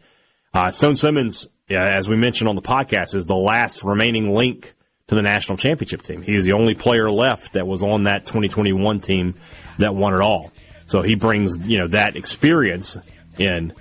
Uh, 0.54 0.70
Stone 0.70 0.96
Simmons, 0.96 1.46
yeah, 1.68 1.96
as 1.96 2.08
we 2.08 2.16
mentioned 2.16 2.48
on 2.48 2.56
the 2.56 2.62
podcast, 2.62 3.14
is 3.14 3.26
the 3.26 3.36
last 3.36 3.82
remaining 3.82 4.32
link 4.32 4.74
to 5.08 5.14
the 5.14 5.22
national 5.22 5.56
championship 5.56 6.02
team. 6.02 6.22
He 6.22 6.34
is 6.34 6.44
the 6.44 6.52
only 6.52 6.74
player 6.74 7.10
left 7.10 7.54
that 7.54 7.66
was 7.66 7.82
on 7.82 8.04
that 8.04 8.26
2021 8.26 9.00
team 9.00 9.34
that 9.78 9.94
won 9.94 10.14
it 10.14 10.20
all. 10.20 10.52
So 10.86 11.02
he 11.02 11.14
brings, 11.14 11.58
you 11.66 11.78
know, 11.78 11.88
that 11.88 12.16
experience 12.16 12.96
in, 13.38 13.72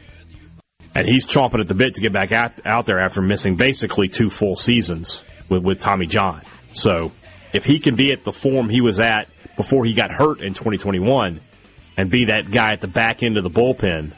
and 0.96 1.06
he's 1.06 1.28
chomping 1.28 1.60
at 1.60 1.68
the 1.68 1.74
bit 1.74 1.96
to 1.96 2.02
get 2.02 2.14
back 2.14 2.32
out, 2.32 2.54
out 2.66 2.86
there 2.86 3.00
after 3.00 3.22
missing 3.22 3.56
basically 3.56 4.08
two 4.08 4.30
full 4.30 4.56
seasons 4.56 5.24
with, 5.50 5.64
with 5.64 5.80
Tommy 5.80 6.06
John. 6.06 6.42
So 6.74 7.12
if 7.54 7.66
he 7.66 7.80
can 7.80 7.96
be 7.96 8.12
at 8.12 8.24
the 8.24 8.32
form 8.32 8.70
he 8.70 8.82
was 8.82 9.00
at 9.00 9.28
before 9.58 9.86
he 9.86 9.94
got 9.94 10.12
hurt 10.12 10.42
in 10.42 10.54
2021 10.54 11.42
and 11.98 12.10
be 12.10 12.26
that 12.26 12.52
guy 12.52 12.70
at 12.72 12.82
the 12.82 12.88
back 12.88 13.24
end 13.24 13.38
of 13.38 13.44
the 13.44 13.50
bullpen, 13.50 14.14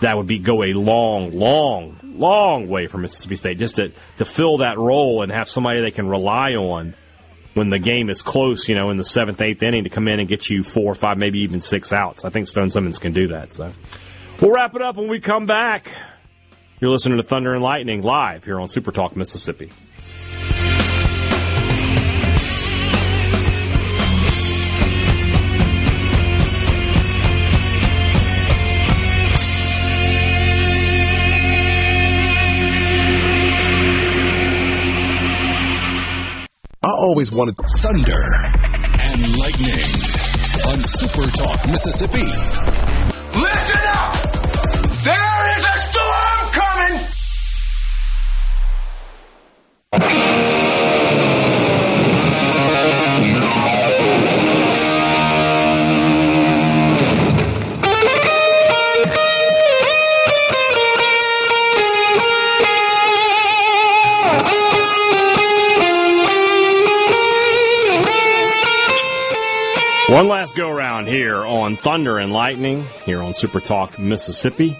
that 0.00 0.16
would 0.16 0.26
be 0.26 0.38
go 0.38 0.62
a 0.62 0.72
long, 0.72 1.30
long, 1.30 1.98
long 2.02 2.68
way 2.68 2.86
for 2.86 2.98
Mississippi 2.98 3.36
State 3.36 3.58
just 3.58 3.76
to, 3.76 3.92
to 4.18 4.24
fill 4.24 4.58
that 4.58 4.78
role 4.78 5.22
and 5.22 5.32
have 5.32 5.48
somebody 5.48 5.80
they 5.82 5.90
can 5.90 6.08
rely 6.08 6.52
on 6.52 6.94
when 7.54 7.70
the 7.70 7.78
game 7.78 8.10
is 8.10 8.20
close, 8.20 8.68
you 8.68 8.74
know, 8.74 8.90
in 8.90 8.98
the 8.98 9.04
seventh, 9.04 9.40
eighth 9.40 9.62
inning 9.62 9.84
to 9.84 9.90
come 9.90 10.08
in 10.08 10.20
and 10.20 10.28
get 10.28 10.50
you 10.50 10.62
four, 10.62 10.94
five, 10.94 11.16
maybe 11.16 11.40
even 11.40 11.60
six 11.60 11.92
outs. 11.92 12.24
I 12.24 12.28
think 12.28 12.48
Stone 12.48 12.70
Simmons 12.70 12.98
can 12.98 13.12
do 13.12 13.28
that. 13.28 13.52
So 13.52 13.72
we'll 14.40 14.52
wrap 14.52 14.74
it 14.74 14.82
up 14.82 14.96
when 14.96 15.08
we 15.08 15.20
come 15.20 15.46
back. 15.46 15.94
You're 16.80 16.90
listening 16.90 17.16
to 17.16 17.22
Thunder 17.22 17.54
and 17.54 17.62
Lightning 17.62 18.02
live 18.02 18.44
here 18.44 18.60
on 18.60 18.68
Super 18.68 18.92
Talk 18.92 19.16
Mississippi. 19.16 19.70
I 36.86 36.90
always 36.90 37.32
wanted 37.32 37.56
Thunder 37.80 38.22
and 38.22 39.36
Lightning 39.38 39.92
on 40.70 40.78
Super 40.84 41.28
Talk 41.32 41.66
Mississippi. 41.66 42.85
One 70.16 70.28
last 70.28 70.56
go 70.56 70.70
around 70.70 71.08
here 71.08 71.44
on 71.44 71.76
Thunder 71.76 72.16
and 72.16 72.32
Lightning 72.32 72.86
here 73.04 73.20
on 73.20 73.34
Super 73.34 73.60
Talk 73.60 73.98
Mississippi. 73.98 74.74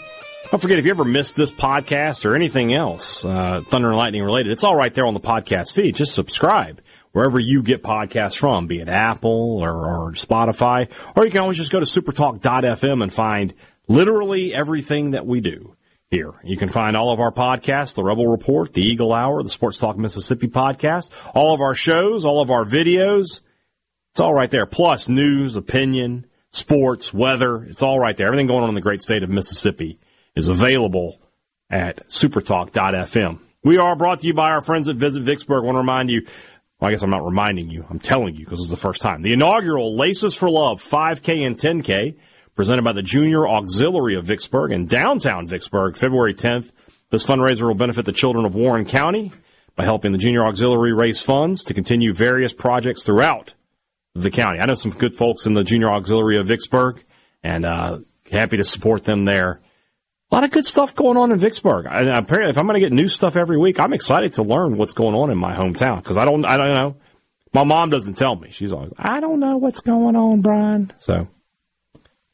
Don't 0.51 0.61
forget 0.61 0.79
if 0.79 0.87
you 0.87 0.91
ever 0.91 1.05
missed 1.05 1.37
this 1.37 1.53
podcast 1.53 2.25
or 2.25 2.35
anything 2.35 2.75
else 2.75 3.23
uh, 3.23 3.61
Thunder 3.69 3.89
and 3.91 3.99
Lightning 3.99 4.23
related, 4.23 4.53
it's 4.53 4.65
all 4.65 4.75
right 4.75 4.95
there 4.95 5.05
on 5.05 5.13
the 5.13 5.21
podcast 5.21 5.75
feed. 5.75 5.95
Just 5.95 6.15
subscribe 6.15 6.81
wherever 7.13 7.39
you 7.39 7.63
get 7.63 7.83
podcasts 7.83 8.39
from, 8.39 8.67
be 8.67 8.81
it 8.81 8.89
Apple 8.89 9.59
or, 9.63 9.75
or 9.75 10.13
Spotify, 10.13 10.89
or 11.15 11.27
you 11.27 11.31
can 11.31 11.41
always 11.41 11.59
just 11.59 11.71
go 11.71 11.81
to 11.81 11.85
supertalk.fm 11.85 13.03
and 13.03 13.13
find 13.13 13.53
literally 13.89 14.55
everything 14.55 15.11
that 15.11 15.27
we 15.27 15.43
do 15.43 15.77
here. 16.09 16.33
You 16.45 16.57
can 16.57 16.71
find 16.71 16.97
all 16.97 17.13
of 17.13 17.21
our 17.21 17.31
podcasts, 17.31 17.93
the 17.93 18.03
Rebel 18.03 18.27
Report, 18.27 18.73
the 18.73 18.81
Eagle 18.81 19.13
Hour, 19.13 19.43
the 19.43 19.51
Sports 19.51 19.77
Talk 19.77 19.99
Mississippi 19.99 20.49
podcast, 20.49 21.11
all 21.35 21.53
of 21.53 21.61
our 21.61 21.75
shows, 21.75 22.25
all 22.25 22.41
of 22.41 22.51
our 22.51 22.65
videos. 22.65 23.43
It's 24.17 24.21
all 24.23 24.33
right 24.33 24.51
there. 24.51 24.65
Plus 24.65 25.11
news, 25.11 25.57
opinion, 25.57 26.25
sports, 26.51 27.13
weather. 27.13 27.65
It's 27.65 27.83
all 27.83 28.01
right 28.01 28.17
there. 28.17 28.29
Everything 28.29 28.47
going 28.47 28.63
on 28.63 28.71
in 28.71 28.75
the 28.75 28.81
great 28.81 29.03
state 29.03 29.23
of 29.23 29.29
Mississippi 29.29 29.99
is 30.35 30.49
available 30.49 31.21
at 31.69 32.09
supertalk.fm. 32.09 33.41
We 33.63 33.77
are 33.77 33.95
brought 33.95 34.21
to 34.21 34.27
you 34.27 34.33
by 34.33 34.49
our 34.49 34.63
friends 34.63 34.89
at 34.89 34.97
Visit 34.97 35.23
Vicksburg. 35.23 35.63
I 35.63 35.67
want 35.67 35.75
to 35.75 35.81
remind 35.81 36.09
you, 36.09 36.23
well, 36.81 36.89
I 36.89 36.93
guess 36.93 37.03
I'm 37.03 37.11
not 37.11 37.27
reminding 37.27 37.69
you, 37.69 37.85
I'm 37.91 37.99
telling 37.99 38.37
you 38.37 38.47
because 38.47 38.61
it's 38.61 38.71
the 38.71 38.79
first 38.79 39.03
time. 39.03 39.21
The 39.21 39.35
inaugural 39.35 39.99
Laces 39.99 40.35
for 40.35 40.49
Love 40.49 40.83
5K 40.83 41.47
and 41.47 41.59
10K 41.59 42.17
presented 42.55 42.85
by 42.85 42.95
the 42.95 43.03
Junior 43.03 43.47
Auxiliary 43.47 44.17
of 44.17 44.25
Vicksburg 44.25 44.73
in 44.73 44.87
downtown 44.87 45.47
Vicksburg, 45.47 45.99
February 45.99 46.33
10th. 46.33 46.71
This 47.11 47.27
fundraiser 47.27 47.69
will 47.69 47.75
benefit 47.75 48.07
the 48.07 48.13
children 48.13 48.47
of 48.47 48.55
Warren 48.55 48.87
County 48.87 49.31
by 49.75 49.85
helping 49.85 50.13
the 50.13 50.19
Junior 50.19 50.47
Auxiliary 50.47 50.95
raise 50.95 51.21
funds 51.21 51.65
to 51.65 51.75
continue 51.75 52.15
various 52.15 52.55
projects 52.55 53.05
throughout 53.05 53.53
the 54.23 54.31
county. 54.31 54.59
I 54.61 54.67
know 54.67 54.75
some 54.75 54.93
good 54.93 55.15
folks 55.15 55.47
in 55.47 55.53
the 55.53 55.63
Junior 55.63 55.89
Auxiliary 55.93 56.39
of 56.39 56.47
Vicksburg, 56.47 57.05
and 57.43 57.65
uh, 57.65 57.99
happy 58.31 58.57
to 58.57 58.65
support 58.65 59.05
them 59.05 59.25
there. 59.25 59.61
A 60.31 60.35
lot 60.35 60.45
of 60.45 60.51
good 60.51 60.67
stuff 60.67 60.95
going 60.95 61.17
on 61.17 61.31
in 61.31 61.39
Vicksburg. 61.39 61.87
Apparently, 61.87 62.51
if 62.51 62.59
I'm 62.59 62.67
going 62.67 62.81
to 62.81 62.81
get 62.81 62.93
new 62.93 63.07
stuff 63.07 63.37
every 63.37 63.59
week, 63.59 63.79
I'm 63.79 63.93
excited 63.93 64.33
to 64.35 64.43
learn 64.43 64.77
what's 64.77 64.93
going 64.93 65.15
on 65.15 65.31
in 65.31 65.39
my 65.39 65.55
hometown 65.55 66.03
because 66.03 66.17
I 66.17 66.25
don't, 66.25 66.45
I 66.45 66.57
don't 66.57 66.73
know. 66.73 66.97
My 67.53 67.63
mom 67.63 67.91
doesn't 67.91 68.15
tell 68.15 68.35
me. 68.35 68.51
She's 68.51 68.73
always, 68.73 68.93
I 68.99 69.21
don't 69.21 69.39
know 69.39 69.57
what's 69.57 69.81
going 69.81 70.17
on, 70.17 70.41
Brian. 70.41 70.93
So 70.99 71.29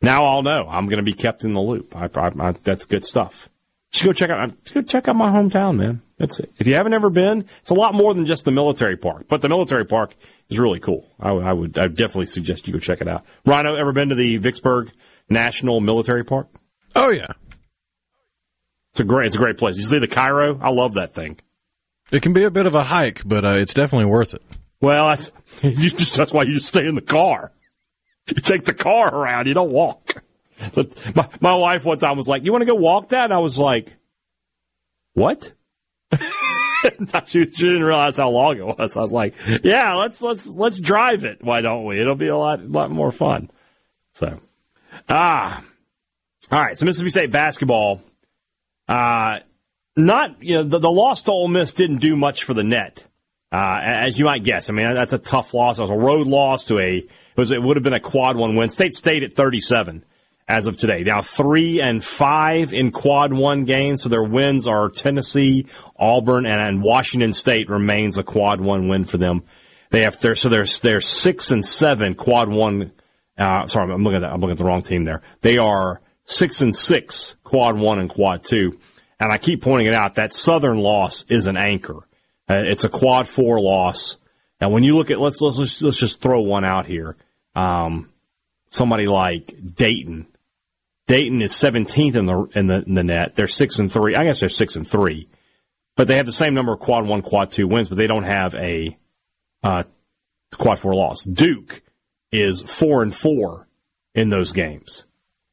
now 0.01 0.25
I'll 0.25 0.43
know. 0.43 0.67
I'm 0.69 0.87
going 0.87 0.99
to 0.99 1.05
be 1.05 1.13
kept 1.13 1.45
in 1.45 1.53
the 1.53 1.61
loop. 1.61 1.95
I, 1.95 2.07
I, 2.07 2.53
that's 2.65 2.87
good 2.87 3.05
stuff. 3.05 3.51
Just 3.93 4.05
go 4.07 4.13
check 4.13 4.31
out. 4.31 4.51
Just 4.65 4.75
go 4.75 4.83
check 4.83 5.09
out 5.09 5.17
my 5.17 5.31
hometown, 5.31 5.77
man. 5.77 6.03
That's 6.19 6.41
it. 6.41 6.53
If 6.59 6.67
you 6.67 6.75
haven't 6.75 6.95
ever 6.95 7.11
been, 7.11 7.47
it's 7.61 7.71
a 7.71 7.75
lot 7.75 7.95
more 7.95 8.15
than 8.15 8.25
just 8.25 8.45
the 8.45 8.51
military 8.51 8.97
park. 8.97 9.27
But 9.29 9.43
the 9.43 9.49
military 9.49 9.85
park 9.85 10.15
is 10.49 10.59
really 10.59 10.81
cool. 10.81 11.07
I, 11.21 11.33
I 11.33 11.53
would 11.53 11.77
I 11.79 11.89
definitely 11.89 12.27
suggest 12.27 12.67
you 12.67 12.73
go 12.73 12.79
check 12.79 13.01
it 13.01 13.09
out. 13.09 13.25
Rhino, 13.45 13.75
ever 13.75 13.93
been 13.93 14.09
to 14.09 14.15
the 14.15 14.39
Vicksburg 14.39 14.93
National 15.29 15.81
Military 15.81 16.25
Park? 16.25 16.49
Oh 16.95 17.11
yeah, 17.11 17.27
it's 18.93 19.01
a 19.01 19.05
great 19.05 19.27
it's 19.27 19.35
a 19.35 19.39
great 19.39 19.59
place. 19.59 19.77
You 19.77 19.83
see 19.83 19.99
the 19.99 20.09
Cairo? 20.09 20.59
I 20.63 20.71
love 20.71 20.95
that 20.95 21.15
thing. 21.15 21.39
It 22.11 22.23
can 22.23 22.33
be 22.33 22.45
a 22.45 22.51
bit 22.51 22.67
of 22.67 22.75
a 22.75 22.85
hike, 22.85 23.23
but 23.27 23.45
uh, 23.45 23.57
it's 23.59 23.75
definitely 23.75 24.07
worth 24.07 24.35
it. 24.35 24.43
Well, 24.81 25.09
that's 25.09 25.33
just, 25.63 26.17
that's 26.17 26.33
why 26.33 26.43
you 26.45 26.55
just 26.55 26.69
stay 26.69 26.87
in 26.87 26.95
the 26.95 27.01
car. 27.01 27.53
You 28.29 28.35
take 28.43 28.65
the 28.65 28.75
car 28.75 29.15
around. 29.15 29.49
You 29.49 29.55
don't 29.55 29.73
walk. 29.73 30.23
My 31.15 31.29
my 31.41 31.55
wife 31.55 31.85
one 31.85 31.99
time 31.99 32.17
was 32.17 32.29
like, 32.29 32.45
"You 32.45 32.53
want 32.53 32.63
to 32.63 32.71
go 32.71 32.75
walk 32.75 33.11
that?" 33.11 33.25
And 33.25 33.33
I 33.33 33.39
was 33.39 33.59
like, 33.59 33.95
"What?" 35.15 35.53
she, 37.27 37.45
she, 37.51 37.63
didn't 37.63 37.83
realize 37.83 38.17
how 38.17 38.31
long 38.31 38.57
it 38.57 38.67
was. 38.67 38.97
I 38.97 39.01
was 39.01 39.13
like, 39.13 39.35
"Yeah, 39.63 39.95
let's 39.95 40.23
let's 40.23 40.47
let's 40.47 40.79
drive 40.79 41.25
it. 41.25 41.39
Why 41.43 41.61
don't 41.61 41.85
we? 41.85 42.01
It'll 42.01 42.17
be 42.17 42.29
a 42.29 42.37
lot 42.37 42.65
lot 42.69 42.91
more 42.91 43.13
fun." 43.13 43.51
So, 44.13 44.41
ah, 45.09 45.65
all 46.51 46.61
right. 46.61 46.79
So 46.79 46.87
Mississippi 46.87 47.11
State 47.11 47.33
basketball, 47.33 48.03
uh, 48.89 49.39
not 49.97 50.43
you 50.43 50.57
know 50.57 50.65
the, 50.65 50.79
the 50.79 50.91
loss 50.91 51.23
to 51.23 51.31
Ole 51.31 51.49
Miss 51.49 51.73
didn't 51.75 51.99
do 51.99 52.17
much 52.17 52.45
for 52.45 52.55
the 52.55 52.65
net, 52.65 53.05
uh, 53.51 53.79
as 53.83 54.19
you 54.19 54.25
might 54.25 54.45
guess. 54.45 54.71
I 54.71 54.73
mean 54.73 54.95
that's 54.95 55.13
a 55.13 55.19
tough 55.19 55.55
loss. 55.55 55.79
It 55.79 55.83
was 55.83 55.91
a 55.91 55.95
road 55.95 56.27
loss 56.27 56.67
to 56.67 56.79
a 56.79 56.99
it 56.99 57.09
was 57.37 57.51
it 57.51 57.63
would 57.63 57.77
have 57.77 57.85
been 57.85 57.95
a 57.95 58.01
quad 58.01 58.37
one 58.37 58.57
win. 58.57 58.71
State 58.71 58.95
stayed 58.95 59.23
at 59.23 59.33
thirty 59.33 59.61
seven 59.61 60.05
as 60.53 60.67
of 60.67 60.77
today. 60.77 61.03
Now 61.03 61.23
three 61.23 61.81
and 61.81 62.05
five 62.05 62.75
in 62.75 62.93
quad 62.93 63.33
one 63.33 63.65
games, 63.65 64.03
so 64.03 64.11
their 64.11 64.23
wins 64.23 64.69
are 64.69 64.91
Tennessee, 64.91 65.67
Auburn, 65.99 66.45
and, 66.45 66.83
Washington 66.83 67.33
State 67.33 67.71
remains 67.71 68.19
a 68.19 68.23
quad 68.23 68.61
one 68.61 68.89
win 68.89 69.07
for 69.07 69.17
them. 69.17 69.45
They 69.91 70.03
have 70.03 70.21
their 70.21 70.35
so 70.35 70.51
they're 70.51 70.67
they're 70.83 71.01
six 71.01 71.51
and 71.51 71.65
seven 71.65 72.15
quad 72.15 72.51
one. 72.51 72.93
Uh, 73.39 73.67
sorry, 73.67 73.93
I'm 73.93 74.03
looking 74.03 74.17
at 74.17 74.21
that, 74.21 74.33
I'm 74.33 74.41
looking 74.41 74.53
at 74.53 74.59
the 74.59 74.65
wrong 74.65 74.83
team 74.83 75.05
there. 75.05 75.23
They 75.41 75.57
are 75.57 76.03
six 76.25 76.61
and 76.61 76.77
six 76.77 77.35
quad 77.45 77.79
one 77.79 77.99
and 77.99 78.11
quad 78.11 78.45
two, 78.45 78.79
and 79.19 79.33
I 79.33 79.39
keep 79.39 79.63
pointing 79.63 79.89
it 79.89 79.95
out 79.95 80.17
that 80.17 80.35
Southern 80.35 80.79
loss 80.79 81.25
is 81.29 81.47
an 81.47 81.57
anchor. 81.57 82.07
Uh, 82.49 82.63
it's 82.71 82.85
a 82.85 82.91
quad 82.91 83.27
four 83.27 83.59
loss. 83.59 84.17
Now, 84.61 84.69
when 84.69 84.85
you 84.85 84.97
look 84.97 85.11
at 85.11 85.19
let's 85.19 85.41
let's 85.41 85.57
let's, 85.57 85.81
let's 85.81 85.97
just 85.97 86.21
throw 86.21 86.43
one 86.43 86.65
out 86.65 86.87
here. 86.87 87.17
Um, 87.55 88.11
somebody 88.69 89.07
like 89.07 89.55
Dayton 89.75 90.27
Dayton 91.07 91.43
is 91.43 91.53
17th 91.53 92.17
in 92.17 92.27
the 92.27 92.47
in 92.55 92.67
the, 92.69 92.83
in 92.87 92.95
the 92.95 93.03
net. 93.03 93.35
They're 93.35 93.49
six 93.49 93.79
and 93.79 93.93
three. 93.93 94.15
I 94.15 94.25
guess 94.25 94.41
they're 94.41 94.49
six 94.49 94.77
and 94.77 94.87
three, 94.87 95.29
but 95.97 96.07
they 96.07 96.17
have 96.17 96.27
the 96.27 96.33
same 96.33 96.55
number 96.55 96.73
of 96.73 96.81
quad 96.81 97.07
one, 97.07 97.23
quad 97.23 97.51
two 97.51 97.67
wins, 97.67 97.89
but 97.89 97.99
they 97.99 98.07
don't 98.07 98.25
have 98.25 98.55
a 98.55 98.97
uh, 99.65 99.83
quad 100.57 100.79
four 100.79 100.95
loss. 100.95 101.25
Duke 101.25 101.83
is 102.31 102.63
four 102.63 103.03
and 103.03 103.15
four 103.15 103.69
in 104.15 104.29
those 104.29 104.53
games, 104.53 105.05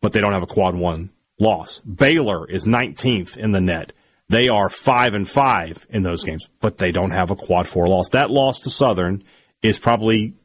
but 0.01 0.11
they 0.11 0.19
don't 0.19 0.33
have 0.33 0.43
a 0.43 0.47
quad 0.47 0.75
one 0.75 1.09
loss. 1.39 1.79
Baylor 1.79 2.49
is 2.49 2.65
19th 2.65 3.37
in 3.37 3.51
the 3.51 3.61
net. 3.61 3.93
They 4.29 4.47
are 4.47 4.69
five 4.69 5.13
and 5.13 5.27
five 5.27 5.87
in 5.89 6.03
those 6.03 6.23
games, 6.23 6.47
but 6.59 6.77
they 6.77 6.91
don't 6.91 7.11
have 7.11 7.31
a 7.31 7.35
quad 7.35 7.67
four 7.67 7.87
loss. 7.87 8.09
That 8.09 8.29
loss 8.29 8.59
to 8.59 8.69
Southern 8.69 9.23
is 9.63 9.79
probably 9.79 10.35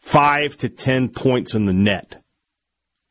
five 0.00 0.56
to 0.58 0.68
ten 0.68 1.10
points 1.10 1.54
in 1.54 1.66
the 1.66 1.72
net 1.72 2.22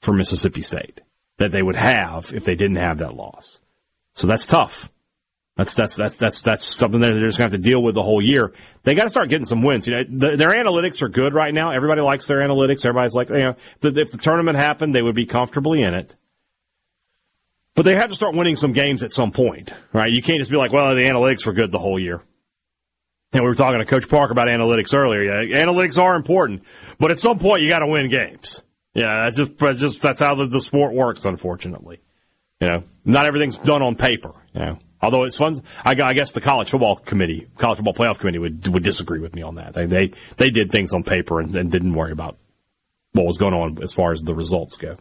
for 0.01 0.13
Mississippi 0.13 0.61
State 0.61 1.01
that 1.38 1.51
they 1.51 1.61
would 1.61 1.75
have 1.75 2.31
if 2.33 2.45
they 2.45 2.55
didn't 2.55 2.77
have 2.77 2.99
that 2.99 3.15
loss. 3.15 3.59
So 4.13 4.27
that's 4.27 4.45
tough. 4.45 4.89
That's 5.57 5.73
that's 5.73 5.95
that's 5.95 6.17
that's 6.17 6.41
that's 6.41 6.65
something 6.65 6.99
that 6.99 7.11
they're 7.13 7.27
just 7.27 7.38
to 7.38 7.43
have 7.43 7.51
to 7.51 7.57
deal 7.57 7.81
with 7.81 7.95
the 7.95 8.03
whole 8.03 8.21
year. 8.21 8.53
They 8.83 8.93
got 8.93 9.03
to 9.03 9.09
start 9.09 9.29
getting 9.29 9.45
some 9.45 9.61
wins. 9.61 9.88
You 9.88 9.95
know, 9.95 10.03
the, 10.07 10.38
their 10.38 10.49
analytics 10.49 11.01
are 11.01 11.07
good 11.07 11.33
right 11.33 11.53
now. 11.53 11.71
Everybody 11.71 12.01
likes 12.01 12.27
their 12.27 12.39
analytics. 12.39 12.86
Everybody's 12.86 13.13
like, 13.13 13.29
you 13.29 13.38
know, 13.38 13.55
if 13.81 14.11
the 14.11 14.17
tournament 14.17 14.57
happened, 14.57 14.93
they 14.93 15.01
would 15.01 15.15
be 15.15 15.25
comfortably 15.25 15.81
in 15.81 15.93
it. 15.93 16.13
But 17.73 17.83
they 17.83 17.95
have 17.95 18.09
to 18.09 18.15
start 18.15 18.36
winning 18.36 18.55
some 18.57 18.73
games 18.73 19.01
at 19.03 19.13
some 19.13 19.31
point, 19.31 19.71
right? 19.93 20.11
You 20.11 20.21
can't 20.21 20.39
just 20.39 20.51
be 20.51 20.57
like, 20.57 20.73
well, 20.73 20.93
the 20.93 21.01
analytics 21.01 21.45
were 21.45 21.53
good 21.53 21.71
the 21.71 21.79
whole 21.79 21.99
year. 21.99 22.21
And 23.33 23.43
we 23.43 23.49
were 23.49 23.55
talking 23.55 23.79
to 23.79 23.86
Coach 23.86 24.07
Park 24.07 24.31
about 24.31 24.47
analytics 24.47 24.95
earlier. 24.95 25.43
Yeah, 25.43 25.57
analytics 25.57 26.01
are 26.01 26.15
important, 26.15 26.63
but 26.99 27.11
at 27.11 27.19
some 27.19 27.38
point 27.38 27.63
you 27.63 27.69
got 27.69 27.79
to 27.79 27.88
win 27.88 28.09
games. 28.09 28.61
Yeah, 28.95 29.25
that's 29.25 29.35
just 29.35 29.57
that's 29.57 29.79
just 29.79 30.01
that's 30.01 30.21
how 30.21 30.35
the, 30.35 30.59
sport 30.61 30.93
works. 30.93 31.25
Unfortunately, 31.25 31.99
you 32.61 32.67
know, 32.67 32.83
not 33.03 33.27
everything's 33.27 33.57
done 33.57 33.81
on 33.81 33.95
paper. 33.95 34.31
You 34.53 34.61
know, 34.61 34.79
although 35.01 35.25
it's 35.25 35.35
fun. 35.35 35.61
I, 35.83 35.91
I 36.01 36.13
guess 36.13 36.31
the 36.31 36.39
college 36.39 36.69
football 36.69 36.95
committee, 36.95 37.47
college 37.57 37.77
football 37.77 37.93
playoff 37.93 38.19
committee, 38.19 38.39
would 38.39 38.65
would 38.69 38.83
disagree 38.83 39.19
with 39.19 39.35
me 39.35 39.41
on 39.41 39.55
that. 39.55 39.73
They 39.73 39.85
they, 39.85 40.11
they 40.37 40.49
did 40.49 40.71
things 40.71 40.93
on 40.93 41.03
paper 41.03 41.41
and, 41.41 41.53
and 41.57 41.69
didn't 41.69 41.93
worry 41.93 42.13
about 42.13 42.37
what 43.11 43.25
was 43.25 43.37
going 43.37 43.53
on 43.53 43.83
as 43.83 43.91
far 43.91 44.13
as 44.13 44.21
the 44.21 44.33
results 44.33 44.77
go. 44.77 44.97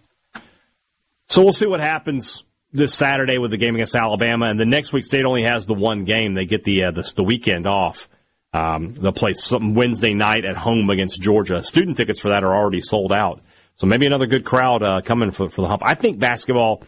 So 1.28 1.42
we'll 1.42 1.52
see 1.52 1.66
what 1.66 1.80
happens 1.80 2.42
this 2.72 2.92
Saturday 2.92 3.38
with 3.38 3.52
the 3.52 3.56
game 3.56 3.76
against 3.76 3.94
Alabama, 3.94 4.46
and 4.46 4.58
the 4.58 4.64
next 4.64 4.92
week 4.92 5.04
State 5.04 5.24
only 5.24 5.44
has 5.44 5.66
the 5.66 5.74
one 5.74 6.04
game. 6.04 6.34
They 6.34 6.46
get 6.46 6.64
the 6.64 6.86
uh, 6.86 6.90
the, 6.90 7.08
the 7.14 7.22
weekend 7.22 7.68
off. 7.68 8.08
Um, 8.52 8.94
they'll 8.94 9.12
play 9.12 9.32
some 9.34 9.74
Wednesday 9.74 10.14
night 10.14 10.44
at 10.44 10.56
home 10.56 10.90
against 10.90 11.20
Georgia. 11.20 11.62
Student 11.62 11.96
tickets 11.96 12.18
for 12.18 12.30
that 12.30 12.42
are 12.42 12.54
already 12.54 12.80
sold 12.80 13.12
out. 13.12 13.40
So 13.76 13.86
maybe 13.86 14.06
another 14.06 14.26
good 14.26 14.44
crowd 14.44 14.82
uh, 14.82 15.00
coming 15.02 15.30
for, 15.30 15.48
for 15.48 15.62
the 15.62 15.68
hump. 15.68 15.82
I 15.84 15.94
think 15.94 16.18
basketball, 16.18 16.82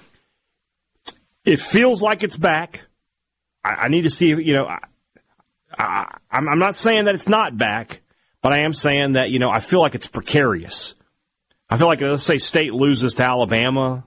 it 1.44 1.58
feels 1.58 2.02
like 2.02 2.22
it's 2.22 2.36
back. 2.36 2.82
I, 3.64 3.70
I 3.70 3.88
need 3.88 4.02
to 4.02 4.10
see, 4.10 4.28
you 4.28 4.54
know, 4.54 4.66
I, 5.78 6.16
am 6.30 6.48
I'm 6.48 6.58
not 6.58 6.76
saying 6.76 7.04
that 7.04 7.14
it's 7.14 7.28
not 7.28 7.56
back, 7.56 8.00
but 8.40 8.52
I 8.52 8.64
am 8.64 8.72
saying 8.72 9.14
that, 9.14 9.30
you 9.30 9.38
know, 9.38 9.50
I 9.50 9.60
feel 9.60 9.80
like 9.80 9.94
it's 9.94 10.06
precarious. 10.06 10.94
I 11.68 11.78
feel 11.78 11.88
like, 11.88 12.00
let's 12.00 12.22
say 12.22 12.36
State 12.36 12.72
loses 12.72 13.14
to 13.14 13.24
Alabama, 13.24 14.04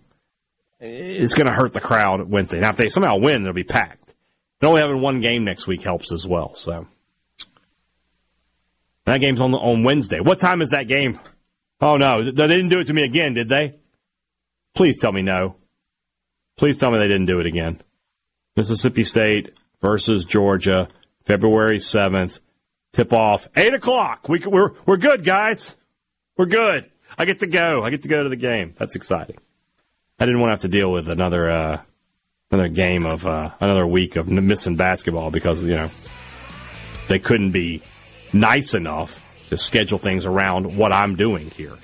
it's 0.79 1.35
going 1.35 1.47
to 1.47 1.53
hurt 1.53 1.73
the 1.73 1.81
crowd 1.81 2.21
Wednesday. 2.29 2.59
Now, 2.59 2.69
if 2.69 2.77
they 2.77 2.87
somehow 2.87 3.17
win, 3.17 3.43
they'll 3.43 3.51
be 3.51 3.63
packed. 3.65 4.13
And 4.61 4.69
only 4.69 4.81
having 4.81 5.01
one 5.01 5.19
game 5.19 5.43
next 5.43 5.67
week 5.67 5.81
helps 5.81 6.13
as 6.13 6.25
well. 6.25 6.55
So 6.55 6.87
that 9.05 9.21
game's 9.21 9.41
on 9.41 9.53
on 9.53 9.83
Wednesday. 9.83 10.19
What 10.21 10.39
time 10.39 10.61
is 10.61 10.69
that 10.69 10.87
game? 10.87 11.19
Oh 11.81 11.95
no, 11.95 12.23
they 12.23 12.47
didn't 12.47 12.69
do 12.69 12.79
it 12.79 12.87
to 12.87 12.93
me 12.93 13.03
again, 13.03 13.33
did 13.33 13.49
they? 13.49 13.77
Please 14.75 14.97
tell 14.97 15.11
me 15.11 15.21
no. 15.21 15.55
Please 16.57 16.77
tell 16.77 16.91
me 16.91 16.97
they 16.97 17.07
didn't 17.07 17.25
do 17.25 17.39
it 17.39 17.45
again. 17.45 17.81
Mississippi 18.55 19.03
State 19.03 19.57
versus 19.81 20.25
Georgia, 20.25 20.89
February 21.25 21.79
seventh. 21.79 22.39
Tip 22.91 23.13
off 23.13 23.47
eight 23.55 23.73
o'clock. 23.73 24.27
We 24.27 24.43
we're 24.45 24.71
we're 24.85 24.97
good, 24.97 25.23
guys. 25.23 25.75
We're 26.37 26.47
good. 26.47 26.89
I 27.17 27.25
get 27.25 27.39
to 27.39 27.47
go. 27.47 27.83
I 27.83 27.89
get 27.89 28.01
to 28.03 28.07
go 28.07 28.23
to 28.23 28.29
the 28.29 28.35
game. 28.35 28.73
That's 28.77 28.95
exciting. 28.95 29.37
I 30.19 30.25
didn't 30.25 30.41
want 30.41 30.49
to 30.49 30.53
have 30.53 30.71
to 30.71 30.77
deal 30.77 30.91
with 30.91 31.07
another 31.07 31.49
uh, 31.49 31.81
another 32.51 32.67
game 32.67 33.05
of 33.05 33.25
uh, 33.25 33.51
another 33.61 33.87
week 33.87 34.15
of 34.15 34.27
missing 34.27 34.75
basketball 34.75 35.31
because 35.31 35.63
you 35.63 35.75
know 35.75 35.89
they 37.07 37.19
couldn't 37.19 37.51
be 37.51 37.81
nice 38.33 38.73
enough 38.73 39.23
to 39.49 39.57
schedule 39.57 39.97
things 39.97 40.25
around 40.25 40.77
what 40.77 40.91
I'm 40.91 41.15
doing 41.15 41.49
here. 41.51 41.75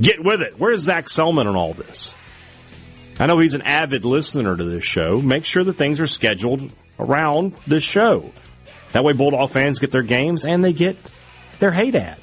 Get 0.00 0.16
with 0.22 0.42
it. 0.42 0.54
Where's 0.58 0.82
Zac 0.82 1.06
Selmon 1.06 1.46
on 1.46 1.56
all 1.56 1.74
this? 1.74 2.14
I 3.18 3.26
know 3.26 3.38
he's 3.38 3.54
an 3.54 3.62
avid 3.62 4.04
listener 4.04 4.56
to 4.56 4.64
this 4.64 4.84
show. 4.84 5.20
Make 5.20 5.44
sure 5.44 5.64
that 5.64 5.78
things 5.78 6.00
are 6.00 6.06
scheduled 6.06 6.70
around 6.98 7.54
this 7.66 7.82
show. 7.82 8.30
That 8.92 9.04
way, 9.04 9.14
Bulldog 9.14 9.50
fans 9.50 9.78
get 9.78 9.90
their 9.90 10.02
games 10.02 10.44
and 10.44 10.62
they 10.64 10.72
get 10.72 10.96
their 11.58 11.72
Hadad. 11.72 12.18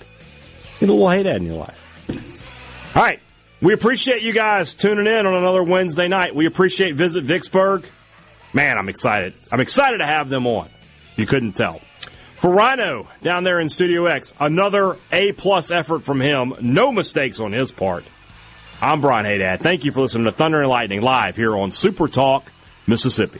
Get 0.80 0.90
a 0.90 0.94
little 0.94 1.10
Hadad 1.10 1.38
in 1.38 1.46
your 1.46 1.58
life. 1.58 2.96
All 2.96 3.02
right. 3.02 3.20
We 3.62 3.74
appreciate 3.74 4.22
you 4.22 4.34
guys 4.34 4.76
tuning 4.76 5.08
in 5.08 5.26
on 5.26 5.34
another 5.34 5.64
Wednesday 5.64 6.08
night. 6.08 6.36
We 6.36 6.46
appreciate 6.46 6.96
Visit 6.96 7.24
Vicksburg. 7.24 7.86
Man, 8.54 8.78
I'm 8.78 8.90
excited. 8.90 9.34
I'm 9.52 9.62
excited 9.62 10.00
to 10.00 10.06
have 10.06 10.30
them 10.30 10.46
on. 10.46 10.70
You 11.16 11.26
couldn't 11.26 11.54
tell. 11.54 11.80
For 12.44 12.52
Rhino 12.52 13.08
down 13.22 13.46
there 13.46 13.62
in 13.62 13.70
Studio 13.70 14.06
X, 14.06 14.34
another 14.38 14.98
A 15.14 15.32
plus 15.32 15.72
effort 15.72 16.04
from 16.04 16.20
him. 16.20 16.54
No 16.60 16.92
mistakes 16.92 17.40
on 17.40 17.54
his 17.54 17.72
part. 17.72 18.04
I'm 18.82 19.00
Brian 19.00 19.24
Hadad. 19.24 19.62
Thank 19.62 19.86
you 19.86 19.94
for 19.94 20.02
listening 20.02 20.26
to 20.26 20.34
Thunder 20.34 20.60
and 20.60 20.70
Lightning 20.70 21.00
live 21.00 21.38
here 21.38 21.56
on 21.56 21.72
Super 21.72 22.10
Talk, 22.10 22.52
Mississippi. 22.86 23.40